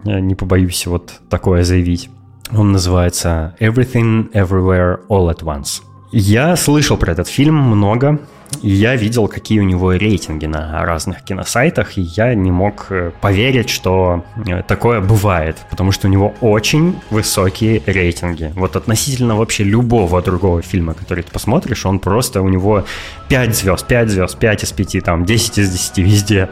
Не 0.05 0.34
побоюсь 0.34 0.86
вот 0.86 1.20
такое 1.28 1.64
заявить. 1.64 2.09
Он 2.53 2.72
называется 2.72 3.55
Everything 3.61 4.32
Everywhere 4.32 5.01
All 5.09 5.30
at 5.30 5.42
Once. 5.42 5.82
Я 6.12 6.57
слышал 6.57 6.96
про 6.96 7.12
этот 7.12 7.28
фильм 7.28 7.55
много, 7.55 8.20
я 8.62 8.96
видел, 8.96 9.28
какие 9.28 9.61
у 9.61 9.64
него 9.64 9.92
рейтинги 9.92 10.46
на 10.46 10.84
разных 10.84 11.22
киносайтах, 11.22 11.98
и 11.98 12.03
я 12.03 12.34
не 12.34 12.51
мог 12.51 12.86
э, 12.90 13.12
поверить, 13.20 13.70
что 13.70 14.24
э, 14.46 14.62
такое 14.62 15.01
бывает, 15.01 15.57
потому 15.70 15.92
что 15.92 16.09
у 16.09 16.11
него 16.11 16.34
очень 16.40 16.96
высокие 17.11 17.82
рейтинги. 17.86 18.53
Вот 18.57 18.76
относительно 18.76 19.36
вообще 19.36 19.64
любого 19.64 20.20
другого 20.22 20.62
фильма, 20.62 20.94
который 20.94 21.24
ты 21.24 21.30
посмотришь, 21.30 21.86
он 21.86 21.98
просто 21.98 22.42
у 22.42 22.48
него 22.48 22.84
5 23.28 23.57
звезд, 23.57 23.86
5 23.86 24.09
звезд, 24.09 24.38
5 24.38 24.64
из 24.64 24.72
5, 24.72 25.05
там 25.05 25.24
10 25.24 25.59
из 25.59 25.70
10 25.70 25.98
везде 25.98 26.48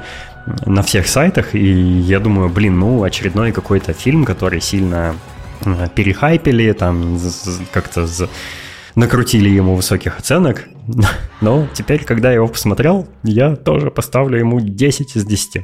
на 0.67 0.83
всех 0.83 1.09
сайтах, 1.09 1.55
и 1.55 1.61
я 1.61 2.21
думаю, 2.21 2.49
блин, 2.49 2.79
ну, 2.79 3.03
очередной 3.03 3.53
какой-то 3.53 3.93
фильм, 3.93 4.25
который 4.25 4.61
сильно 4.61 5.15
э, 5.65 5.89
перехайпили, 5.95 6.73
там 6.73 7.19
как-то 7.73 8.07
накрутили 8.99 9.49
ему 9.49 9.77
высоких 9.77 10.19
оценок. 10.19 10.65
Но 11.41 11.69
теперь, 11.73 12.05
когда 12.05 12.31
я 12.31 12.37
его 12.37 12.49
посмотрел, 12.49 13.07
я 13.23 13.55
тоже 13.55 13.91
поставлю 13.91 14.39
ему 14.39 14.61
10 14.61 15.17
из 15.17 15.25
10. 15.25 15.63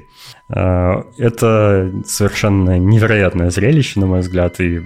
А, 0.51 1.03
это 1.19 1.91
совершенно 2.07 2.79
невероятное 2.79 3.51
зрелище, 3.51 3.99
на 3.99 4.07
мой 4.07 4.21
взгляд. 4.21 4.61
И 4.61 4.83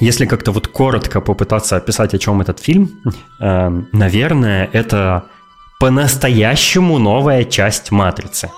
если 0.00 0.26
как-то 0.26 0.50
вот 0.50 0.66
коротко 0.66 1.20
попытаться 1.20 1.76
описать, 1.76 2.12
о 2.12 2.18
чем 2.18 2.40
этот 2.40 2.58
фильм, 2.58 2.90
а, 3.40 3.72
наверное, 3.92 4.68
это 4.72 5.26
по-настоящему 5.78 6.98
новая 6.98 7.44
часть 7.44 7.92
«Матрицы». 7.92 8.50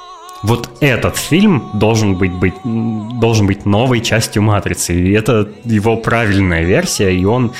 Вот 0.43 0.71
этот 0.81 1.17
фильм 1.17 1.71
должен 1.75 2.17
быть, 2.17 2.33
быть, 2.33 2.55
должен 2.65 3.47
быть 3.47 3.67
новой 3.67 4.01
частью 4.01 4.43
«Матрицы». 4.43 4.95
И 4.95 5.13
это 5.13 5.49
его 5.65 5.97
правильная 5.99 6.63
версия, 6.63 7.15
и 7.15 7.25
он 7.27 7.53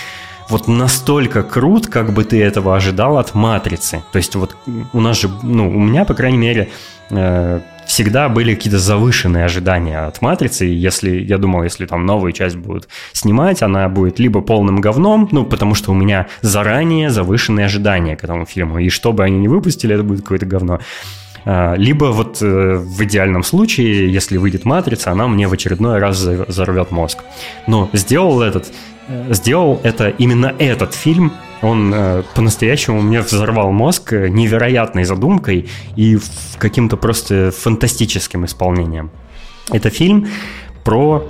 вот 0.49 0.69
настолько 0.69 1.43
крут, 1.43 1.87
как 1.87 2.13
бы 2.13 2.25
ты 2.25 2.43
этого 2.43 2.77
ожидал 2.77 3.19
от 3.19 3.35
«Матрицы». 3.35 4.03
То 4.13 4.19
есть 4.19 4.35
вот 4.37 4.57
у 4.93 5.01
нас 5.01 5.21
же, 5.21 5.31
ну, 5.43 5.69
у 5.69 5.81
меня, 5.81 6.05
по 6.05 6.15
крайней 6.15 6.39
мере, 6.39 6.69
э, 7.11 7.61
всегда 7.87 8.29
были 8.29 8.55
какие-то 8.55 8.79
завышенные 8.79 9.45
ожидания 9.45 10.07
от 10.07 10.23
«Матрицы». 10.23 10.65
Если, 10.67 11.19
я 11.21 11.39
думал, 11.39 11.65
если 11.65 11.87
там 11.87 12.07
новую 12.07 12.33
часть 12.33 12.57
будут 12.57 12.89
снимать, 13.13 13.63
она 13.63 13.89
будет 13.89 14.19
либо 14.19 14.41
полным 14.41 14.81
говном, 14.81 15.29
ну, 15.33 15.45
потому 15.45 15.75
что 15.75 15.93
у 15.93 15.95
меня 15.95 16.27
заранее 16.43 17.11
завышенные 17.11 17.67
ожидания 17.67 18.17
к 18.17 18.25
этому 18.25 18.47
фильму. 18.47 18.79
И 18.79 18.89
что 18.89 19.13
бы 19.13 19.25
они 19.25 19.39
ни 19.39 19.49
выпустили, 19.49 19.95
это 19.95 20.05
будет 20.05 20.23
какое-то 20.23 20.47
говно. 20.47 20.81
А, 21.45 21.75
либо 21.75 22.07
вот 22.07 22.43
э, 22.43 22.77
в 22.77 23.03
идеальном 23.05 23.45
случае, 23.45 24.13
если 24.13 24.37
выйдет 24.37 24.65
«Матрица», 24.65 25.13
она 25.13 25.29
мне 25.29 25.47
в 25.47 25.53
очередной 25.53 26.01
раз 26.01 26.21
взорвет 26.21 26.91
мозг. 26.91 27.19
Но 27.69 27.89
сделал 27.93 28.43
этот 28.43 28.73
сделал 29.31 29.81
это 29.83 30.09
именно 30.09 30.55
этот 30.59 30.95
фильм. 30.95 31.33
Он 31.63 31.93
э, 31.95 32.23
по-настоящему 32.35 33.01
мне 33.01 33.21
взорвал 33.21 33.73
мозг 33.73 34.13
э, 34.13 34.29
невероятной 34.29 35.05
задумкой 35.05 35.69
и 35.97 36.19
каким-то 36.59 36.97
просто 36.97 37.51
фантастическим 37.51 38.45
исполнением. 38.45 39.11
Это 39.71 39.91
фильм 39.91 40.29
про 40.85 41.27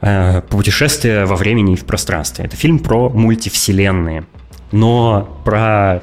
э, 0.00 0.40
путешествие 0.48 1.26
во 1.26 1.36
времени 1.36 1.74
и 1.74 1.76
в 1.76 1.84
пространстве. 1.84 2.46
Это 2.46 2.56
фильм 2.56 2.78
про 2.78 3.10
мультивселенные. 3.10 4.24
Но 4.72 5.40
про 5.44 6.02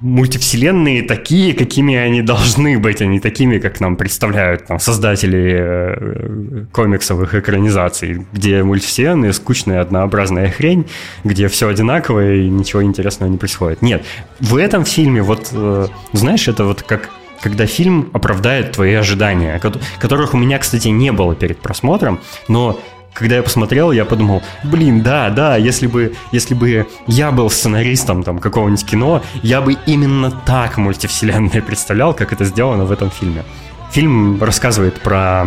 мультивселенные 0.00 1.02
такие, 1.02 1.54
какими 1.54 1.94
они 1.94 2.22
должны 2.22 2.78
быть, 2.78 3.00
а 3.00 3.06
не 3.06 3.20
такими, 3.20 3.58
как 3.58 3.80
нам 3.80 3.96
представляют 3.96 4.66
там, 4.66 4.78
создатели 4.78 5.56
э, 5.58 6.64
комиксовых 6.72 7.34
экранизаций, 7.34 8.26
где 8.32 8.62
мультивселенные 8.62 9.32
скучная 9.32 9.80
однообразная 9.80 10.50
хрень, 10.50 10.86
где 11.24 11.48
все 11.48 11.68
одинаковое 11.68 12.36
и 12.36 12.48
ничего 12.48 12.82
интересного 12.82 13.30
не 13.30 13.38
происходит. 13.38 13.82
Нет, 13.82 14.04
в 14.40 14.56
этом 14.56 14.84
фильме 14.84 15.22
вот, 15.22 15.50
э, 15.52 15.86
знаешь, 16.12 16.48
это 16.48 16.64
вот 16.64 16.82
как 16.82 17.10
когда 17.42 17.66
фильм 17.66 18.08
оправдает 18.12 18.72
твои 18.72 18.94
ожидания, 18.94 19.60
которых 19.98 20.34
у 20.34 20.36
меня, 20.36 20.58
кстати, 20.58 20.88
не 20.88 21.12
было 21.12 21.34
перед 21.34 21.58
просмотром, 21.58 22.18
но 22.48 22.80
когда 23.16 23.36
я 23.36 23.42
посмотрел, 23.42 23.92
я 23.92 24.04
подумал, 24.04 24.42
блин, 24.62 25.02
да, 25.02 25.30
да, 25.30 25.56
если 25.56 25.86
бы, 25.86 26.14
если 26.32 26.54
бы 26.54 26.86
я 27.06 27.32
был 27.32 27.48
сценаристом 27.48 28.22
там 28.22 28.38
какого-нибудь 28.38 28.84
кино, 28.84 29.22
я 29.42 29.62
бы 29.62 29.76
именно 29.86 30.30
так 30.30 30.76
мультивселенные 30.76 31.62
представлял, 31.62 32.12
как 32.12 32.34
это 32.34 32.44
сделано 32.44 32.84
в 32.84 32.92
этом 32.92 33.10
фильме. 33.10 33.44
Фильм 33.90 34.42
рассказывает 34.42 35.00
про 35.00 35.46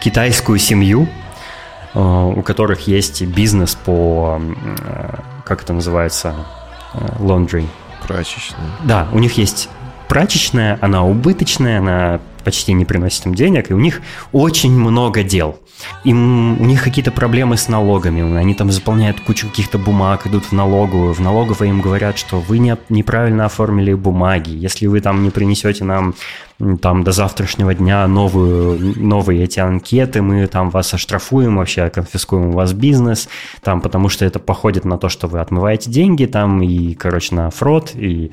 китайскую 0.00 0.60
семью, 0.60 1.08
э, 1.92 1.98
у 1.98 2.40
которых 2.42 2.86
есть 2.86 3.22
бизнес 3.22 3.74
по, 3.74 4.40
э, 4.40 5.14
как 5.44 5.62
это 5.64 5.72
называется, 5.72 6.34
э, 6.94 6.98
laundry. 7.18 7.66
Прачечная. 8.06 8.60
Да, 8.84 9.08
у 9.12 9.18
них 9.18 9.36
есть 9.38 9.68
прачечная, 10.12 10.78
она 10.82 11.06
убыточная, 11.06 11.78
она 11.78 12.20
почти 12.44 12.74
не 12.74 12.84
приносит 12.84 13.24
им 13.24 13.34
денег, 13.34 13.70
и 13.70 13.74
у 13.74 13.78
них 13.78 14.02
очень 14.30 14.78
много 14.78 15.22
дел. 15.22 15.58
Им, 16.04 16.60
у 16.60 16.64
них 16.66 16.84
какие-то 16.84 17.10
проблемы 17.10 17.56
с 17.56 17.66
налогами, 17.66 18.36
они 18.36 18.52
там 18.52 18.70
заполняют 18.70 19.20
кучу 19.20 19.48
каких-то 19.48 19.78
бумаг, 19.78 20.26
идут 20.26 20.44
в 20.44 20.52
налоговую, 20.52 21.14
в 21.14 21.20
налоговой 21.20 21.70
им 21.70 21.80
говорят, 21.80 22.18
что 22.18 22.40
вы 22.40 22.58
не, 22.58 22.76
неправильно 22.90 23.46
оформили 23.46 23.94
бумаги, 23.94 24.50
если 24.50 24.86
вы 24.86 25.00
там 25.00 25.22
не 25.22 25.30
принесете 25.30 25.84
нам 25.84 26.14
там 26.82 27.04
до 27.04 27.12
завтрашнего 27.12 27.74
дня 27.74 28.06
новую, 28.06 28.94
новые 29.02 29.44
эти 29.44 29.60
анкеты, 29.60 30.20
мы 30.20 30.46
там 30.46 30.68
вас 30.68 30.92
оштрафуем, 30.92 31.56
вообще 31.56 31.88
конфискуем 31.88 32.48
у 32.48 32.52
вас 32.52 32.74
бизнес, 32.74 33.30
там, 33.62 33.80
потому 33.80 34.10
что 34.10 34.26
это 34.26 34.38
походит 34.38 34.84
на 34.84 34.98
то, 34.98 35.08
что 35.08 35.26
вы 35.26 35.40
отмываете 35.40 35.90
деньги 35.90 36.26
там, 36.26 36.62
и, 36.62 36.92
короче, 36.92 37.34
на 37.34 37.50
фрод, 37.50 37.92
и, 37.94 38.30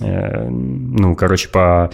ну, 0.00 1.14
короче, 1.14 1.48
по 1.48 1.90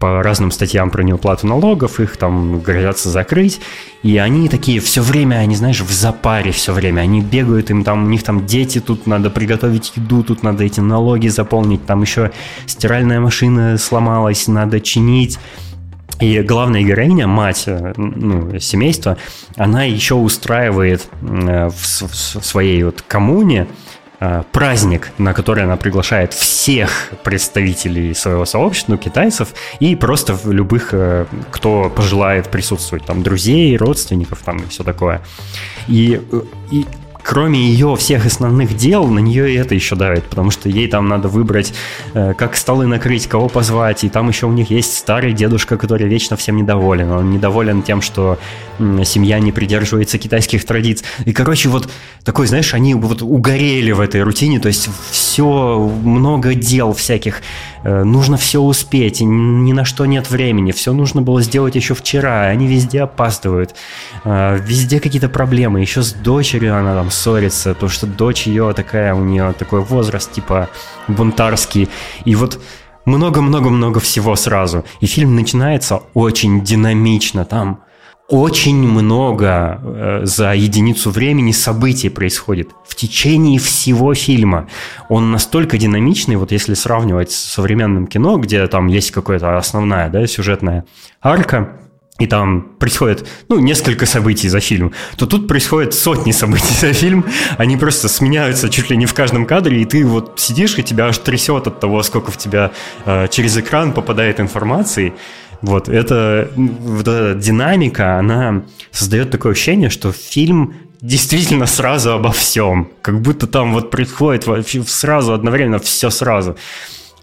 по 0.00 0.22
разным 0.22 0.50
статьям 0.50 0.90
про 0.90 1.02
неуплату 1.02 1.46
налогов, 1.46 2.00
их 2.00 2.16
там 2.16 2.60
грозятся 2.60 3.10
закрыть, 3.10 3.60
и 4.02 4.16
они 4.16 4.48
такие 4.48 4.80
все 4.80 5.02
время, 5.02 5.36
они, 5.36 5.54
знаешь, 5.54 5.82
в 5.82 5.92
запаре 5.92 6.52
все 6.52 6.72
время, 6.72 7.02
они 7.02 7.20
бегают, 7.20 7.70
им 7.70 7.84
там, 7.84 8.04
у 8.04 8.08
них 8.08 8.22
там 8.22 8.46
дети, 8.46 8.80
тут 8.80 9.06
надо 9.06 9.28
приготовить 9.28 9.92
еду, 9.94 10.24
тут 10.24 10.42
надо 10.42 10.64
эти 10.64 10.80
налоги 10.80 11.28
заполнить, 11.28 11.84
там 11.84 12.00
еще 12.00 12.32
стиральная 12.64 13.20
машина 13.20 13.76
сломалась, 13.76 14.48
надо 14.48 14.80
чинить, 14.80 15.38
и 16.18 16.40
главная 16.40 16.82
героиня, 16.82 17.26
мать 17.26 17.66
ну, 17.96 18.58
семейства, 18.58 19.18
она 19.56 19.84
еще 19.84 20.14
устраивает 20.14 21.08
э, 21.20 21.68
в, 21.68 21.74
своей 21.74 22.82
вот 22.84 23.02
коммуне 23.06 23.66
Э, 23.66 23.66
праздник, 24.52 25.12
на 25.18 25.32
который 25.32 25.64
она 25.64 25.76
приглашает 25.76 26.34
всех 26.34 27.10
представителей 27.24 28.14
своего 28.14 28.44
сообщества, 28.44 28.92
ну, 28.92 28.98
китайцев, 28.98 29.54
и 29.80 29.96
просто 29.96 30.38
любых, 30.44 30.90
э, 30.92 31.24
кто 31.50 31.88
пожелает 31.88 32.50
присутствовать, 32.50 33.06
там, 33.06 33.22
друзей, 33.22 33.76
родственников, 33.76 34.42
там, 34.44 34.58
и 34.58 34.68
все 34.68 34.84
такое. 34.84 35.22
И, 35.88 36.20
э, 36.30 36.40
и 36.70 36.86
кроме 37.22 37.60
ее 37.60 37.96
всех 37.96 38.26
основных 38.26 38.76
дел, 38.76 39.06
на 39.06 39.18
нее 39.18 39.52
и 39.52 39.56
это 39.56 39.74
еще 39.74 39.96
давит, 39.96 40.24
потому 40.24 40.50
что 40.50 40.68
ей 40.68 40.88
там 40.88 41.08
надо 41.08 41.28
выбрать, 41.28 41.72
э, 42.14 42.34
как 42.34 42.56
столы 42.56 42.86
накрыть, 42.86 43.26
кого 43.26 43.48
позвать, 43.48 44.04
и 44.04 44.08
там 44.08 44.28
еще 44.28 44.46
у 44.46 44.52
них 44.52 44.70
есть 44.70 44.96
старый 44.96 45.32
дедушка, 45.32 45.76
который 45.76 46.08
вечно 46.08 46.36
всем 46.36 46.56
недоволен. 46.56 47.10
Он 47.10 47.30
недоволен 47.30 47.82
тем, 47.82 48.02
что 48.02 48.38
семья 49.04 49.38
не 49.38 49.52
придерживается 49.52 50.18
китайских 50.18 50.64
традиций. 50.64 51.06
И, 51.24 51.32
короче, 51.32 51.68
вот 51.68 51.88
такой, 52.24 52.46
знаешь, 52.46 52.74
они 52.74 52.94
вот 52.94 53.22
угорели 53.22 53.92
в 53.92 54.00
этой 54.00 54.22
рутине, 54.22 54.58
то 54.58 54.68
есть 54.68 54.88
все 55.40 55.78
много 56.04 56.54
дел 56.54 56.92
всяких, 56.92 57.40
э, 57.82 58.04
нужно 58.04 58.36
все 58.36 58.60
успеть, 58.60 59.22
ни 59.22 59.72
на 59.72 59.86
что 59.86 60.04
нет 60.04 60.30
времени, 60.30 60.70
все 60.72 60.92
нужно 60.92 61.22
было 61.22 61.40
сделать 61.40 61.76
еще 61.76 61.94
вчера, 61.94 62.42
они 62.42 62.66
везде 62.66 63.02
опаздывают, 63.02 63.74
э, 64.24 64.58
везде 64.62 65.00
какие-то 65.00 65.30
проблемы, 65.30 65.80
еще 65.80 66.02
с 66.02 66.12
дочерью 66.12 66.76
она 66.76 66.94
там 66.94 67.10
ссорится, 67.10 67.72
то 67.72 67.88
что 67.88 68.06
дочь 68.06 68.46
ее 68.46 68.74
такая, 68.74 69.14
у 69.14 69.24
нее 69.24 69.54
такой 69.58 69.80
возраст 69.80 70.30
типа 70.30 70.68
бунтарский, 71.08 71.88
и 72.26 72.34
вот 72.34 72.60
много-много-много 73.06 73.98
всего 73.98 74.36
сразу. 74.36 74.84
И 75.00 75.06
фильм 75.06 75.36
начинается 75.36 76.02
очень 76.12 76.62
динамично, 76.62 77.46
там 77.46 77.80
очень 78.30 78.76
много 78.76 79.80
э, 79.82 80.20
за 80.22 80.54
единицу 80.54 81.10
времени 81.10 81.50
событий 81.50 82.08
происходит 82.08 82.70
в 82.86 82.94
течение 82.94 83.58
всего 83.58 84.14
фильма. 84.14 84.68
Он 85.08 85.32
настолько 85.32 85.78
динамичный, 85.78 86.36
вот 86.36 86.52
если 86.52 86.74
сравнивать 86.74 87.32
с 87.32 87.36
современным 87.36 88.06
кино, 88.06 88.38
где 88.38 88.66
там 88.68 88.86
есть 88.86 89.10
какая-то 89.10 89.58
основная 89.58 90.08
да, 90.10 90.26
сюжетная 90.28 90.84
арка, 91.20 91.76
и 92.20 92.26
там 92.26 92.76
происходит, 92.78 93.26
ну, 93.48 93.58
несколько 93.58 94.06
событий 94.06 94.48
за 94.48 94.60
фильм, 94.60 94.92
то 95.16 95.26
тут 95.26 95.48
происходит 95.48 95.94
сотни 95.94 96.32
событий 96.32 96.74
за 96.78 96.92
фильм, 96.92 97.24
они 97.56 97.76
просто 97.76 98.08
сменяются 98.08 98.68
чуть 98.68 98.90
ли 98.90 98.96
не 98.96 99.06
в 99.06 99.14
каждом 99.14 99.46
кадре, 99.46 99.82
и 99.82 99.84
ты 99.86 100.04
вот 100.04 100.38
сидишь, 100.38 100.78
и 100.78 100.82
тебя 100.82 101.06
аж 101.06 101.18
трясет 101.18 101.66
от 101.66 101.80
того, 101.80 102.02
сколько 102.02 102.30
в 102.30 102.36
тебя 102.36 102.70
э, 103.06 103.26
через 103.28 103.56
экран 103.56 103.92
попадает 103.92 104.38
информации, 104.38 105.14
вот, 105.62 105.88
это, 105.88 106.50
вот 106.56 107.06
эта 107.06 107.34
динамика, 107.34 108.18
она 108.18 108.62
создает 108.90 109.30
такое 109.30 109.52
ощущение, 109.52 109.90
что 109.90 110.12
фильм 110.12 110.74
действительно 111.00 111.66
сразу 111.66 112.12
обо 112.12 112.32
всем. 112.32 112.90
Как 113.02 113.20
будто 113.20 113.46
там 113.46 113.72
вот 113.74 113.90
происходит 113.90 114.46
сразу, 114.88 115.32
одновременно 115.32 115.78
все 115.78 116.10
сразу. 116.10 116.56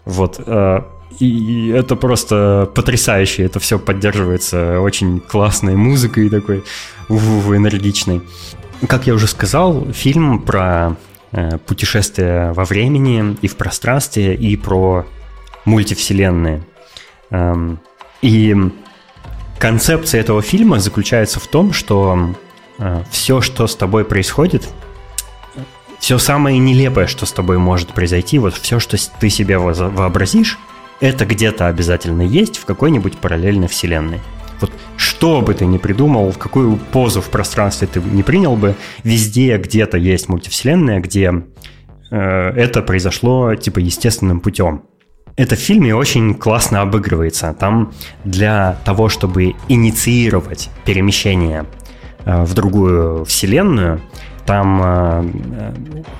Вот. 0.04 0.40
Э, 0.46 0.82
и 1.18 1.68
это 1.68 1.96
просто 1.96 2.70
потрясающе. 2.74 3.44
Это 3.44 3.60
все 3.60 3.78
поддерживается 3.78 4.80
очень 4.80 5.20
классной 5.20 5.76
музыкой 5.76 6.30
такой 6.30 6.64
энергичной. 7.08 8.22
Как 8.88 9.06
я 9.06 9.14
уже 9.14 9.26
сказал, 9.26 9.92
фильм 9.92 10.40
про 10.40 10.96
э, 11.32 11.58
путешествие 11.58 12.52
во 12.52 12.64
времени 12.64 13.36
и 13.42 13.48
в 13.48 13.56
пространстве, 13.56 14.34
и 14.34 14.56
про 14.56 15.06
мультивселенные. 15.64 16.62
И 18.22 18.54
концепция 19.58 20.20
этого 20.20 20.42
фильма 20.42 20.80
заключается 20.80 21.40
в 21.40 21.46
том, 21.46 21.72
что 21.72 22.34
э, 22.78 23.02
все, 23.10 23.40
что 23.40 23.66
с 23.66 23.76
тобой 23.76 24.04
происходит, 24.04 24.68
все 25.98 26.18
самое 26.18 26.58
нелепое, 26.58 27.06
что 27.06 27.26
с 27.26 27.32
тобой 27.32 27.58
может 27.58 27.92
произойти, 27.92 28.38
вот 28.38 28.54
все, 28.54 28.78
что 28.78 28.96
ты 29.18 29.28
себе 29.30 29.58
вообразишь, 29.58 30.58
это 31.00 31.26
где-то 31.26 31.66
обязательно 31.66 32.22
есть 32.22 32.58
в 32.58 32.64
какой-нибудь 32.64 33.18
параллельной 33.18 33.68
вселенной. 33.68 34.20
Вот 34.60 34.72
что 34.96 35.40
бы 35.40 35.54
ты 35.54 35.66
ни 35.66 35.78
придумал, 35.78 36.32
какую 36.32 36.76
позу 36.76 37.20
в 37.20 37.28
пространстве 37.28 37.86
ты 37.86 38.00
не 38.00 38.22
принял 38.22 38.56
бы, 38.56 38.74
везде 39.04 39.56
где-то 39.56 39.96
есть 39.96 40.28
мультивселенная, 40.28 41.00
где 41.00 41.44
э, 42.10 42.16
это 42.16 42.82
произошло 42.82 43.54
типа 43.54 43.78
естественным 43.78 44.40
путем 44.40 44.82
это 45.38 45.54
в 45.54 45.60
фильме 45.60 45.94
очень 45.94 46.34
классно 46.34 46.82
обыгрывается. 46.82 47.54
Там 47.58 47.92
для 48.24 48.76
того, 48.84 49.08
чтобы 49.08 49.54
инициировать 49.68 50.68
перемещение 50.84 51.64
э, 52.24 52.42
в 52.42 52.54
другую 52.54 53.24
вселенную, 53.24 54.00
там 54.44 54.82
э, 54.82 55.30
э, 55.52 55.72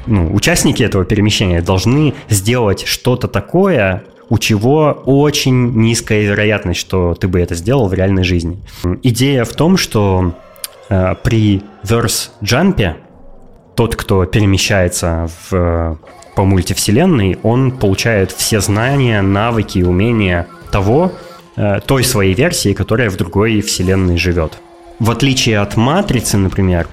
ну, 0.07 0.33
участники 0.33 0.85
этого 0.85 1.05
перемещения 1.05 1.61
должны 1.61 2.14
сделать 2.29 2.87
что-то 2.87 3.27
такое, 3.27 4.05
у 4.31 4.39
чего 4.39 5.03
очень 5.05 5.73
низкая 5.75 6.23
вероятность, 6.23 6.79
что 6.79 7.14
ты 7.14 7.27
бы 7.27 7.41
это 7.41 7.57
сделал 7.57 7.89
в 7.89 7.95
реальной 7.95 8.23
жизни. 8.23 8.62
Идея 9.03 9.45
в 9.45 9.53
том, 9.55 9.77
что 9.77 10.35
при 10.89 11.62
verse 11.83 12.31
джампе 12.43 12.97
тот, 13.79 13.95
кто 13.95 14.24
перемещается 14.24 15.31
в 15.51 15.99
по 16.35 16.45
мультивселенной, 16.45 17.39
он 17.45 17.70
получает 17.70 18.33
все 18.33 18.61
знания, 18.61 19.22
навыки 19.22 19.79
умения 19.85 20.49
того, 20.72 21.12
э, 21.57 21.79
той 21.87 22.03
своей 22.03 22.35
версии, 22.35 22.72
которая 22.72 23.09
в 23.09 23.16
другой 23.16 23.61
вселенной 23.61 24.16
живет. 24.16 24.59
В 24.99 25.12
отличие 25.12 25.61
от 25.61 25.76
«Матрицы», 25.76 26.39
например, 26.39 26.89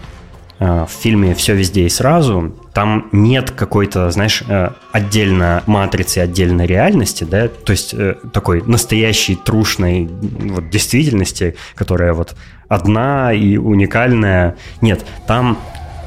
э, 0.60 0.86
в 0.86 0.92
фильме 1.02 1.34
«Все 1.34 1.56
везде 1.56 1.88
и 1.88 1.90
сразу», 1.90 2.54
там 2.72 3.10
нет 3.12 3.50
какой-то, 3.50 4.12
знаешь, 4.12 4.44
э, 4.48 4.70
отдельно 4.92 5.64
матрицы, 5.66 6.20
отдельно 6.20 6.68
реальности, 6.68 7.24
да, 7.24 7.48
то 7.48 7.72
есть 7.72 7.96
такой 8.32 8.62
настоящей 8.62 9.36
трушной 9.36 10.08
вот, 10.08 10.70
действительности, 10.70 11.56
которая 11.74 12.14
вот 12.14 12.36
одна 12.68 13.34
и 13.34 13.58
уникальная. 13.58 14.56
Нет, 14.82 15.04
там 15.26 15.58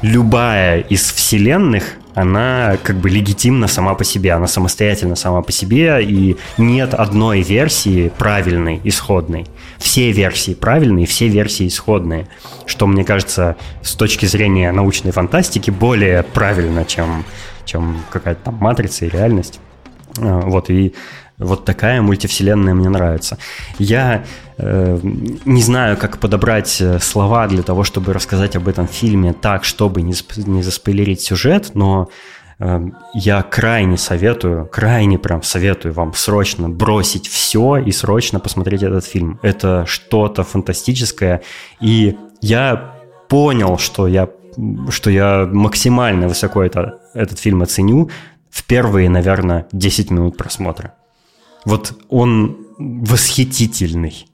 любая 0.01 0.81
из 0.81 1.11
вселенных 1.11 1.83
она 2.15 2.77
как 2.83 2.97
бы 2.97 3.09
легитимна 3.09 3.67
сама 3.67 3.93
по 3.93 4.03
себе, 4.03 4.33
она 4.33 4.47
самостоятельна 4.47 5.15
сама 5.15 5.41
по 5.41 5.51
себе, 5.51 6.03
и 6.03 6.37
нет 6.57 6.93
одной 6.93 7.41
версии 7.41 8.09
правильной, 8.09 8.81
исходной. 8.83 9.45
Все 9.77 10.11
версии 10.11 10.53
правильные, 10.53 11.05
все 11.05 11.27
версии 11.27 11.67
исходные, 11.67 12.27
что, 12.65 12.87
мне 12.87 13.05
кажется, 13.05 13.55
с 13.81 13.93
точки 13.93 14.25
зрения 14.25 14.71
научной 14.71 15.11
фантастики 15.11 15.71
более 15.71 16.23
правильно, 16.23 16.83
чем, 16.83 17.23
чем 17.63 18.01
какая-то 18.09 18.45
там 18.45 18.55
матрица 18.55 19.05
и 19.05 19.09
реальность. 19.09 19.59
А, 20.17 20.41
вот, 20.41 20.69
и 20.69 20.93
вот 21.39 21.63
такая 21.65 22.01
мультивселенная 22.01 22.73
мне 22.73 22.89
нравится. 22.89 23.37
Я 23.79 24.25
э, 24.57 24.99
не 25.45 25.61
знаю, 25.61 25.97
как 25.97 26.19
подобрать 26.19 26.81
э, 26.81 26.99
слова 26.99 27.47
для 27.47 27.63
того, 27.63 27.85
чтобы 27.85 28.13
рассказать 28.13 28.57
об 28.57 28.67
этом 28.67 28.87
фильме 28.87 29.33
так, 29.33 29.63
чтобы 29.63 30.01
не, 30.01 30.13
не 30.35 30.61
заспойлерить 30.61 31.21
сюжет, 31.21 31.71
но 31.75 32.09
э, 32.59 32.81
я 33.13 33.41
крайне 33.41 33.97
советую, 33.97 34.65
крайне 34.65 35.17
прям 35.17 35.41
советую 35.41 35.93
вам 35.93 36.13
срочно 36.13 36.69
бросить 36.69 37.27
все 37.27 37.77
и 37.77 37.91
срочно 37.91 38.41
посмотреть 38.41 38.83
этот 38.83 39.05
фильм. 39.05 39.39
Это 39.41 39.85
что-то 39.87 40.43
фантастическое, 40.43 41.41
и 41.79 42.17
я 42.41 42.95
понял, 43.29 43.77
что 43.77 44.07
я 44.07 44.27
что 44.89 45.09
я 45.09 45.47
максимально 45.49 46.27
высоко 46.27 46.63
это, 46.63 46.99
этот 47.13 47.39
фильм 47.39 47.61
оценю 47.61 48.09
в 48.49 48.65
первые, 48.65 49.09
наверное, 49.09 49.67
10 49.71 50.11
минут 50.11 50.35
просмотра. 50.35 50.95
Вот 51.65 51.93
он 52.09 52.65
восхитительный. 52.77 54.25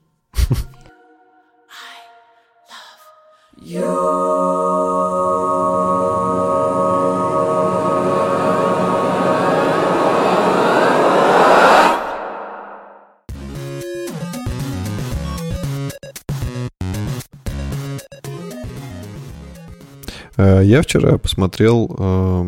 Э, 20.36 20.60
я 20.62 20.82
вчера 20.82 21.18
посмотрел 21.18 21.94
э, 21.98 22.44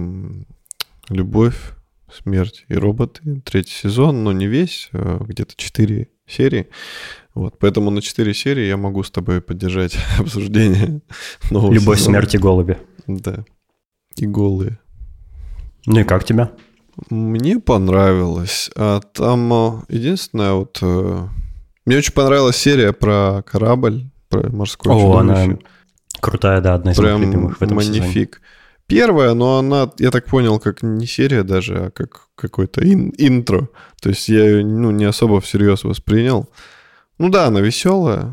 «Любовь 1.08 1.77
«Смерть 2.22 2.64
и 2.68 2.74
роботы», 2.74 3.42
третий 3.44 3.72
сезон, 3.72 4.24
но 4.24 4.32
не 4.32 4.46
весь, 4.46 4.88
а 4.92 5.22
где-то 5.24 5.54
четыре 5.56 6.08
серии. 6.26 6.68
Вот, 7.34 7.58
поэтому 7.58 7.90
на 7.90 8.02
четыре 8.02 8.34
серии 8.34 8.66
я 8.66 8.76
могу 8.76 9.02
с 9.02 9.10
тобой 9.10 9.40
поддержать 9.40 9.96
обсуждение 10.18 11.00
нового 11.50 11.72
Любовь, 11.72 11.98
сезона. 11.98 12.18
смерть 12.18 12.34
и 12.34 12.38
голуби. 12.38 12.78
Да. 13.06 13.44
И 14.16 14.26
голые. 14.26 14.78
Ну 15.86 16.00
и 16.00 16.04
как 16.04 16.24
тебя? 16.24 16.50
Мне 17.10 17.60
понравилось. 17.60 18.70
А 18.74 19.00
там 19.00 19.52
а, 19.52 19.84
единственное, 19.88 20.54
вот... 20.54 20.78
Э, 20.82 21.28
мне 21.86 21.96
очень 21.98 22.12
понравилась 22.12 22.56
серия 22.56 22.92
про 22.92 23.42
корабль, 23.46 24.10
про 24.28 24.50
морской 24.50 24.92
О, 24.92 24.98
чудовище. 24.98 25.42
она 25.44 25.58
крутая, 26.20 26.60
да, 26.60 26.74
одна 26.74 26.92
из 26.92 26.96
Прям 26.96 27.20
моих 27.20 27.26
любимых 27.26 27.58
в 27.58 27.62
этом 27.62 27.76
манифик. 27.76 28.34
Сезоне. 28.36 28.46
Первая, 28.88 29.34
но 29.34 29.58
она, 29.58 29.92
я 29.98 30.10
так 30.10 30.24
понял, 30.24 30.58
как 30.58 30.82
не 30.82 31.06
серия 31.06 31.42
даже, 31.42 31.76
а 31.76 31.90
как 31.90 32.28
какой-то 32.34 32.80
ин, 32.80 33.12
интро. 33.18 33.68
То 34.00 34.08
есть 34.08 34.28
я 34.28 34.44
ее 34.44 34.64
ну, 34.64 34.90
не 34.90 35.04
особо 35.04 35.42
всерьез 35.42 35.84
воспринял. 35.84 36.48
Ну 37.18 37.28
да, 37.28 37.46
она 37.46 37.60
веселая. 37.60 38.32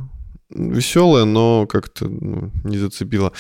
Веселая, 0.50 1.26
но 1.26 1.68
как-то 1.68 2.08
ну, 2.08 2.52
не 2.64 2.78
зацепила. 2.78 3.34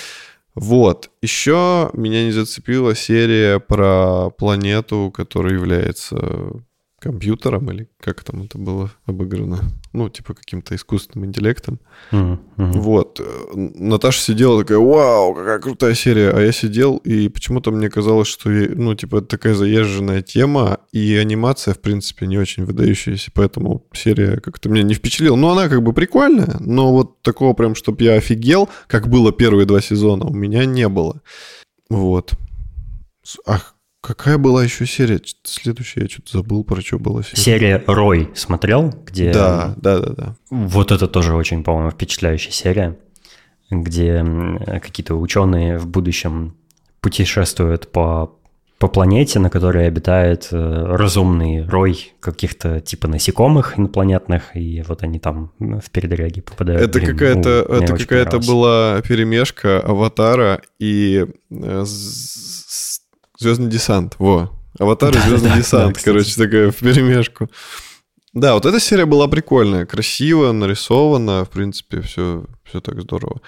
Вот. 0.55 1.09
Еще 1.21 1.89
меня 1.93 2.25
не 2.25 2.31
зацепила 2.31 2.93
серия 2.95 3.59
про 3.59 4.29
планету, 4.31 5.09
которая 5.15 5.53
является 5.53 6.17
компьютером 7.05 7.69
или 7.71 7.87
как 8.01 8.23
там 8.23 8.41
это 8.41 8.57
было 8.57 8.89
обыграно, 9.05 9.59
ну, 9.93 10.09
типа 10.09 10.33
каким-то 10.33 10.73
искусственным 10.73 11.29
интеллектом. 11.29 11.79
Мгм, 12.11 12.39
мгм. 12.57 12.71
Вот. 12.81 13.19
Э, 13.19 13.23
Наташа 13.53 14.19
сидела 14.19 14.61
такая, 14.61 14.79
вау, 14.79 15.35
какая 15.35 15.59
крутая 15.59 15.93
серия. 15.93 16.31
А 16.31 16.41
я 16.41 16.51
сидел, 16.51 16.97
и 16.97 17.29
почему-то 17.29 17.69
мне 17.69 17.91
казалось, 17.91 18.27
что, 18.27 18.49
ну, 18.49 18.95
типа, 18.95 19.17
это 19.17 19.27
такая 19.27 19.53
заезженная 19.53 20.23
тема, 20.23 20.79
и 20.91 21.15
анимация, 21.15 21.75
в 21.75 21.79
принципе, 21.79 22.25
не 22.25 22.39
очень 22.39 22.65
выдающаяся, 22.65 23.29
поэтому 23.35 23.85
серия 23.93 24.39
как-то 24.39 24.67
меня 24.69 24.81
не 24.81 24.95
впечатлила. 24.95 25.35
Ну, 25.35 25.49
она 25.49 25.69
как 25.69 25.83
бы 25.83 25.93
прикольная, 25.93 26.57
но 26.59 26.91
вот 26.91 27.21
такого 27.21 27.53
прям, 27.53 27.75
чтобы 27.75 28.03
я 28.03 28.15
офигел, 28.15 28.67
как 28.87 29.07
было 29.09 29.31
первые 29.31 29.67
два 29.67 29.79
сезона, 29.79 30.25
у 30.25 30.33
меня 30.33 30.65
не 30.65 30.89
было. 30.89 31.21
Вот. 31.87 32.33
Ах, 33.45 33.74
какая 34.05 34.37
была 34.37 34.63
еще 34.63 34.85
серия? 34.85 35.19
Следующая, 35.43 36.01
я 36.03 36.09
что-то 36.09 36.37
забыл, 36.37 36.63
про 36.63 36.81
что 36.81 36.99
была 36.99 37.23
серия. 37.23 37.41
Серия 37.41 37.83
«Рой» 37.87 38.29
смотрел? 38.35 38.93
Где 39.05 39.31
Да, 39.31 39.73
да, 39.77 39.99
да, 39.99 40.13
да. 40.13 40.35
Вот 40.49 40.91
это 40.91 41.07
тоже 41.07 41.33
очень, 41.33 41.63
по-моему, 41.63 41.91
впечатляющая 41.91 42.51
серия, 42.51 42.97
где 43.69 44.23
какие-то 44.81 45.15
ученые 45.15 45.77
в 45.79 45.87
будущем 45.87 46.55
путешествуют 47.01 47.91
по, 47.91 48.35
по 48.77 48.87
планете, 48.87 49.39
на 49.39 49.49
которой 49.49 49.87
обитает 49.87 50.49
э, 50.51 50.85
разумный 50.95 51.65
рой 51.65 52.13
каких-то 52.19 52.81
типа 52.81 53.07
насекомых 53.07 53.79
инопланетных, 53.79 54.55
и 54.55 54.83
вот 54.87 55.03
они 55.03 55.19
там 55.19 55.51
в 55.59 55.89
передряги 55.91 56.41
попадают. 56.41 56.81
Это 56.81 56.99
Блин, 56.99 57.11
какая-то, 57.11 57.65
ну, 57.67 57.75
это 57.75 57.97
какая-то 57.97 58.39
была 58.39 59.01
перемешка 59.01 59.79
аватара 59.81 60.61
и 60.79 61.25
Звездный 63.37 63.69
десант. 63.69 64.15
Во. 64.19 64.51
Аватар 64.79 65.11
и 65.11 65.13
Да, 65.13 65.21
Звездный 65.21 65.49
да, 65.49 65.55
да, 65.55 65.61
десант. 65.61 65.97
кстати. 65.97 66.13
короче, 66.13 66.35
такая 66.35 66.71
в 66.71 66.75
перемешку. 66.77 67.49
Да, 68.33 68.53
вот 68.53 68.65
эта 68.65 68.79
серия 68.81 69.05
была 69.05 69.27
прикольная, 69.27 69.85
красиво 69.85 70.51
нарисована, 70.51 71.45
в 71.45 71.49
принципе, 71.49 72.01
все, 72.01 72.45
все 72.65 72.81
так 72.81 73.01
здорово. 73.01 73.41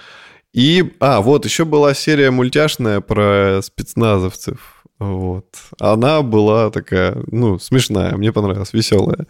И, 0.54 0.94
а, 1.00 1.20
вот, 1.20 1.44
еще 1.44 1.66
была 1.66 1.92
серия 1.92 2.30
мультяшная 2.30 3.00
про 3.02 3.60
спецназовцев. 3.62 4.77
Вот. 4.98 5.46
Она 5.78 6.22
была 6.22 6.70
такая, 6.70 7.16
ну, 7.30 7.58
смешная, 7.58 8.16
мне 8.16 8.32
понравилась, 8.32 8.72
веселая. 8.72 9.26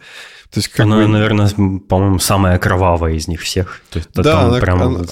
То 0.51 0.57
есть, 0.57 0.69
как 0.69 0.79
Она, 0.87 0.97
бы- 0.97 1.07
наверное, 1.07 1.47
по-моему, 1.87 2.17
самая 2.17 2.57
кровавая 2.57 3.13
из 3.13 3.27
них 3.27 3.41
всех. 3.41 3.81
То 3.91 3.99
есть, 3.99 4.09
Да, 4.15 4.23
там 4.23 4.45
она- 4.49 4.59
прям 4.59 4.81
она- 4.81 5.03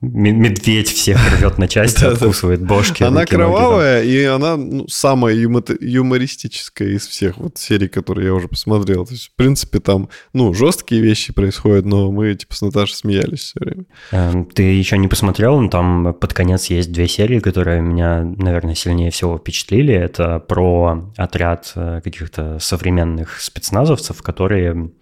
ме- 0.00 0.32
медведь 0.32 0.88
всех 0.88 1.18
рвет 1.38 1.58
на 1.58 1.68
части, 1.68 2.04
откусывает 2.04 2.62
бошки. 2.64 3.02
Она 3.02 3.26
кровавая, 3.26 4.02
и 4.04 4.24
она 4.24 4.56
ну, 4.56 4.88
самая 4.88 5.34
юмо- 5.34 5.62
юмористическая 5.80 6.88
из 6.88 7.06
всех 7.06 7.36
вот 7.38 7.58
серий, 7.58 7.88
которые 7.88 8.26
я 8.28 8.34
уже 8.34 8.48
посмотрел. 8.48 9.04
То 9.04 9.12
есть, 9.12 9.26
в 9.28 9.36
принципе, 9.36 9.80
там, 9.80 10.08
ну, 10.32 10.54
жесткие 10.54 11.02
вещи 11.02 11.32
происходят, 11.34 11.84
но 11.84 12.10
мы, 12.10 12.34
типа, 12.34 12.54
с 12.54 12.62
Наташей 12.62 12.96
смеялись 12.96 13.40
все 13.40 13.60
время. 13.60 13.84
Эм, 14.12 14.44
Ты 14.46 14.62
еще 14.62 14.96
не 14.96 15.08
посмотрел, 15.08 15.60
но 15.60 15.68
там 15.68 16.14
под 16.14 16.32
конец 16.32 16.66
есть 16.66 16.90
две 16.90 17.06
серии, 17.06 17.40
которые 17.40 17.82
меня, 17.82 18.22
наверное, 18.22 18.74
сильнее 18.74 19.10
всего 19.10 19.36
впечатлили. 19.36 20.05
Это 20.06 20.38
про 20.38 21.12
отряд 21.16 21.72
э, 21.74 22.00
каких-то 22.02 22.58
современных 22.60 23.40
спецназовцев, 23.40 24.22
которые 24.22 24.92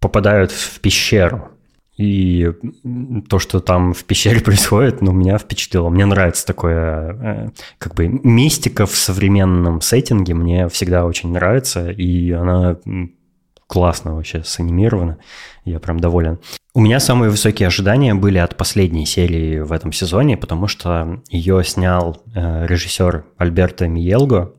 попадают 0.00 0.52
в 0.52 0.80
пещеру. 0.80 1.48
И 1.96 2.52
то, 3.28 3.38
что 3.38 3.60
там 3.60 3.94
в 3.94 4.04
пещере 4.04 4.40
происходит, 4.44 5.00
ну, 5.00 5.12
меня 5.12 5.38
впечатлило. 5.38 5.88
Мне 5.88 6.04
нравится 6.04 6.46
такое, 6.46 7.12
э, 7.12 7.48
как 7.78 7.94
бы, 7.94 8.06
мистика 8.08 8.84
в 8.84 8.94
современном 8.94 9.80
сеттинге. 9.80 10.34
Мне 10.34 10.68
всегда 10.68 11.06
очень 11.06 11.32
нравится, 11.32 11.90
и 11.90 12.30
она 12.32 12.76
классно 13.66 14.14
вообще 14.14 14.42
санимирована. 14.44 15.18
Я 15.68 15.80
прям 15.80 16.00
доволен. 16.00 16.38
У 16.74 16.80
меня 16.80 17.00
самые 17.00 17.30
высокие 17.30 17.66
ожидания 17.66 18.14
были 18.14 18.38
от 18.38 18.56
последней 18.56 19.06
серии 19.06 19.60
в 19.60 19.72
этом 19.72 19.92
сезоне, 19.92 20.36
потому 20.36 20.66
что 20.68 21.22
ее 21.28 21.64
снял 21.64 22.22
э, 22.34 22.66
режиссер 22.66 23.24
Альберто 23.36 23.88
Миелго, 23.88 24.52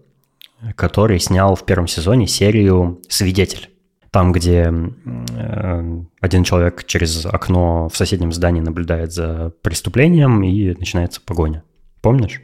который 0.75 1.19
снял 1.19 1.55
в 1.55 1.65
первом 1.65 1.87
сезоне 1.87 2.27
серию 2.27 2.99
«Свидетель». 3.07 3.69
Там, 4.11 4.31
где 4.31 4.73
э, 4.73 6.01
один 6.19 6.43
человек 6.43 6.83
через 6.85 7.25
окно 7.25 7.89
в 7.89 7.95
соседнем 7.95 8.33
здании 8.33 8.61
наблюдает 8.61 9.13
за 9.13 9.53
преступлением 9.61 10.43
и 10.43 10.73
начинается 10.77 11.21
погоня. 11.21 11.63
Помнишь? 12.01 12.41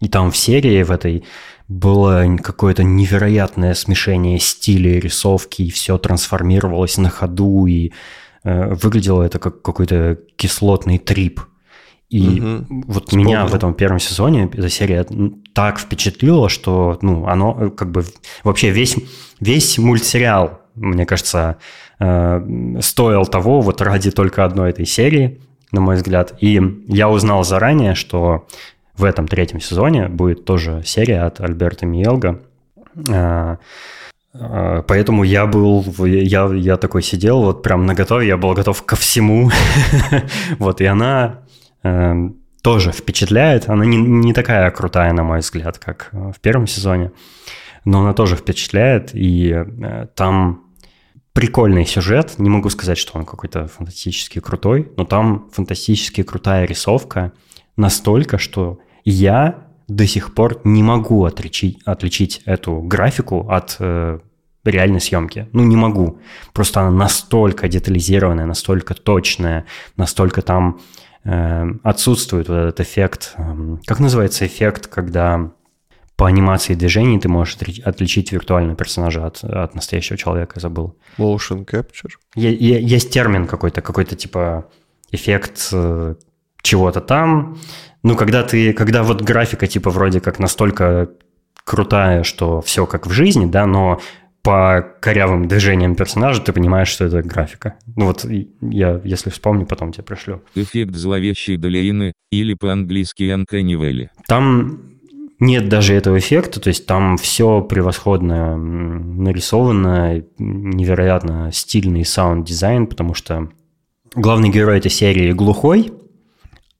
И 0.00 0.08
там 0.08 0.30
в 0.30 0.36
серии 0.36 0.82
в 0.82 0.90
этой 0.90 1.24
было 1.68 2.24
какое-то 2.42 2.82
невероятное 2.82 3.74
смешение 3.74 4.38
стилей, 4.38 4.98
рисовки, 5.00 5.62
и 5.62 5.70
все 5.70 5.98
трансформировалось 5.98 6.96
на 6.96 7.10
ходу, 7.10 7.66
и 7.66 7.92
э, 8.44 8.74
выглядело 8.74 9.22
это 9.22 9.38
как 9.38 9.60
какой-то 9.62 10.18
кислотный 10.36 10.98
трип. 10.98 11.40
И 12.08 12.40
Мгм. 12.40 12.84
вот 12.86 13.04
Вспомнил. 13.04 13.26
меня 13.28 13.46
в 13.46 13.54
этом 13.54 13.74
первом 13.74 13.98
сезоне 13.98 14.48
эта 14.50 14.70
серия 14.70 15.06
так 15.52 15.78
впечатлила, 15.78 16.48
что 16.48 16.98
ну, 17.02 17.26
оно 17.26 17.54
э, 17.60 17.70
как 17.70 17.90
бы 17.90 18.04
вообще 18.44 18.70
весь, 18.70 18.96
весь 19.40 19.76
мультсериал, 19.76 20.62
мне 20.74 21.04
кажется, 21.04 21.58
э, 22.00 22.76
стоил 22.80 23.26
того 23.26 23.60
вот 23.60 23.82
ради 23.82 24.10
только 24.10 24.46
одной 24.46 24.70
этой 24.70 24.86
серии, 24.86 25.42
на 25.70 25.82
мой 25.82 25.96
взгляд. 25.96 26.32
И 26.40 26.58
я 26.86 27.10
узнал 27.10 27.44
заранее, 27.44 27.94
что 27.94 28.46
в 28.98 29.04
этом 29.04 29.28
третьем 29.28 29.60
сезоне 29.60 30.08
будет 30.08 30.44
тоже 30.44 30.82
серия 30.84 31.22
от 31.22 31.40
Альберта 31.40 31.86
Миелга. 31.86 32.40
Э, 33.08 33.56
э, 34.34 34.82
Поэтому 34.86 35.22
я 35.24 35.46
был, 35.46 35.84
я, 36.04 36.46
я 36.52 36.76
такой 36.76 37.02
сидел, 37.02 37.42
вот 37.42 37.62
прям 37.62 37.86
на 37.86 37.94
готове, 37.94 38.26
я 38.26 38.36
был 38.36 38.52
готов 38.54 38.82
ко 38.84 38.96
всему. 38.96 39.50
Вот, 40.58 40.80
и 40.80 40.84
она 40.84 41.40
э, 41.82 42.14
тоже 42.62 42.92
впечатляет. 42.92 43.68
Она 43.68 43.84
не, 43.84 43.96
не 43.96 44.32
такая 44.32 44.70
крутая, 44.70 45.12
на 45.12 45.22
мой 45.22 45.38
взгляд, 45.38 45.78
как 45.78 46.08
э, 46.12 46.32
в 46.36 46.40
первом 46.40 46.66
сезоне, 46.66 47.12
но 47.84 48.00
она 48.00 48.12
тоже 48.12 48.36
впечатляет, 48.36 49.14
и 49.14 49.50
э, 49.50 50.06
там 50.14 50.64
прикольный 51.32 51.86
сюжет. 51.86 52.34
Не 52.38 52.50
могу 52.50 52.68
сказать, 52.68 52.98
что 52.98 53.16
он 53.16 53.24
какой-то 53.24 53.68
фантастически 53.68 54.40
крутой, 54.40 54.90
но 54.96 55.04
там 55.04 55.48
фантастически 55.52 56.24
крутая 56.24 56.66
рисовка 56.66 57.32
настолько, 57.76 58.38
что 58.38 58.80
я 59.10 59.66
до 59.88 60.06
сих 60.06 60.34
пор 60.34 60.60
не 60.64 60.82
могу 60.82 61.24
отличить, 61.24 61.78
отличить 61.84 62.42
эту 62.44 62.80
графику 62.80 63.48
от 63.48 63.76
э, 63.80 64.18
реальной 64.64 65.00
съемки. 65.00 65.48
Ну, 65.52 65.64
не 65.64 65.76
могу. 65.76 66.18
Просто 66.52 66.80
она 66.80 66.90
настолько 66.90 67.68
детализированная, 67.68 68.46
настолько 68.46 68.94
точная, 68.94 69.64
настолько 69.96 70.42
там 70.42 70.80
э, 71.24 71.64
отсутствует 71.82 72.48
вот 72.48 72.54
этот 72.56 72.80
эффект. 72.80 73.34
эм, 73.38 73.80
как 73.86 74.00
называется 74.00 74.44
эффект, 74.46 74.86
когда 74.88 75.52
по 76.16 76.26
анимации 76.26 76.74
движений 76.74 77.18
ты 77.20 77.28
можешь 77.28 77.56
отличить 77.84 78.32
виртуального 78.32 78.76
персонажа 78.76 79.24
от, 79.24 79.44
от 79.44 79.74
настоящего 79.74 80.18
человека, 80.18 80.54
я 80.56 80.60
забыл. 80.60 80.96
Motion 81.16 81.64
capture. 81.64 82.10
Е- 82.34 82.52
е- 82.54 82.82
Есть 82.82 83.10
термин 83.12 83.46
какой-то, 83.46 83.80
какой-то 83.80 84.16
типа 84.16 84.68
эффект 85.12 85.68
э, 85.72 86.16
чего-то 86.62 87.00
там. 87.00 87.58
Ну, 88.02 88.16
когда 88.16 88.42
ты, 88.42 88.72
когда 88.72 89.02
вот 89.02 89.22
графика 89.22 89.66
типа 89.66 89.90
вроде 89.90 90.20
как 90.20 90.38
настолько 90.38 91.10
крутая, 91.64 92.22
что 92.22 92.60
все 92.60 92.86
как 92.86 93.06
в 93.06 93.10
жизни, 93.10 93.46
да, 93.46 93.66
но 93.66 94.00
по 94.42 94.94
корявым 95.00 95.48
движениям 95.48 95.94
персонажа 95.94 96.40
ты 96.40 96.52
понимаешь, 96.52 96.88
что 96.88 97.04
это 97.04 97.22
графика. 97.22 97.74
Ну 97.96 98.06
вот 98.06 98.24
я, 98.62 99.00
если 99.04 99.30
вспомню, 99.30 99.66
потом 99.66 99.92
тебе 99.92 100.04
пришлю. 100.04 100.42
Эффект 100.54 100.94
зловещей 100.94 101.56
долины, 101.56 102.12
или 102.30 102.54
по-английски 102.54 103.24
Uncanny. 103.24 104.08
Там 104.26 104.80
нет 105.40 105.68
даже 105.68 105.94
этого 105.94 106.18
эффекта, 106.18 106.60
то 106.60 106.68
есть 106.68 106.86
там 106.86 107.16
все 107.16 107.60
превосходно 107.60 108.56
нарисовано, 108.56 110.24
невероятно 110.38 111.50
стильный 111.52 112.04
саунд-дизайн, 112.04 112.86
потому 112.86 113.14
что 113.14 113.48
главный 114.14 114.48
герой 114.48 114.78
этой 114.78 114.90
серии 114.90 115.32
глухой, 115.32 115.92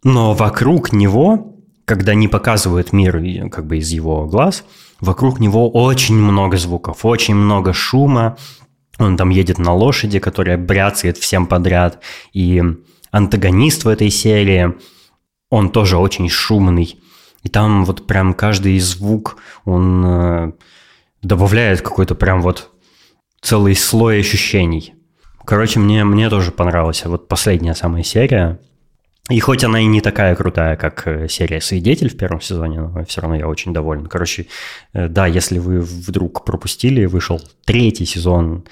но 0.09 0.33
вокруг 0.33 0.93
него, 0.93 1.55
когда 1.85 2.15
не 2.15 2.29
показывают 2.29 2.93
мир 2.95 3.49
как 3.51 3.67
бы 3.67 3.77
из 3.77 3.91
его 3.91 4.27
глаз, 4.27 4.65
вокруг 5.01 5.39
него 5.39 5.71
очень 5.71 6.15
много 6.15 6.57
звуков, 6.57 7.05
очень 7.05 7.35
много 7.35 7.75
шума. 7.75 8.39
Он 8.99 9.19
там 9.19 9.29
едет 9.29 9.59
на 9.59 9.75
лошади, 9.75 10.19
которая 10.19 10.57
бряцает 10.57 11.19
всем 11.19 11.47
подряд. 11.47 12.03
И 12.33 12.63
антагонист 13.11 13.85
в 13.85 13.89
этой 13.89 14.09
серии, 14.09 14.75
он 15.51 15.71
тоже 15.71 15.99
очень 15.99 16.31
шумный. 16.31 16.99
И 17.43 17.51
там 17.51 17.85
вот 17.85 18.07
прям 18.07 18.33
каждый 18.33 18.79
звук, 18.81 19.37
он 19.67 20.05
э, 20.05 20.53
добавляет 21.23 21.83
какой-то 21.83 22.15
прям 22.15 22.41
вот 22.41 22.71
целый 23.43 23.77
слой 23.77 24.21
ощущений. 24.21 24.95
Короче, 25.45 25.79
мне, 25.81 26.05
мне 26.05 26.29
тоже 26.31 26.51
понравилась 26.51 27.05
вот 27.05 27.29
последняя 27.29 27.75
самая 27.75 28.03
серия. 28.03 28.59
И 29.31 29.41
хоть 29.41 29.62
она 29.62 29.81
и 29.81 29.87
не 29.87 30.01
такая 30.01 30.35
крутая, 30.35 30.76
как 30.76 31.07
э, 31.07 31.29
серия 31.29 31.61
«Свидетель» 31.61 32.09
в 32.09 32.16
первом 32.16 32.41
сезоне, 32.41 32.81
но 32.81 33.05
все 33.05 33.20
равно 33.20 33.37
я 33.37 33.47
очень 33.47 33.74
доволен. 33.74 34.07
Короче, 34.07 34.47
э, 34.95 35.09
да, 35.09 35.26
если 35.26 35.59
вы 35.59 35.81
вдруг 35.81 36.45
пропустили, 36.45 37.05
вышел 37.05 37.41
третий 37.66 38.07
сезон 38.07 38.64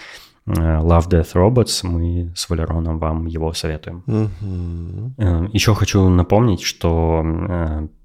э, 0.46 0.52
Love, 0.52 1.08
Death, 1.10 1.34
Robots, 1.34 1.86
мы 1.86 2.32
с 2.34 2.48
Валероном 2.48 2.98
вам 2.98 3.26
его 3.26 3.52
советуем. 3.52 4.02
Мгм. 4.06 5.50
Еще 5.52 5.74
хочу 5.74 6.08
напомнить, 6.08 6.62
что 6.62 7.22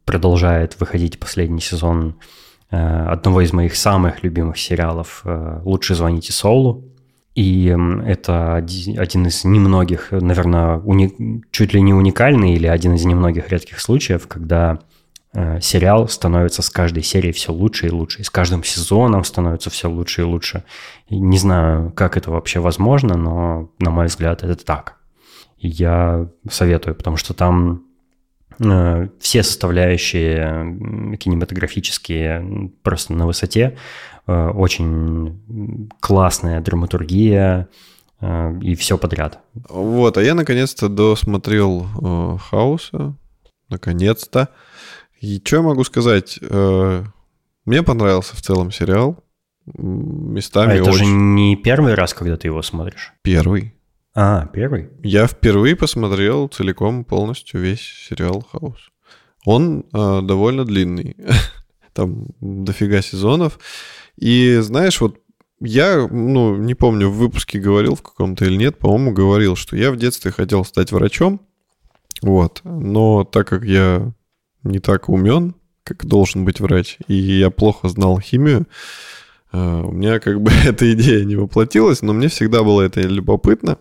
продолжает 0.05 0.77
выходить 0.79 1.19
последний 1.19 1.61
сезон 1.61 2.15
одного 2.69 3.41
из 3.41 3.53
моих 3.53 3.75
самых 3.75 4.23
любимых 4.23 4.57
сериалов 4.57 5.23
«Лучше 5.63 5.95
звоните 5.95 6.33
Солу». 6.33 6.90
И 7.33 7.73
это 8.05 8.55
оди- 8.55 8.97
один 8.97 9.25
из 9.27 9.45
немногих, 9.45 10.11
наверное, 10.11 10.77
уни- 10.79 11.43
чуть 11.51 11.73
ли 11.73 11.81
не 11.81 11.93
уникальный 11.93 12.53
или 12.53 12.67
один 12.67 12.93
из 12.95 13.05
немногих 13.05 13.49
редких 13.49 13.79
случаев, 13.79 14.27
когда 14.27 14.79
э, 15.33 15.61
сериал 15.61 16.09
становится 16.09 16.61
с 16.61 16.69
каждой 16.69 17.03
серией 17.03 17.31
все 17.31 17.53
лучше 17.53 17.87
и 17.87 17.91
лучше, 17.91 18.19
и 18.19 18.23
с 18.23 18.29
каждым 18.29 18.65
сезоном 18.65 19.23
становится 19.23 19.69
все 19.69 19.89
лучше 19.89 20.21
и 20.21 20.25
лучше. 20.25 20.65
И 21.07 21.17
не 21.17 21.37
знаю, 21.37 21.93
как 21.93 22.17
это 22.17 22.31
вообще 22.31 22.59
возможно, 22.59 23.15
но, 23.15 23.71
на 23.79 23.91
мой 23.91 24.07
взгляд, 24.07 24.43
это 24.43 24.57
так. 24.65 24.97
И 25.57 25.69
я 25.69 26.27
советую, 26.49 26.95
потому 26.95 27.15
что 27.15 27.33
там 27.33 27.85
э, 28.59 29.07
все 29.19 29.43
составляющие 29.43 31.17
кинематографические 31.17 32.71
просто 32.83 33.13
на 33.13 33.25
высоте. 33.25 33.77
Э, 34.27 34.49
очень 34.49 35.89
классная 35.99 36.61
драматургия 36.61 37.67
э, 38.19 38.59
и 38.61 38.75
все 38.75 38.97
подряд. 38.97 39.39
Вот, 39.69 40.17
а 40.17 40.23
я 40.23 40.35
наконец-то 40.35 40.89
досмотрел 40.89 41.85
э, 42.01 42.37
Хауса. 42.49 43.15
Наконец-то. 43.69 44.49
И 45.21 45.41
что 45.43 45.57
я 45.57 45.61
могу 45.61 45.83
сказать? 45.83 46.39
Э, 46.41 47.03
мне 47.65 47.83
понравился 47.83 48.35
в 48.35 48.41
целом 48.41 48.71
сериал. 48.71 49.23
М, 49.77 50.33
Местами 50.33 50.73
а 50.73 50.75
это 50.75 50.91
же 50.91 51.03
очень... 51.03 51.35
не 51.35 51.55
первый 51.55 51.93
раз, 51.93 52.13
когда 52.13 52.37
ты 52.37 52.47
его 52.47 52.61
смотришь. 52.61 53.13
Первый. 53.21 53.73
А, 54.13 54.47
первый? 54.47 54.89
Я 55.03 55.25
впервые 55.27 55.75
посмотрел 55.75 56.47
целиком 56.47 57.05
полностью 57.05 57.61
весь 57.61 57.81
сериал 57.81 58.45
Хаус. 58.51 58.91
Он 59.45 59.85
э, 59.93 60.21
довольно 60.21 60.65
длинный. 60.65 61.15
Там 61.93 62.27
дофига 62.39 63.01
сезонов. 63.01 63.59
И 64.21 64.59
знаешь, 64.61 65.01
вот 65.01 65.17
я, 65.59 66.07
ну, 66.07 66.55
не 66.55 66.75
помню, 66.75 67.09
в 67.09 67.17
выпуске 67.17 67.59
говорил 67.59 67.95
в 67.95 68.03
каком-то 68.03 68.45
или 68.45 68.55
нет, 68.55 68.77
по-моему, 68.77 69.11
говорил, 69.11 69.55
что 69.55 69.75
я 69.75 69.91
в 69.91 69.97
детстве 69.97 70.31
хотел 70.31 70.63
стать 70.63 70.91
врачом. 70.91 71.41
Вот. 72.21 72.61
Но 72.63 73.23
так 73.23 73.47
как 73.47 73.65
я 73.65 74.13
не 74.63 74.79
так 74.79 75.09
умен, 75.09 75.55
как 75.83 76.05
должен 76.05 76.45
быть 76.45 76.59
врач, 76.59 76.97
и 77.07 77.15
я 77.15 77.49
плохо 77.49 77.89
знал 77.89 78.19
химию, 78.19 78.67
э, 79.51 79.81
у 79.83 79.91
меня 79.91 80.19
как 80.19 80.39
бы 80.39 80.51
эта 80.65 80.91
идея 80.93 81.25
не 81.25 81.35
воплотилась, 81.35 82.03
но 82.03 82.13
мне 82.13 82.27
всегда 82.27 82.63
было 82.63 82.83
это 82.83 83.01
любопытно. 83.01 83.79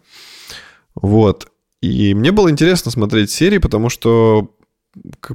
Вот. 0.94 1.48
И 1.82 2.14
мне 2.14 2.32
было 2.32 2.50
интересно 2.50 2.90
смотреть 2.90 3.30
серии, 3.30 3.58
потому 3.58 3.90
что 3.90 4.54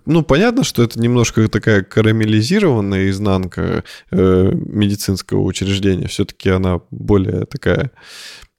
ну, 0.06 0.24
понятно, 0.24 0.64
что 0.64 0.84
это 0.84 1.00
немножко 1.00 1.48
такая 1.48 1.82
карамелизированная 1.82 3.10
изнанка 3.10 3.84
э, 4.12 4.52
медицинского 4.54 5.42
учреждения. 5.42 6.08
Все-таки 6.08 6.50
она 6.50 6.82
более 6.92 7.46
такая, 7.46 7.92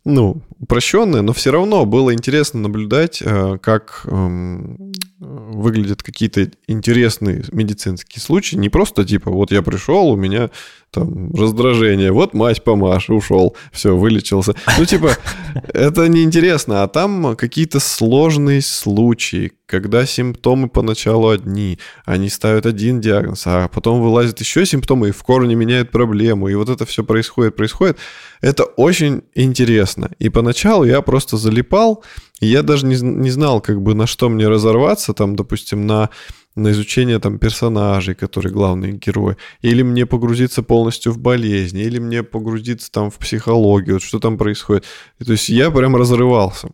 ну, 0.04 0.42
упрощенная, 0.58 1.22
но 1.22 1.32
все 1.32 1.50
равно 1.50 1.84
было 1.84 2.14
интересно 2.14 2.60
наблюдать, 2.60 3.20
э, 3.22 3.58
как 3.60 4.06
эм, 4.06 4.92
выглядят 5.18 6.02
какие-то 6.02 6.50
интересные 6.66 7.44
медицинские 7.52 8.22
случаи. 8.22 8.56
Не 8.56 8.68
просто 8.68 9.04
типа, 9.04 9.30
вот 9.30 9.50
я 9.50 9.62
пришел, 9.62 10.08
у 10.08 10.16
меня 10.16 10.50
там 10.90 11.32
раздражение, 11.34 12.10
вот 12.10 12.32
мазь 12.32 12.60
помашь, 12.60 13.10
ушел, 13.10 13.54
все, 13.72 13.96
вылечился. 13.96 14.54
Ну, 14.78 14.84
типа, 14.84 15.10
это 15.74 16.08
неинтересно, 16.08 16.82
а 16.82 16.88
там 16.88 17.36
какие-то 17.36 17.80
сложные 17.80 18.62
случаи, 18.62 19.52
когда 19.66 20.06
симптомы 20.06 20.68
поначалу 20.68 21.28
одни, 21.28 21.78
они 22.04 22.30
ставят 22.30 22.66
один 22.66 23.00
диагноз, 23.00 23.42
а 23.46 23.68
потом 23.68 24.00
вылазят 24.00 24.40
еще 24.40 24.64
симптомы 24.64 25.08
и 25.08 25.12
в 25.12 25.22
корне 25.22 25.54
меняют 25.54 25.90
проблему, 25.90 26.48
и 26.48 26.54
вот 26.54 26.68
это 26.68 26.86
все 26.86 27.04
происходит, 27.04 27.56
происходит. 27.56 27.98
Это 28.40 28.64
очень 28.64 29.22
интересно. 29.34 30.10
И 30.18 30.28
поначалу 30.28 30.84
я 30.84 31.02
просто 31.02 31.36
залипал, 31.36 32.04
и 32.40 32.46
я 32.46 32.62
даже 32.62 32.86
не, 32.86 32.96
не 33.00 33.30
знал, 33.30 33.60
как 33.60 33.82
бы 33.82 33.94
на 33.94 34.06
что 34.06 34.28
мне 34.28 34.48
разорваться, 34.48 35.14
там, 35.14 35.36
допустим, 35.36 35.86
на 35.86 36.10
на 36.56 36.72
изучение 36.72 37.18
там 37.20 37.38
персонажей, 37.38 38.14
которые 38.14 38.52
главные 38.52 38.92
герои, 38.92 39.36
или 39.60 39.82
мне 39.82 40.06
погрузиться 40.06 40.62
полностью 40.62 41.12
в 41.12 41.18
болезни, 41.18 41.82
или 41.82 41.98
мне 41.98 42.22
погрузиться 42.22 42.90
там 42.90 43.10
в 43.10 43.18
психологию, 43.18 43.96
вот 43.96 44.02
что 44.02 44.18
там 44.18 44.38
происходит. 44.38 44.84
И 45.20 45.24
то 45.24 45.32
есть 45.32 45.48
я 45.48 45.70
прям 45.70 45.94
разрывался. 45.94 46.70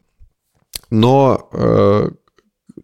Но, 0.91 1.49
э, 1.53 2.11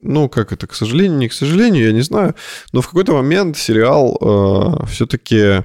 ну, 0.03 0.29
как 0.29 0.53
это, 0.53 0.67
к 0.67 0.75
сожалению, 0.75 1.19
не 1.19 1.29
к 1.29 1.33
сожалению, 1.33 1.87
я 1.87 1.93
не 1.93 2.03
знаю, 2.03 2.35
но 2.73 2.81
в 2.81 2.87
какой-то 2.87 3.13
момент 3.13 3.57
сериал 3.57 4.85
все-таки 4.89 5.65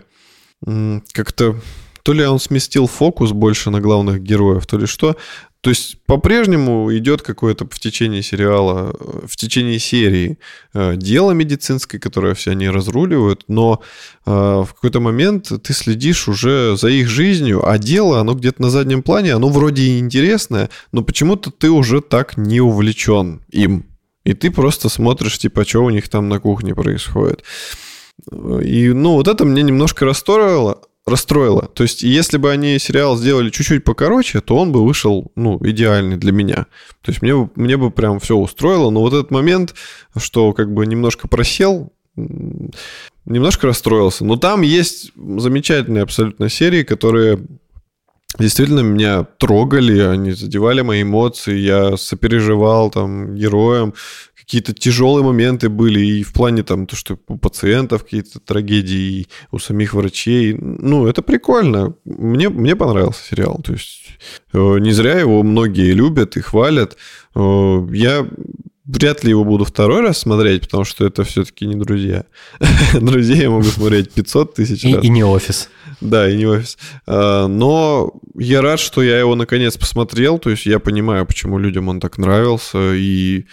как-то 1.12 1.56
то 2.04 2.14
ли 2.14 2.26
он 2.26 2.40
сместил 2.40 2.88
фокус 2.88 3.32
больше 3.32 3.70
на 3.70 3.80
главных 3.82 4.22
героев, 4.22 4.66
то 4.66 4.78
ли 4.78 4.86
что. 4.86 5.16
То 5.62 5.70
есть 5.70 5.98
по-прежнему 6.06 6.94
идет 6.94 7.22
какое-то 7.22 7.66
в 7.66 7.80
течение 7.80 8.22
сериала, 8.22 8.94
э, 9.00 9.26
в 9.26 9.38
течение 9.38 9.80
серии 9.80 10.38
э, 10.74 10.98
дело 10.98 11.32
медицинское, 11.32 12.00
которое 12.00 12.34
все 12.34 12.52
они 12.52 12.68
разруливают, 12.68 13.46
но 13.48 13.82
э, 14.26 14.30
в 14.30 14.68
какой-то 14.74 15.00
момент 15.00 15.54
ты 15.64 15.72
следишь 15.72 16.28
уже 16.28 16.76
за 16.76 16.90
их 16.90 17.08
жизнью, 17.08 17.66
а 17.66 17.78
дело, 17.78 18.20
оно 18.20 18.34
где-то 18.34 18.62
на 18.62 18.70
заднем 18.70 19.04
плане, 19.04 19.34
оно 19.34 19.48
вроде 19.48 19.84
и 19.84 20.00
интересное, 20.00 20.70
но 20.92 21.02
почему-то 21.02 21.50
ты 21.50 21.70
уже 21.70 22.02
так 22.02 22.36
не 22.36 22.60
увлечен 22.60 23.42
им. 23.50 23.86
И 24.26 24.34
ты 24.34 24.52
просто 24.52 24.90
смотришь, 24.90 25.40
типа, 25.40 25.64
что 25.64 25.86
у 25.86 25.90
них 25.90 26.10
там 26.10 26.28
на 26.28 26.40
кухне 26.40 26.76
происходит. 26.76 27.44
И, 28.32 28.90
ну, 28.90 29.14
вот 29.14 29.28
это 29.30 29.46
мне 29.46 29.64
немножко 29.64 30.06
расстроило, 30.06 30.82
расстроило. 31.06 31.68
То 31.74 31.84
есть, 31.84 32.02
если 32.04 32.38
бы 32.38 32.52
они 32.52 32.80
сериал 32.80 33.18
сделали 33.18 33.50
чуть-чуть 33.50 33.84
покороче, 33.84 34.42
то 34.42 34.56
он 34.56 34.72
бы 34.72 34.86
вышел, 34.86 35.32
ну, 35.36 35.60
идеальный 35.62 36.18
для 36.18 36.32
меня. 36.32 36.68
То 37.02 37.12
есть, 37.12 37.22
мне, 37.22 37.50
мне 37.56 37.78
бы 37.78 37.92
прям 37.92 38.20
все 38.20 38.36
устроило. 38.36 38.90
Но 38.90 39.02
вот 39.02 39.14
этот 39.14 39.32
момент, 39.32 39.76
что 40.18 40.54
как 40.54 40.74
бы 40.74 40.86
немножко 40.86 41.28
просел, 41.28 41.92
немножко 43.26 43.68
расстроился. 43.68 44.24
Но 44.24 44.38
там 44.38 44.62
есть 44.62 45.12
замечательные 45.16 46.04
абсолютно 46.04 46.50
серии, 46.50 46.84
которые 46.84 47.40
действительно 48.40 48.80
меня 48.80 49.24
трогали, 49.24 50.00
они 50.00 50.32
задевали 50.32 50.82
мои 50.82 51.04
эмоции, 51.04 51.58
я 51.58 51.98
сопереживал 51.98 52.90
там 52.90 53.36
героям, 53.36 53.94
какие-то 54.46 54.74
тяжелые 54.74 55.24
моменты 55.24 55.70
были 55.70 56.00
и 56.06 56.24
в 56.24 56.34
плане 56.34 56.64
там 56.64 56.86
то, 56.86 56.96
что 56.96 57.18
у 57.28 57.38
пациентов 57.38 58.04
какие-то 58.04 58.40
трагедии, 58.40 59.22
и 59.22 59.28
у 59.52 59.60
самих 59.60 59.94
врачей. 59.94 60.54
Ну, 60.60 61.08
это 61.08 61.22
прикольно. 61.22 61.94
Мне, 62.06 62.50
мне 62.50 62.76
понравился 62.76 63.24
сериал. 63.30 63.60
То 63.64 63.74
есть 63.74 64.02
э, 64.54 64.78
не 64.80 64.92
зря 64.92 65.20
его 65.20 65.44
многие 65.44 65.92
любят 65.94 66.38
и 66.38 66.42
хвалят. 66.42 66.98
Э, 67.36 67.88
Я 67.92 68.28
вряд 68.86 69.24
ли 69.24 69.30
его 69.30 69.46
буду 69.46 69.64
второй 69.64 70.02
раз 70.02 70.18
смотреть, 70.20 70.64
потому 70.64 70.84
что 70.84 71.06
это 71.06 71.24
все-таки 71.24 71.66
не 71.66 71.76
друзья. 71.76 72.26
Друзей 72.94 73.38
я 73.44 73.50
могу 73.50 73.64
смотреть 73.64 74.12
500 74.12 74.56
тысяч 74.56 74.84
И, 74.84 74.94
раз. 74.96 75.04
и 75.04 75.10
не 75.10 75.24
офис. 75.24 75.70
Да, 76.02 76.30
и 76.30 76.36
не 76.36 76.46
офис. 76.46 76.78
А, 77.08 77.48
Но 77.48 78.14
я 78.38 78.62
рад, 78.62 78.80
что 78.82 79.02
я 79.02 79.18
его 79.20 79.36
наконец 79.36 79.78
посмотрел. 79.78 80.38
То 80.38 80.50
есть 80.50 80.66
я 80.66 80.80
понимаю, 80.80 81.26
почему 81.26 81.58
людям 81.60 81.88
он 81.88 82.00
так 82.02 82.18
нравился. 82.18 82.94
И 82.94 83.46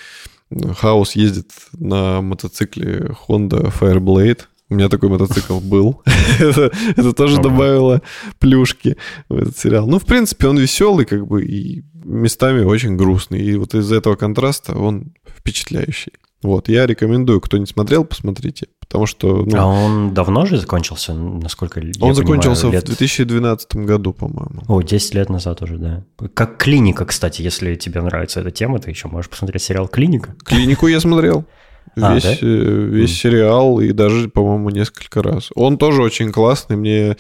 Хаус 0.79 1.13
ездит 1.17 1.51
на 1.79 2.21
мотоцикле 2.21 3.15
Honda 3.29 3.73
Fireblade. 3.73 4.41
У 4.69 4.75
меня 4.75 4.89
такой 4.89 5.09
мотоцикл 5.09 5.61
был. 5.61 6.03
это, 6.39 6.73
это 6.97 7.13
тоже 7.13 7.35
Ого. 7.35 7.43
добавило 7.43 8.03
плюшки 8.39 8.97
в 9.29 9.37
этот 9.37 9.59
сериал. 9.59 9.87
Ну, 9.87 9.99
в 9.99 10.05
принципе, 10.05 10.49
он 10.49 10.59
веселый, 10.59 11.07
как 11.07 11.27
бы, 11.27 11.45
и 11.45 11.83
местами 12.05 12.65
очень 12.65 12.97
грустный. 12.97 13.43
И 13.43 13.57
вот 13.57 13.75
из-за 13.75 13.97
этого 13.97 14.17
контраста 14.17 14.77
он 14.77 15.13
впечатляющий. 15.27 16.13
Вот, 16.43 16.69
я 16.69 16.87
рекомендую, 16.87 17.41
кто 17.41 17.59
не 17.59 17.67
смотрел, 17.67 18.05
посмотрите. 18.05 18.69
Потому 18.91 19.07
что, 19.07 19.45
ну, 19.47 19.57
А 19.57 19.67
он 19.67 20.15
давно 20.15 20.47
же 20.47 20.59
закончился, 20.59 21.15
насколько 21.15 21.79
я 21.79 21.93
он 22.01 22.13
закончился 22.13 22.63
понимаю, 22.63 22.81
лет... 22.81 22.85
в 22.85 22.87
2012 22.89 23.77
году, 23.77 24.13
по-моему. 24.13 24.63
О, 24.67 24.83
10 24.83 25.15
лет 25.15 25.29
назад 25.29 25.63
уже, 25.63 25.79
да. 25.79 26.03
Как 26.35 26.57
«Клиника», 26.57 27.05
кстати, 27.05 27.41
если 27.41 27.77
тебе 27.77 28.03
нравится 28.03 28.41
эта 28.41 28.51
тема, 28.51 28.81
ты 28.81 28.91
еще 28.91 29.07
можешь 29.07 29.31
посмотреть 29.31 29.63
сериал 29.63 29.87
«Клиника». 29.87 30.35
Клинику 30.45 30.89
я 30.89 30.99
смотрел. 31.01 31.45
А, 32.01 32.15
Весь, 32.15 32.23
да? 32.23 32.37
э, 32.41 33.07
сериал 33.09 33.81
и 33.81 33.93
даже, 33.93 34.29
по-моему, 34.29 34.71
несколько 34.71 35.23
раз. 35.23 35.49
Он 35.57 35.77
тоже 35.77 36.03
очень 36.03 36.31
классный. 36.31 36.77
Мне, 36.77 37.17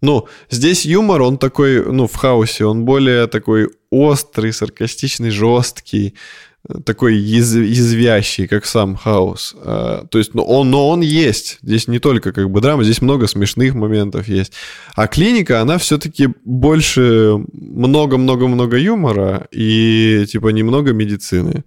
ну, 0.00 0.28
здесь 0.50 0.86
юмор, 0.86 1.20
он 1.22 1.36
такой, 1.36 1.84
ну, 1.84 2.06
в 2.06 2.14
хаосе, 2.14 2.64
он 2.64 2.84
более 2.84 3.26
такой 3.26 3.68
острый, 3.90 4.52
саркастичный, 4.52 5.30
жесткий. 5.30 6.14
Такой 6.84 7.16
яз- 7.16 7.54
язвящий, 7.54 8.46
как 8.46 8.64
сам 8.66 8.96
хаос. 8.96 9.54
А, 9.58 10.06
то 10.06 10.18
есть, 10.18 10.34
но 10.34 10.44
он, 10.44 10.70
но 10.70 10.88
он 10.88 11.00
есть. 11.02 11.58
Здесь 11.62 11.88
не 11.88 11.98
только 11.98 12.32
как 12.32 12.50
бы 12.50 12.60
драма, 12.60 12.84
здесь 12.84 13.02
много 13.02 13.26
смешных 13.26 13.74
моментов 13.74 14.28
есть. 14.28 14.52
А 14.94 15.06
клиника, 15.06 15.60
она 15.60 15.78
все-таки 15.78 16.28
больше 16.44 17.38
много-много-много 17.52 18.78
юмора 18.78 19.46
и 19.50 20.24
типа 20.30 20.48
немного 20.48 20.92
медицины. 20.92 21.64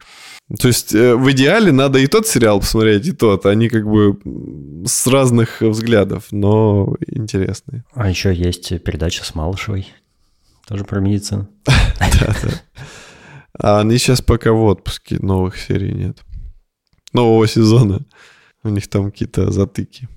То 0.60 0.70
есть 0.70 0.95
э, 0.95 1.14
в 1.16 1.30
идеале 1.32 1.72
надо 1.74 2.00
и 2.00 2.08
тот 2.08 2.26
сериал 2.26 2.62
посмотреть, 2.62 3.06
и 3.08 3.12
тот. 3.12 3.45
Они 3.45 3.68
как 3.68 3.86
бы 3.86 4.18
с 4.86 5.06
разных 5.06 5.62
взглядов, 5.62 6.28
но 6.32 6.95
интересные. 7.06 7.84
А 7.93 8.10
еще 8.10 8.34
есть 8.34 8.82
передача 8.84 9.26
с 9.26 9.36
Малышевой. 9.36 9.91
Тоже 10.68 10.86
про 10.86 11.02
медицину. 11.02 11.50
Да-да. 11.66 12.62
А 13.60 13.80
они 13.80 13.97
сейчас 13.97 14.22
пока 14.22 14.51
в 14.51 14.64
отпуске, 14.64 15.18
новых 15.20 15.58
серий 15.58 15.93
нет. 15.93 16.20
Нового 17.14 17.47
сезона. 17.47 18.05
У 18.64 18.70
них 18.70 18.88
там 18.88 19.12
какие-то 19.12 19.51
затыки. 19.51 20.08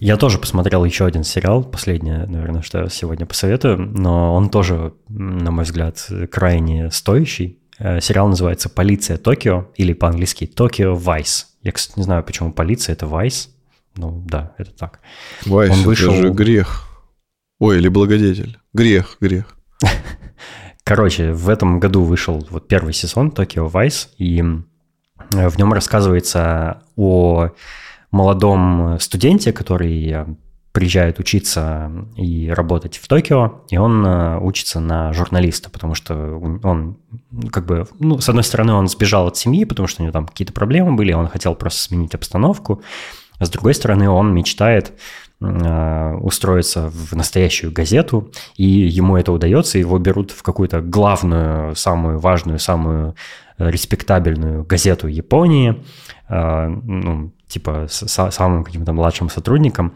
Я 0.00 0.16
тоже 0.16 0.38
посмотрел 0.38 0.84
еще 0.84 1.06
один 1.06 1.24
сериал, 1.24 1.64
последнее, 1.64 2.24
наверное, 2.26 2.62
что 2.62 2.78
я 2.78 2.88
сегодня 2.88 3.26
посоветую, 3.26 3.78
но 3.78 4.32
он 4.34 4.48
тоже, 4.48 4.94
на 5.08 5.50
мой 5.50 5.64
взгляд, 5.64 6.08
крайне 6.30 6.90
стоящий. 6.92 7.58
Э, 7.78 8.00
сериал 8.00 8.28
называется 8.28 8.68
«Полиция 8.68 9.16
Токио» 9.16 9.68
или 9.76 9.92
по-английски 9.94 10.46
«Токио 10.46 10.94
Вайс». 10.94 11.48
Я, 11.62 11.72
кстати, 11.72 11.98
не 11.98 12.04
знаю, 12.04 12.22
почему 12.22 12.52
полиция— 12.52 12.92
это 12.94 13.06
Вайс. 13.06 13.50
Ну 13.98 14.22
да, 14.24 14.54
это 14.58 14.70
так. 14.70 15.00
Вайс, 15.44 15.72
он 15.72 15.82
вышел... 15.82 16.12
это 16.12 16.22
же 16.22 16.30
грех. 16.30 16.84
Ой, 17.58 17.78
или 17.78 17.88
благодетель. 17.88 18.56
Грех, 18.72 19.16
грех. 19.20 19.56
Короче, 20.84 21.32
в 21.32 21.48
этом 21.48 21.80
году 21.80 22.04
вышел 22.04 22.46
вот 22.48 22.68
первый 22.68 22.92
сезон 22.92 23.32
Токио 23.32 23.66
Вайс, 23.66 24.10
и 24.16 24.40
в 24.40 25.58
нем 25.58 25.72
рассказывается 25.72 26.82
о 26.94 27.50
молодом 28.12 29.00
студенте, 29.00 29.52
который 29.52 30.14
приезжает 30.70 31.18
учиться 31.18 31.90
и 32.16 32.48
работать 32.50 32.98
в 32.98 33.08
Токио, 33.08 33.64
и 33.68 33.78
он 33.78 34.06
э, 34.06 34.38
учится 34.38 34.78
на 34.78 35.12
журналиста, 35.12 35.70
потому 35.70 35.96
что 35.96 36.14
он 36.62 36.98
как 37.50 37.66
бы, 37.66 37.88
ну, 37.98 38.20
с 38.20 38.28
одной 38.28 38.44
стороны, 38.44 38.74
он 38.74 38.86
сбежал 38.86 39.26
от 39.26 39.36
семьи, 39.36 39.64
потому 39.64 39.88
что 39.88 40.02
у 40.02 40.04
него 40.04 40.12
там 40.12 40.28
какие-то 40.28 40.52
проблемы 40.52 40.94
были, 40.94 41.12
он 41.12 41.26
хотел 41.26 41.56
просто 41.56 41.82
сменить 41.82 42.14
обстановку, 42.14 42.82
с 43.40 43.50
другой 43.50 43.74
стороны, 43.74 44.08
он 44.08 44.34
мечтает 44.34 44.92
э, 45.40 46.14
устроиться 46.20 46.88
в 46.88 47.14
настоящую 47.14 47.72
газету, 47.72 48.32
и 48.56 48.64
ему 48.64 49.16
это 49.16 49.32
удается, 49.32 49.78
его 49.78 49.98
берут 49.98 50.30
в 50.30 50.42
какую-то 50.42 50.80
главную, 50.80 51.76
самую 51.76 52.18
важную, 52.18 52.58
самую 52.58 53.14
респектабельную 53.58 54.64
газету 54.64 55.08
Японии, 55.08 55.82
э, 56.28 56.66
ну, 56.66 57.32
типа 57.46 57.86
с 57.88 58.30
самым 58.30 58.64
каким-то 58.64 58.92
младшим 58.92 59.30
сотрудником, 59.30 59.94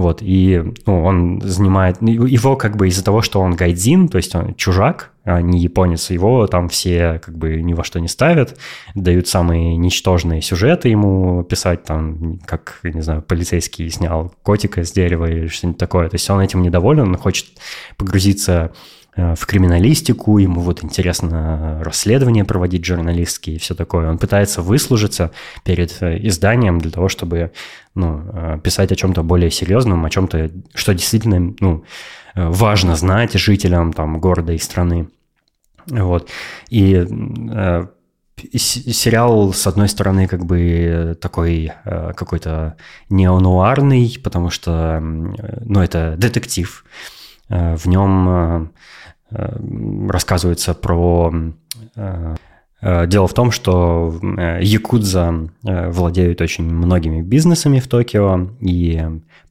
вот, 0.00 0.22
и 0.22 0.62
ну, 0.86 1.04
он 1.04 1.40
занимает, 1.42 2.00
его 2.00 2.56
как 2.56 2.76
бы 2.76 2.88
из-за 2.88 3.04
того, 3.04 3.22
что 3.22 3.40
он 3.40 3.54
гайдзин, 3.54 4.08
то 4.08 4.16
есть 4.16 4.34
он 4.34 4.54
чужак, 4.54 5.12
а 5.24 5.40
не 5.42 5.60
японец, 5.60 6.10
его 6.10 6.46
там 6.46 6.68
все 6.68 7.20
как 7.24 7.36
бы 7.36 7.60
ни 7.62 7.74
во 7.74 7.84
что 7.84 8.00
не 8.00 8.08
ставят, 8.08 8.58
дают 8.94 9.28
самые 9.28 9.76
ничтожные 9.76 10.42
сюжеты 10.42 10.88
ему 10.88 11.44
писать, 11.44 11.84
там, 11.84 12.38
как, 12.46 12.80
не 12.82 13.02
знаю, 13.02 13.22
полицейский 13.22 13.90
снял 13.90 14.32
котика 14.42 14.84
с 14.84 14.92
дерева 14.92 15.30
или 15.30 15.46
что-нибудь 15.46 15.78
такое, 15.78 16.08
то 16.08 16.14
есть 16.14 16.28
он 16.30 16.40
этим 16.40 16.62
недоволен, 16.62 17.08
он 17.08 17.16
хочет 17.16 17.46
погрузиться 17.96 18.72
в 19.16 19.46
криминалистику, 19.46 20.38
ему 20.38 20.60
вот 20.60 20.84
интересно 20.84 21.82
расследования 21.82 22.44
проводить 22.44 22.84
журналистские 22.84 23.56
и 23.56 23.58
все 23.58 23.74
такое. 23.74 24.08
Он 24.08 24.18
пытается 24.18 24.62
выслужиться 24.62 25.32
перед 25.64 26.00
э, 26.00 26.18
изданием 26.28 26.78
для 26.78 26.92
того, 26.92 27.08
чтобы 27.08 27.50
ну, 27.94 28.22
э, 28.32 28.58
писать 28.62 28.92
о 28.92 28.96
чем-то 28.96 29.22
более 29.24 29.50
серьезном, 29.50 30.04
о 30.04 30.10
чем-то, 30.10 30.50
что 30.74 30.94
действительно 30.94 31.54
ну, 31.58 31.84
важно 32.36 32.94
знать 32.94 33.32
жителям 33.34 33.92
там, 33.92 34.20
города 34.20 34.52
и 34.52 34.58
страны. 34.58 35.08
Вот. 35.86 36.28
И 36.68 37.04
сериал, 38.54 39.52
с 39.52 39.66
одной 39.66 39.88
стороны, 39.88 40.28
как 40.28 40.46
бы 40.46 41.18
такой 41.20 41.72
какой-то 41.84 42.76
неонуарный, 43.08 44.16
потому 44.22 44.50
что, 44.50 45.00
ну, 45.00 45.82
это 45.82 46.14
детектив. 46.16 46.84
В 47.48 47.86
нем 47.86 48.28
Э, 48.28 48.66
рассказывается 49.30 50.74
про... 50.74 51.32
Э, 51.96 52.34
э, 52.82 53.06
дело 53.06 53.28
в 53.28 53.34
том, 53.34 53.50
что 53.50 54.18
якудза 54.60 55.50
владеют 55.62 56.40
очень 56.40 56.64
многими 56.64 57.22
бизнесами 57.22 57.78
в 57.78 57.88
Токио, 57.88 58.48
и 58.60 59.02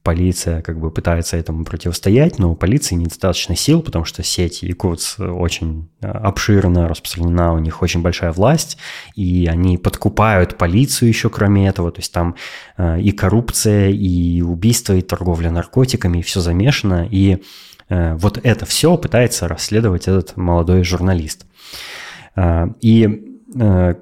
полиция 0.02 0.62
как 0.62 0.80
бы 0.80 0.90
пытается 0.90 1.36
этому 1.36 1.64
противостоять, 1.64 2.38
но 2.38 2.52
у 2.52 2.54
полиции 2.54 2.94
недостаточно 2.94 3.54
сил, 3.54 3.82
потому 3.82 4.04
что 4.04 4.22
сеть 4.22 4.62
якудз 4.62 5.20
очень 5.20 5.90
обширна, 6.00 6.88
распространена, 6.88 7.52
у 7.52 7.58
них 7.58 7.82
очень 7.82 8.00
большая 8.00 8.32
власть, 8.32 8.78
и 9.14 9.46
они 9.50 9.76
подкупают 9.76 10.56
полицию 10.56 11.08
еще 11.10 11.28
кроме 11.28 11.68
этого, 11.68 11.92
то 11.92 12.00
есть 12.00 12.12
там 12.12 12.34
и 12.78 13.12
коррупция, 13.12 13.90
и 13.90 14.40
убийство, 14.40 14.94
и 14.94 15.02
торговля 15.02 15.50
наркотиками, 15.50 16.18
и 16.18 16.22
все 16.22 16.40
замешано, 16.40 17.06
и 17.10 17.34
Э, 17.34 17.38
вот 17.90 18.38
это 18.42 18.66
все 18.66 18.96
пытается 18.96 19.48
расследовать 19.48 20.08
этот 20.08 20.36
молодой 20.36 20.84
журналист. 20.84 21.44
Э, 22.36 22.68
и 22.80 23.36
э, 23.54 23.94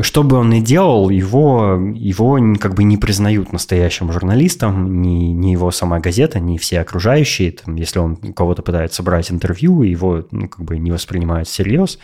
что 0.00 0.22
бы 0.22 0.36
он 0.36 0.50
ни 0.50 0.60
делал, 0.60 1.10
его, 1.10 1.78
его 1.94 2.38
как 2.58 2.74
бы 2.74 2.84
не 2.84 2.96
признают 2.96 3.52
настоящим 3.52 4.10
журналистом, 4.12 5.02
ни, 5.02 5.32
ни 5.32 5.50
его 5.50 5.70
сама 5.70 6.00
газета, 6.00 6.40
ни 6.40 6.56
все 6.56 6.80
окружающие. 6.80 7.52
Там, 7.52 7.76
если 7.76 7.98
он 7.98 8.16
кого-то 8.16 8.62
пытается 8.62 9.02
брать 9.02 9.30
интервью, 9.30 9.82
его 9.82 10.26
ну, 10.30 10.48
как 10.48 10.64
бы 10.64 10.78
не 10.78 10.90
воспринимают 10.90 11.48
всерьез, 11.48 11.98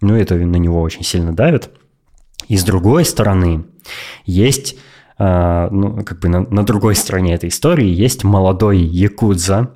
но 0.00 0.16
это 0.16 0.36
на 0.36 0.56
него 0.56 0.80
очень 0.80 1.02
сильно 1.02 1.34
давит. 1.34 1.70
И 2.46 2.56
с 2.56 2.62
другой 2.62 3.04
стороны, 3.04 3.64
есть, 4.26 4.76
ну, 5.18 6.02
как 6.04 6.20
бы 6.20 6.28
на, 6.28 6.40
на 6.40 6.62
другой 6.62 6.94
стороне 6.94 7.34
этой 7.34 7.48
истории 7.48 7.88
есть 7.88 8.22
молодой 8.22 8.78
якудза, 8.78 9.74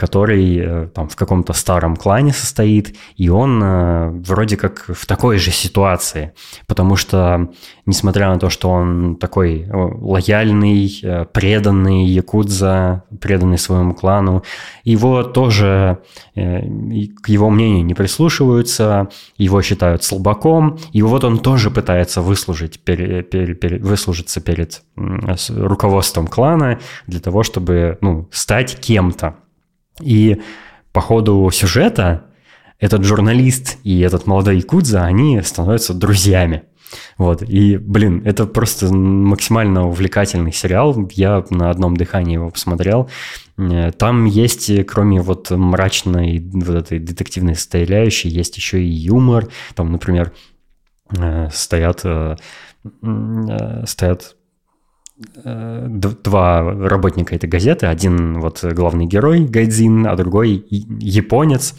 который 0.00 0.56
э, 0.56 0.88
там 0.94 1.10
в 1.10 1.14
каком-то 1.14 1.52
старом 1.52 1.94
клане 1.94 2.32
состоит, 2.32 2.96
и 3.18 3.28
он 3.28 3.62
э, 3.62 4.08
вроде 4.26 4.56
как 4.56 4.86
в 4.88 5.04
такой 5.04 5.36
же 5.36 5.50
ситуации, 5.50 6.32
потому 6.66 6.96
что, 6.96 7.50
несмотря 7.84 8.30
на 8.30 8.38
то, 8.38 8.48
что 8.48 8.70
он 8.70 9.16
такой 9.16 9.64
э, 9.64 9.70
лояльный, 9.74 11.02
преданный 11.34 12.06
якудза, 12.06 13.02
преданный 13.20 13.58
своему 13.58 13.92
клану, 13.92 14.42
его 14.84 15.22
тоже, 15.22 15.98
к 16.34 17.28
его 17.28 17.50
мнению 17.50 17.84
не 17.84 17.94
прислушиваются, 17.94 19.08
его 19.36 19.60
считают 19.60 20.02
слабаком, 20.02 20.78
и 20.94 21.02
вот 21.02 21.24
он 21.24 21.38
тоже 21.38 21.70
пытается 21.70 22.22
выслужить, 22.22 22.80
пере, 22.80 23.22
пере, 23.22 23.54
пере, 23.54 23.78
выслужиться 23.78 24.40
перед 24.40 24.82
руководством 24.96 26.26
клана 26.26 26.78
для 27.06 27.20
того, 27.20 27.42
чтобы 27.42 27.98
ну, 28.00 28.28
стать 28.32 28.80
кем-то. 28.80 29.34
И 30.00 30.40
по 30.92 31.00
ходу 31.00 31.50
сюжета 31.52 32.26
этот 32.78 33.04
журналист 33.04 33.78
и 33.84 34.00
этот 34.00 34.26
молодой 34.26 34.56
якудза, 34.56 35.04
они 35.04 35.40
становятся 35.42 35.94
друзьями. 35.94 36.64
Вот, 37.18 37.42
и, 37.42 37.76
блин, 37.76 38.22
это 38.24 38.46
просто 38.46 38.92
максимально 38.92 39.86
увлекательный 39.86 40.52
сериал. 40.52 41.08
Я 41.12 41.44
на 41.50 41.70
одном 41.70 41.96
дыхании 41.96 42.34
его 42.34 42.50
посмотрел. 42.50 43.08
Э, 43.58 43.92
там 43.92 44.24
есть, 44.24 44.70
кроме 44.86 45.20
вот 45.20 45.50
мрачной 45.50 46.40
вот 46.52 46.76
этой 46.76 46.98
детективной 46.98 47.54
составляющей, 47.54 48.28
есть 48.28 48.56
еще 48.56 48.82
и 48.82 48.88
юмор. 48.88 49.48
Там, 49.74 49.92
например, 49.92 50.32
э, 51.16 51.48
стоят, 51.52 52.00
э, 52.04 52.36
стоят 53.86 54.36
два 55.44 56.62
работника 56.62 57.34
этой 57.34 57.48
газеты. 57.48 57.86
Один 57.86 58.40
вот 58.40 58.64
главный 58.64 59.06
герой 59.06 59.44
Гайдзин, 59.44 60.06
а 60.06 60.16
другой 60.16 60.64
японец. 60.70 61.74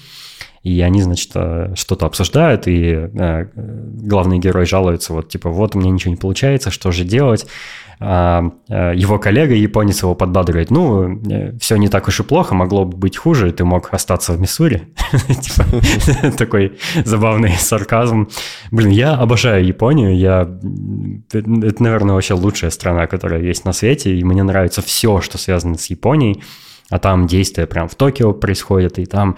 И 0.64 0.80
они, 0.82 1.02
значит, 1.02 1.32
э, 1.34 1.74
что-то 1.76 2.06
обсуждают, 2.06 2.68
и 2.68 3.10
э, 3.12 3.48
главный 3.56 4.38
герой 4.38 4.68
жалуется, 4.68 5.12
вот, 5.12 5.30
типа, 5.30 5.50
вот 5.50 5.76
у 5.76 5.80
меня 5.80 5.89
ничего 5.89 6.12
не 6.12 6.18
получается, 6.18 6.70
что 6.70 6.92
же 6.92 7.04
делать? 7.04 7.48
А, 8.04 8.52
а 8.68 8.93
его 8.93 9.20
коллега, 9.20 9.54
японец, 9.54 10.02
его 10.02 10.16
подбадривает, 10.16 10.72
ну, 10.72 11.22
э, 11.30 11.56
все 11.60 11.76
не 11.76 11.88
так 11.88 12.08
уж 12.08 12.20
и 12.20 12.24
плохо, 12.24 12.56
могло 12.56 12.84
бы 12.84 12.97
быть 12.97 13.16
хуже, 13.16 13.52
ты 13.52 13.64
мог 13.64 13.93
остаться 13.93 14.34
в 14.34 14.41
Миссури. 14.41 14.88
Типа, 15.28 16.32
такой 16.38 16.80
забавный 17.06 17.52
сарказм. 17.52 18.28
Блин, 18.72 18.89
я 18.89 19.14
обожаю 19.14 19.64
Японию, 19.64 20.18
я... 20.18 20.49
Это, 21.32 21.84
наверное, 21.84 22.16
вообще 22.16 22.34
лучшая 22.34 22.72
страна, 22.72 23.06
которая 23.06 23.43
есть 23.43 23.66
на 23.66 23.72
свете, 23.72 24.18
и 24.18 24.24
мне 24.24 24.41
нравится 24.41 24.82
все, 24.82 25.22
что 25.22 25.38
связано 25.38 25.78
с 25.78 25.86
Японией. 25.91 26.41
а 26.89 26.97
там 26.97 27.28
действие 27.28 27.68
прям 27.68 27.88
в 27.88 27.93
Токио 27.93 28.34
происходит, 28.34 28.97
и 28.97 29.06
там 29.06 29.36
Э, 29.36 29.38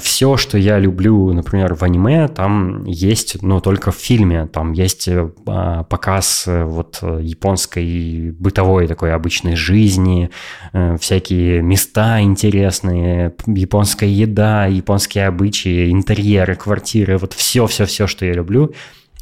все, 0.00 0.36
что 0.36 0.56
я 0.56 0.78
люблю, 0.78 1.32
например, 1.32 1.74
в 1.74 1.82
аниме, 1.82 2.28
там 2.28 2.84
есть, 2.84 3.42
но 3.42 3.58
только 3.60 3.90
в 3.90 3.96
фильме. 3.96 4.46
Там 4.46 4.72
есть 4.72 5.08
э, 5.08 5.28
а, 5.46 5.82
показ 5.82 6.44
э, 6.46 6.62
вот 6.62 7.00
японской 7.02 8.30
бытовой 8.30 8.86
такой 8.86 9.12
обычной 9.12 9.56
жизни, 9.56 10.30
всякие 10.72 11.60
места 11.62 12.20
интересные, 12.20 13.34
японская 13.46 14.08
еда, 14.08 14.66
японские 14.66 15.26
обычаи, 15.26 15.90
интерьеры, 15.90 16.54
квартиры, 16.54 17.18
вот 17.18 17.32
все-все-все, 17.32 18.06
что 18.06 18.24
я 18.26 18.32
люблю, 18.32 18.74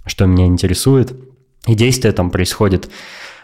что 0.05 0.26
меня 0.26 0.46
интересует. 0.46 1.14
И 1.66 1.74
действие 1.74 2.12
там 2.12 2.30
происходит 2.30 2.90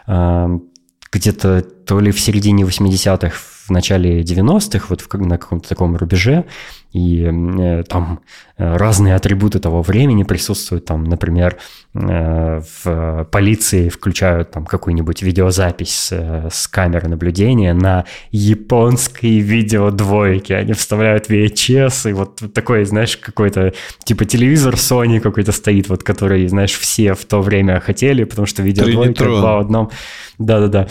где-то 0.07 1.63
то 1.63 2.01
ли 2.01 2.11
в 2.11 2.21
середине 2.21 2.65
80-х, 2.65 3.37
в 3.69 3.71
начале 3.71 4.23
90-х, 4.23 4.87
вот 4.89 5.03
в, 5.03 5.15
на 5.19 5.39
каком-то 5.39 5.69
таком 5.69 5.97
рубеже, 5.97 6.47
и 6.93 7.23
э, 7.31 7.83
там 7.87 8.21
э, 8.57 8.77
разные 8.77 9.15
атрибуты 9.15 9.59
того 9.59 9.83
времени 9.83 10.23
присутствуют. 10.23 10.87
Там, 10.87 11.05
например, 11.05 11.59
э, 11.95 12.63
в 12.83 13.29
полиции 13.31 13.91
включают 13.91 14.53
там 14.53 14.65
какую-нибудь 14.65 15.23
видеозапись 15.23 15.95
с, 15.95 16.13
э, 16.13 16.49
с 16.51 16.67
камеры 16.67 17.09
наблюдения 17.09 17.75
на 17.75 18.07
японской 18.31 19.39
видеодвойке. 19.39 20.57
Они 20.57 20.73
вставляют 20.73 21.29
VHS, 21.29 22.11
и 22.11 22.13
вот 22.15 22.55
такой, 22.55 22.87
знаешь, 22.87 23.19
какой-то 23.19 23.75
типа 24.05 24.25
телевизор 24.25 24.75
Sony 24.75 25.21
какой-то 25.21 25.53
стоит, 25.53 25.91
вот 25.91 26.03
который, 26.03 26.49
знаешь, 26.49 26.73
все 26.73 27.13
в 27.13 27.25
то 27.27 27.43
время 27.43 27.81
хотели, 27.81 28.25
потому 28.25 28.47
что 28.47 28.63
видеодвойка 28.63 29.25
два 29.25 29.57
в 29.57 29.61
одном. 29.61 29.91
Да-да-да. 30.39 30.89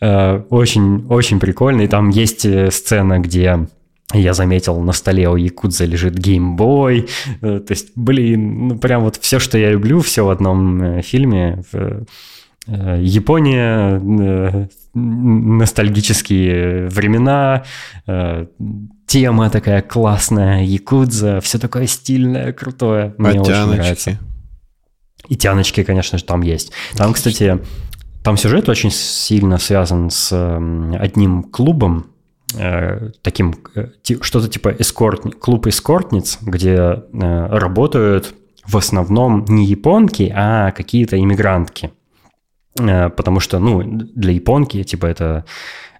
Э, 0.00 0.42
очень, 0.50 1.06
очень 1.08 1.40
прикольно. 1.40 1.82
И 1.82 1.88
там 1.88 2.08
есть 2.10 2.44
э, 2.44 2.70
сцена, 2.70 3.18
где 3.18 3.66
я 4.12 4.34
заметил, 4.34 4.78
на 4.80 4.92
столе 4.92 5.28
у 5.28 5.36
Якудза 5.36 5.84
лежит 5.84 6.14
геймбой. 6.14 7.08
Э, 7.40 7.60
то 7.60 7.72
есть, 7.72 7.92
блин, 7.96 8.68
ну 8.68 8.78
прям 8.78 9.02
вот 9.02 9.16
все, 9.16 9.38
что 9.38 9.58
я 9.58 9.70
люблю, 9.70 10.00
все 10.00 10.24
в 10.24 10.30
одном 10.30 11.02
фильме. 11.02 11.62
Япония, 12.68 14.02
ностальгические 14.92 16.88
времена, 16.88 17.62
тема 19.06 19.50
такая 19.50 19.82
классная, 19.82 20.64
Якудза, 20.64 21.40
все 21.40 21.58
такое 21.60 21.86
стильное, 21.86 22.52
крутое. 22.52 23.14
Мне 23.18 23.38
а 23.38 23.40
очень 23.40 23.52
тяночки? 23.52 23.78
нравится. 23.78 24.18
И 25.28 25.36
тяночки, 25.36 25.84
конечно 25.84 26.18
же, 26.18 26.24
там 26.24 26.42
есть. 26.42 26.72
Там, 26.96 27.12
кстати, 27.12 27.60
там 28.26 28.36
сюжет 28.36 28.68
очень 28.68 28.90
сильно 28.90 29.56
связан 29.56 30.10
с 30.10 30.32
одним 30.98 31.44
клубом, 31.44 32.06
э, 32.58 33.10
таким 33.22 33.54
э, 33.76 33.86
что-то 34.20 34.48
типа 34.48 34.74
эскорт, 34.80 35.36
клуб 35.38 35.68
эскортниц, 35.68 36.38
где 36.42 36.72
э, 36.72 37.02
работают 37.12 38.34
в 38.64 38.76
основном 38.76 39.44
не 39.44 39.64
японки, 39.64 40.32
а 40.34 40.72
какие-то 40.72 41.16
иммигрантки. 41.16 41.92
Потому 42.74 43.38
что, 43.38 43.60
ну, 43.60 43.82
для 43.84 44.32
японки, 44.32 44.82
типа, 44.82 45.06
это, 45.06 45.44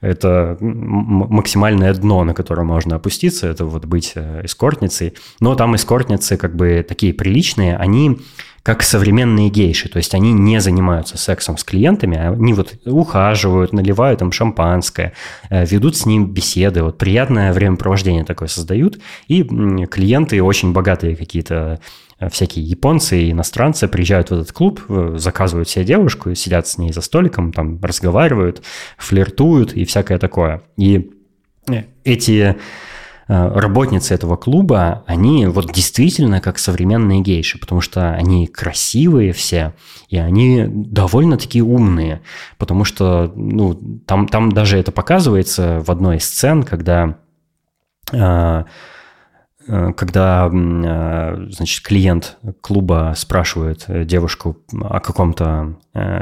это 0.00 0.58
максимальное 0.60 1.94
дно, 1.94 2.24
на 2.24 2.34
которое 2.34 2.64
можно 2.64 2.96
опуститься, 2.96 3.46
это 3.46 3.64
вот 3.64 3.84
быть 3.84 4.14
эскортницей. 4.16 5.14
Но 5.38 5.54
там 5.54 5.76
эскортницы 5.76 6.36
как 6.36 6.56
бы 6.56 6.84
такие 6.86 7.14
приличные, 7.14 7.76
они 7.76 8.18
как 8.66 8.82
современные 8.82 9.48
гейши, 9.48 9.88
то 9.88 9.98
есть 9.98 10.12
они 10.12 10.32
не 10.32 10.60
занимаются 10.60 11.16
сексом 11.16 11.56
с 11.56 11.62
клиентами, 11.62 12.18
они 12.18 12.52
вот 12.52 12.74
ухаживают, 12.84 13.72
наливают 13.72 14.22
им 14.22 14.32
шампанское, 14.32 15.12
э, 15.50 15.64
ведут 15.64 15.96
с 15.96 16.04
ним 16.04 16.32
беседы, 16.32 16.82
вот 16.82 16.98
приятное 16.98 17.52
времяпровождение 17.52 18.24
такое 18.24 18.48
создают, 18.48 18.98
и 19.28 19.44
клиенты 19.44 20.42
очень 20.42 20.72
богатые 20.72 21.14
какие-то 21.14 21.78
э, 22.18 22.28
всякие 22.28 22.64
японцы 22.64 23.22
и 23.22 23.30
иностранцы 23.30 23.86
приезжают 23.86 24.30
в 24.30 24.32
этот 24.32 24.50
клуб, 24.50 24.82
э, 24.88 25.14
заказывают 25.16 25.68
себе 25.68 25.84
девушку, 25.84 26.34
сидят 26.34 26.66
с 26.66 26.76
ней 26.76 26.92
за 26.92 27.02
столиком, 27.02 27.52
там 27.52 27.80
разговаривают, 27.80 28.64
флиртуют 28.98 29.74
и 29.74 29.84
всякое 29.84 30.18
такое. 30.18 30.62
И 30.76 31.12
эти 32.02 32.56
работницы 33.28 34.14
этого 34.14 34.36
клуба, 34.36 35.02
они 35.06 35.46
вот 35.46 35.72
действительно 35.72 36.40
как 36.40 36.58
современные 36.58 37.20
гейши, 37.20 37.58
потому 37.58 37.80
что 37.80 38.12
они 38.12 38.46
красивые 38.46 39.32
все, 39.32 39.74
и 40.08 40.16
они 40.16 40.64
довольно-таки 40.66 41.60
умные, 41.60 42.22
потому 42.58 42.84
что 42.84 43.32
ну, 43.34 43.74
там, 44.06 44.28
там 44.28 44.52
даже 44.52 44.78
это 44.78 44.92
показывается 44.92 45.82
в 45.84 45.90
одной 45.90 46.18
из 46.18 46.24
сцен, 46.24 46.62
когда 46.62 47.18
э, 48.12 48.16
Э, 48.16 48.64
когда, 49.66 50.50
э, 50.52 51.46
значит, 51.50 51.84
клиент 51.84 52.38
клуба 52.60 53.14
спрашивает 53.16 53.84
э, 53.88 54.04
девушку 54.04 54.56
о 54.80 55.00
каком-то 55.00 55.76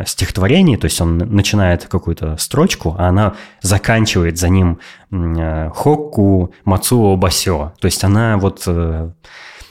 стихотворении, 0.07 0.77
то 0.77 0.85
есть 0.85 1.01
он 1.01 1.19
начинает 1.19 1.87
какую-то 1.87 2.37
строчку, 2.37 2.95
а 2.97 3.09
она 3.09 3.35
заканчивает 3.61 4.39
за 4.39 4.49
ним 4.49 4.79
Хокку 5.11 6.55
Мацуо 6.65 7.17
Басё. 7.17 7.73
То 7.81 7.87
есть 7.87 8.05
она 8.05 8.37
вот 8.39 8.69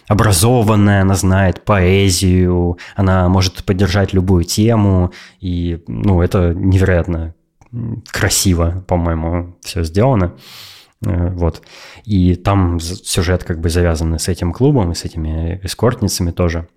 образованная, 0.08 1.02
она 1.02 1.16
знает 1.16 1.64
поэзию, 1.64 2.78
она 2.96 3.30
может 3.30 3.64
поддержать 3.64 4.14
любую 4.14 4.44
тему, 4.44 5.14
и, 5.40 5.82
ну, 5.88 6.22
это 6.22 6.54
невероятно 6.54 7.34
красиво, 8.12 8.84
по-моему, 8.88 9.56
все 9.62 9.84
сделано. 9.84 10.34
Э, 11.06 11.30
вот. 11.30 11.62
И 12.06 12.36
там 12.36 12.80
сюжет 12.80 13.44
как 13.44 13.60
бы 13.60 13.70
завязан 13.70 14.18
с 14.18 14.28
этим 14.28 14.54
клубом, 14.54 14.92
и 14.92 14.96
с 14.96 15.06
этими 15.06 15.60
эскортницами 15.64 16.32
тоже. 16.32 16.68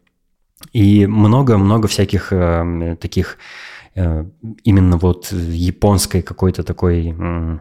И 0.73 1.07
много-много 1.07 1.89
всяких 1.89 2.33
э, 2.33 2.97
таких 3.01 3.39
э, 3.95 4.25
именно 4.65 4.97
вот 4.97 5.33
японской 5.33 6.23
какой-то 6.23 6.63
такой 6.63 7.15
э, 7.19 7.59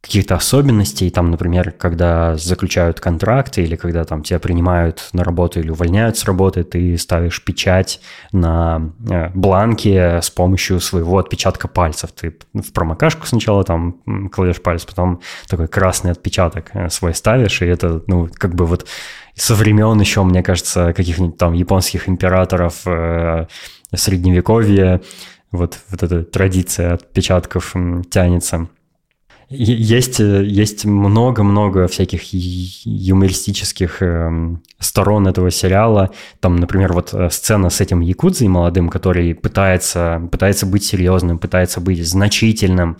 каких-то 0.00 0.34
особенностей, 0.34 1.10
там, 1.10 1.30
например, 1.30 1.72
когда 1.72 2.34
заключают 2.36 3.00
контракты 3.00 3.62
или 3.62 3.76
когда 3.76 4.04
там 4.04 4.22
тебя 4.22 4.38
принимают 4.38 5.10
на 5.12 5.24
работу 5.24 5.60
или 5.60 5.68
увольняют 5.70 6.16
с 6.16 6.24
работы, 6.24 6.64
ты 6.64 6.96
ставишь 6.96 7.44
печать 7.44 8.00
на 8.32 8.92
э, 9.08 9.28
бланке 9.34 10.20
с 10.22 10.30
помощью 10.30 10.80
своего 10.80 11.18
отпечатка 11.18 11.68
пальцев. 11.68 12.12
Ты 12.12 12.34
в 12.54 12.72
промокашку 12.72 13.26
сначала 13.26 13.62
там 13.62 14.00
кладешь 14.32 14.62
палец, 14.62 14.86
потом 14.86 15.20
такой 15.46 15.68
красный 15.68 16.12
отпечаток 16.12 16.70
э, 16.72 16.88
свой 16.88 17.14
ставишь, 17.14 17.60
и 17.60 17.66
это, 17.66 18.02
ну, 18.06 18.28
как 18.32 18.54
бы 18.54 18.64
вот 18.64 18.86
со 19.34 19.54
времен 19.54 20.00
еще, 20.00 20.22
мне 20.22 20.42
кажется, 20.42 20.94
каких-нибудь 20.94 21.36
там 21.36 21.52
японских 21.52 22.08
императоров 22.08 22.86
э, 22.86 23.46
средневековья, 23.94 25.02
вот, 25.52 25.78
вот 25.90 26.02
эта 26.02 26.24
традиция 26.24 26.94
отпечатков 26.94 27.74
тянется. 28.10 28.68
Есть, 29.52 30.20
э, 30.20 30.44
есть 30.44 30.84
много-много 30.84 31.88
всяких 31.88 32.32
юмористических 32.32 34.00
эм, 34.00 34.62
сторон 34.78 35.26
этого 35.26 35.50
сериала. 35.50 36.10
Там, 36.38 36.54
например, 36.54 36.92
вот 36.92 37.12
э, 37.12 37.28
сцена 37.30 37.68
с 37.68 37.80
этим 37.80 37.98
якудзой 37.98 38.46
молодым, 38.46 38.88
который 38.88 39.34
пытается, 39.34 40.22
пытается 40.30 40.66
быть 40.66 40.84
серьезным, 40.84 41.40
пытается 41.40 41.80
быть 41.80 42.06
значительным. 42.06 42.98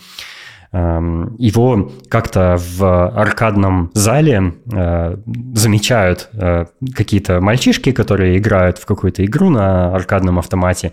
Эм, 0.72 1.36
его 1.38 1.92
как-то 2.08 2.56
в 2.58 3.08
аркадном 3.10 3.92
зале 3.94 4.54
э, 4.72 5.16
замечают 5.54 6.30
какие-то 6.96 7.40
мальчишки, 7.40 7.92
которые 7.92 8.38
играют 8.38 8.78
в 8.78 8.86
какую-то 8.86 9.24
игру 9.24 9.50
на 9.50 9.94
аркадном 9.94 10.40
автомате, 10.40 10.92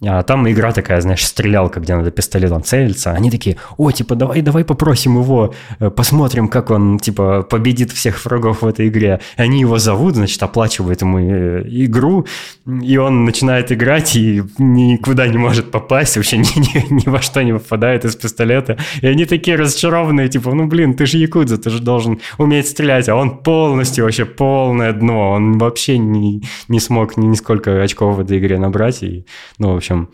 а 0.00 0.22
там 0.22 0.48
игра 0.48 0.70
такая, 0.72 1.00
знаешь, 1.00 1.26
стрелялка, 1.26 1.80
где 1.80 1.96
надо 1.96 2.12
пистолетом 2.12 2.62
целиться. 2.62 3.10
Они 3.10 3.32
такие, 3.32 3.56
о, 3.76 3.90
типа, 3.90 4.14
давай, 4.14 4.42
давай 4.42 4.64
попросим 4.64 5.18
его, 5.18 5.52
э, 5.80 5.90
посмотрим, 5.90 6.46
как 6.46 6.70
он, 6.70 7.00
типа, 7.00 7.42
победит 7.42 7.90
всех 7.90 8.24
врагов 8.24 8.62
в 8.62 8.66
этой 8.66 8.86
игре. 8.86 9.20
Они 9.36 9.60
его 9.60 9.78
зовут, 9.78 10.14
значит, 10.14 10.40
оплачивают 10.40 11.02
ему 11.02 11.18
э, 11.18 11.64
игру, 11.66 12.26
и 12.64 12.96
он 12.96 13.24
начинает 13.24 13.72
играть 13.72 14.14
и 14.14 14.44
никуда 14.58 15.26
не 15.26 15.36
может 15.36 15.72
попасть, 15.72 16.16
вообще 16.16 16.36
ни, 16.38 16.58
ни, 16.58 16.92
ни 16.92 17.08
во 17.08 17.20
что 17.20 17.42
не 17.42 17.52
попадает 17.52 18.04
из 18.04 18.14
пистолета. 18.14 18.78
И 19.02 19.06
они 19.08 19.24
такие 19.24 19.56
разочарованные, 19.56 20.28
типа, 20.28 20.54
ну, 20.54 20.66
блин, 20.68 20.94
ты 20.94 21.06
же 21.06 21.18
якудза, 21.18 21.58
ты 21.58 21.70
же 21.70 21.80
должен 21.80 22.20
уметь 22.38 22.68
стрелять, 22.68 23.08
а 23.08 23.16
он 23.16 23.38
полностью 23.38 24.04
вообще 24.04 24.24
полное 24.24 24.92
дно, 24.92 25.32
он 25.32 25.58
вообще 25.58 25.98
не, 25.98 26.44
не 26.68 26.78
смог 26.78 27.16
ни, 27.16 27.26
нисколько 27.26 27.82
очков 27.82 28.14
в 28.14 28.20
этой 28.20 28.38
игре 28.38 28.60
набрать, 28.60 29.02
и, 29.02 29.26
ну, 29.58 29.72
в 29.72 29.87
общем, 29.90 30.10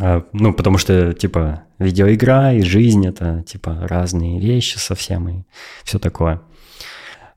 а, 0.00 0.24
ну, 0.32 0.52
потому 0.52 0.78
что, 0.78 1.12
типа, 1.14 1.62
видеоигра 1.78 2.54
и 2.54 2.62
жизнь— 2.62 3.06
это, 3.08 3.42
типа, 3.46 3.78
разные 3.82 4.40
вещи 4.40 4.76
совсем 4.78 5.28
и 5.28 5.42
все 5.84 5.98
такое. 5.98 6.40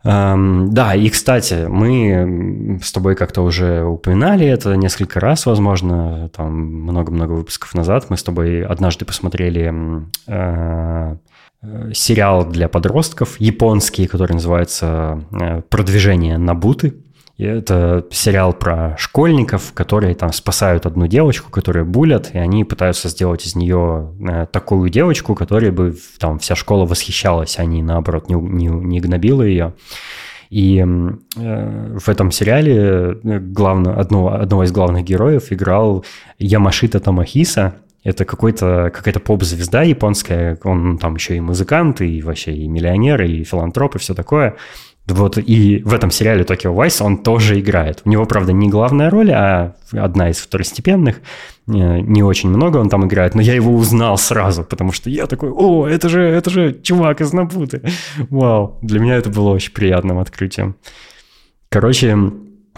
Да, 0.04 0.96
и, 0.96 1.10
кстати, 1.10 1.68
мы 1.70 2.80
с 2.84 2.92
тобой 2.92 3.16
как-то 3.16 3.44
уже 3.44 3.84
упоминали 3.84 4.48
это 4.48 4.74
несколько 4.76 5.20
раз, 5.20 5.46
возможно, 5.46 6.28
там 6.30 6.54
много-много 6.54 7.34
выпусков 7.34 7.76
назад. 7.76 8.10
Мы 8.10 8.18
с 8.18 8.24
тобой 8.24 8.64
однажды 8.64 9.06
посмотрели 9.06 9.72
а, 10.28 11.18
э, 11.62 11.92
сериал 11.94 12.48
для 12.50 12.68
подростков 12.68 13.40
японский, 13.40 14.08
который 14.08 14.34
называется 14.34 15.24
э, 15.40 15.62
«Продвижение 15.70 16.40
Набуты». 16.40 16.96
Это 17.46 18.06
сериал 18.12 18.54
про 18.54 18.96
школьников, 18.98 19.74
которые 19.74 20.16
там 20.16 20.32
спасают 20.32 20.86
одну 20.86 21.08
девочку, 21.08 21.50
которую 21.50 21.86
булят, 21.86 22.32
и 22.34 22.38
они 22.38 22.64
пытаются 22.64 23.10
сделать 23.10 23.46
из 23.46 23.56
нее 23.56 24.12
э, 24.28 24.46
такую 24.52 24.90
девочку, 24.90 25.36
которой 25.36 25.72
бы 25.72 25.96
там 26.20 26.40
вся 26.40 26.56
школа 26.56 26.86
восхищалась, 26.86 27.58
а 27.58 27.66
не 27.66 27.82
наоборот 27.82 28.30
не, 28.30 28.36
не, 28.36 28.68
не 28.68 29.00
гнобила 29.00 29.44
ее. 29.44 29.74
И 30.52 30.80
э, 30.80 31.98
в 31.98 32.10
этом 32.10 32.30
сериале 32.30 32.76
э, 33.24 33.40
главное, 33.40 33.96
одно, 33.96 34.28
одного 34.34 34.66
из 34.66 34.72
главных 34.72 35.06
героев 35.06 35.52
играл 35.52 36.06
Ямашита 36.38 37.00
Тамахиса. 37.00 37.76
Это 38.04 38.26
какой-то, 38.26 38.92
какая-то 38.94 39.20
поп-звезда 39.20 39.84
японская. 39.84 40.60
Он 40.64 40.98
там 40.98 41.16
еще 41.16 41.38
и 41.38 41.40
музыкант, 41.40 42.02
и 42.02 42.22
вообще 42.22 42.52
и 42.54 42.68
миллионер, 42.68 43.22
и 43.22 43.44
филантроп, 43.44 43.96
и 43.96 44.00
все 44.00 44.14
такое. 44.14 44.58
Вот 45.08 45.38
и 45.38 45.82
в 45.84 45.94
этом 45.94 46.12
сериале 46.12 46.44
Токио 46.44 46.74
Вайс 46.74 47.02
он 47.02 47.18
тоже 47.18 47.60
играет. 47.60 48.02
У 48.06 48.10
него, 48.10 48.26
правда, 48.26 48.54
не 48.54 48.70
главная 48.70 49.10
роль, 49.10 49.32
а 49.32 49.76
одна 49.92 50.30
из 50.30 50.38
второстепенных. 50.38 51.18
Э, 51.68 52.00
не 52.00 52.24
очень 52.24 52.50
много 52.50 52.78
он 52.78 52.90
там 52.90 53.06
играет, 53.06 53.36
но 53.36 53.42
я 53.42 53.54
его 53.56 53.74
узнал 53.74 54.18
сразу, 54.18 54.64
потому 54.64 54.92
что 54.92 55.10
я 55.10 55.26
такой, 55.28 55.50
о, 55.50 55.88
это 55.88 56.08
же, 56.08 56.22
это 56.22 56.50
же 56.50 56.80
чувак 56.82 57.22
из 57.22 57.34
Набуты. 57.34 57.82
Вау, 58.30 58.78
для 58.82 59.00
меня 59.00 59.16
это 59.16 59.30
было 59.30 59.50
очень 59.50 59.74
приятным 59.74 60.20
открытием. 60.20 60.76
Короче, 61.70 62.18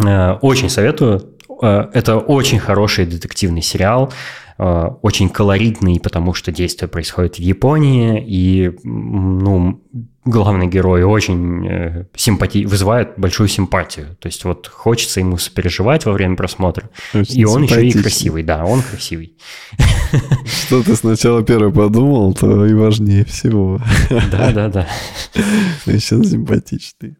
э, 0.03 0.31
очень 0.41 0.69
советую. 0.69 1.32
Э, 1.61 1.89
это 1.93 2.17
очень 2.17 2.59
хороший 2.59 3.05
детективный 3.05 3.61
сериал. 3.61 4.11
Э, 4.57 4.89
очень 5.01 5.29
колоритный, 5.29 5.99
потому 5.99 6.33
что 6.33 6.51
действие 6.51 6.87
происходит 6.89 7.35
в 7.35 7.39
Японии, 7.39 8.23
и 8.25 8.71
ну, 8.83 9.81
главный 10.25 10.67
герой 10.67 11.03
очень 11.03 11.67
э, 11.67 12.05
симпати... 12.15 12.65
вызывает 12.65 13.13
большую 13.17 13.49
симпатию. 13.49 14.15
То 14.19 14.27
есть 14.27 14.43
вот 14.45 14.67
хочется 14.67 15.19
ему 15.19 15.37
сопереживать 15.37 16.05
во 16.05 16.13
время 16.13 16.35
просмотра. 16.35 16.89
Очень 17.13 17.39
и 17.39 17.45
он 17.45 17.63
еще 17.63 17.85
и 17.85 17.91
красивый, 17.91 18.43
да, 18.43 18.63
он 18.63 18.81
красивый. 18.81 19.37
Что 20.45 20.83
ты 20.83 20.95
сначала 20.95 21.43
первый 21.43 21.73
подумал, 21.73 22.33
то 22.33 22.65
и 22.65 22.73
важнее 22.73 23.25
всего. 23.25 23.81
Да, 24.31 24.51
да, 24.51 24.67
да. 24.69 24.87
Еще 25.85 26.23
симпатичный. 26.23 27.17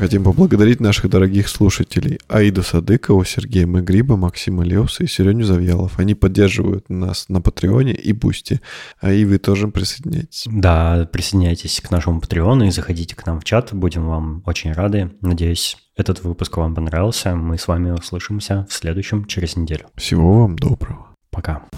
Хотим 0.00 0.24
поблагодарить 0.24 0.80
наших 0.80 1.10
дорогих 1.10 1.46
слушателей 1.46 2.20
Аиду 2.26 2.62
Садыкову, 2.62 3.22
Сергея 3.22 3.66
Мегриба, 3.66 4.16
Максима 4.16 4.64
Леуса 4.64 5.04
и 5.04 5.06
Сереню 5.06 5.44
Завьялов. 5.44 5.98
Они 5.98 6.14
поддерживают 6.14 6.88
нас 6.88 7.28
на 7.28 7.42
Патреоне 7.42 7.92
и 7.92 8.14
Boosty. 8.14 8.62
А 9.02 9.12
и 9.12 9.26
вы 9.26 9.36
тоже 9.36 9.68
присоединяйтесь. 9.68 10.46
Да, 10.50 11.06
присоединяйтесь 11.12 11.82
к 11.82 11.90
нашему 11.90 12.22
Патреону 12.22 12.64
и 12.64 12.70
заходите 12.70 13.14
к 13.14 13.26
нам 13.26 13.40
в 13.40 13.44
чат. 13.44 13.74
Будем 13.74 14.06
вам 14.06 14.42
очень 14.46 14.72
рады. 14.72 15.10
Надеюсь, 15.20 15.76
этот 15.94 16.24
выпуск 16.24 16.56
вам 16.56 16.74
понравился. 16.74 17.36
Мы 17.36 17.58
с 17.58 17.68
вами 17.68 17.90
услышимся 17.90 18.66
в 18.70 18.72
следующем 18.72 19.26
через 19.26 19.54
неделю. 19.56 19.84
Всего 19.96 20.40
вам 20.40 20.58
доброго. 20.58 21.08
Пока. 21.30 21.68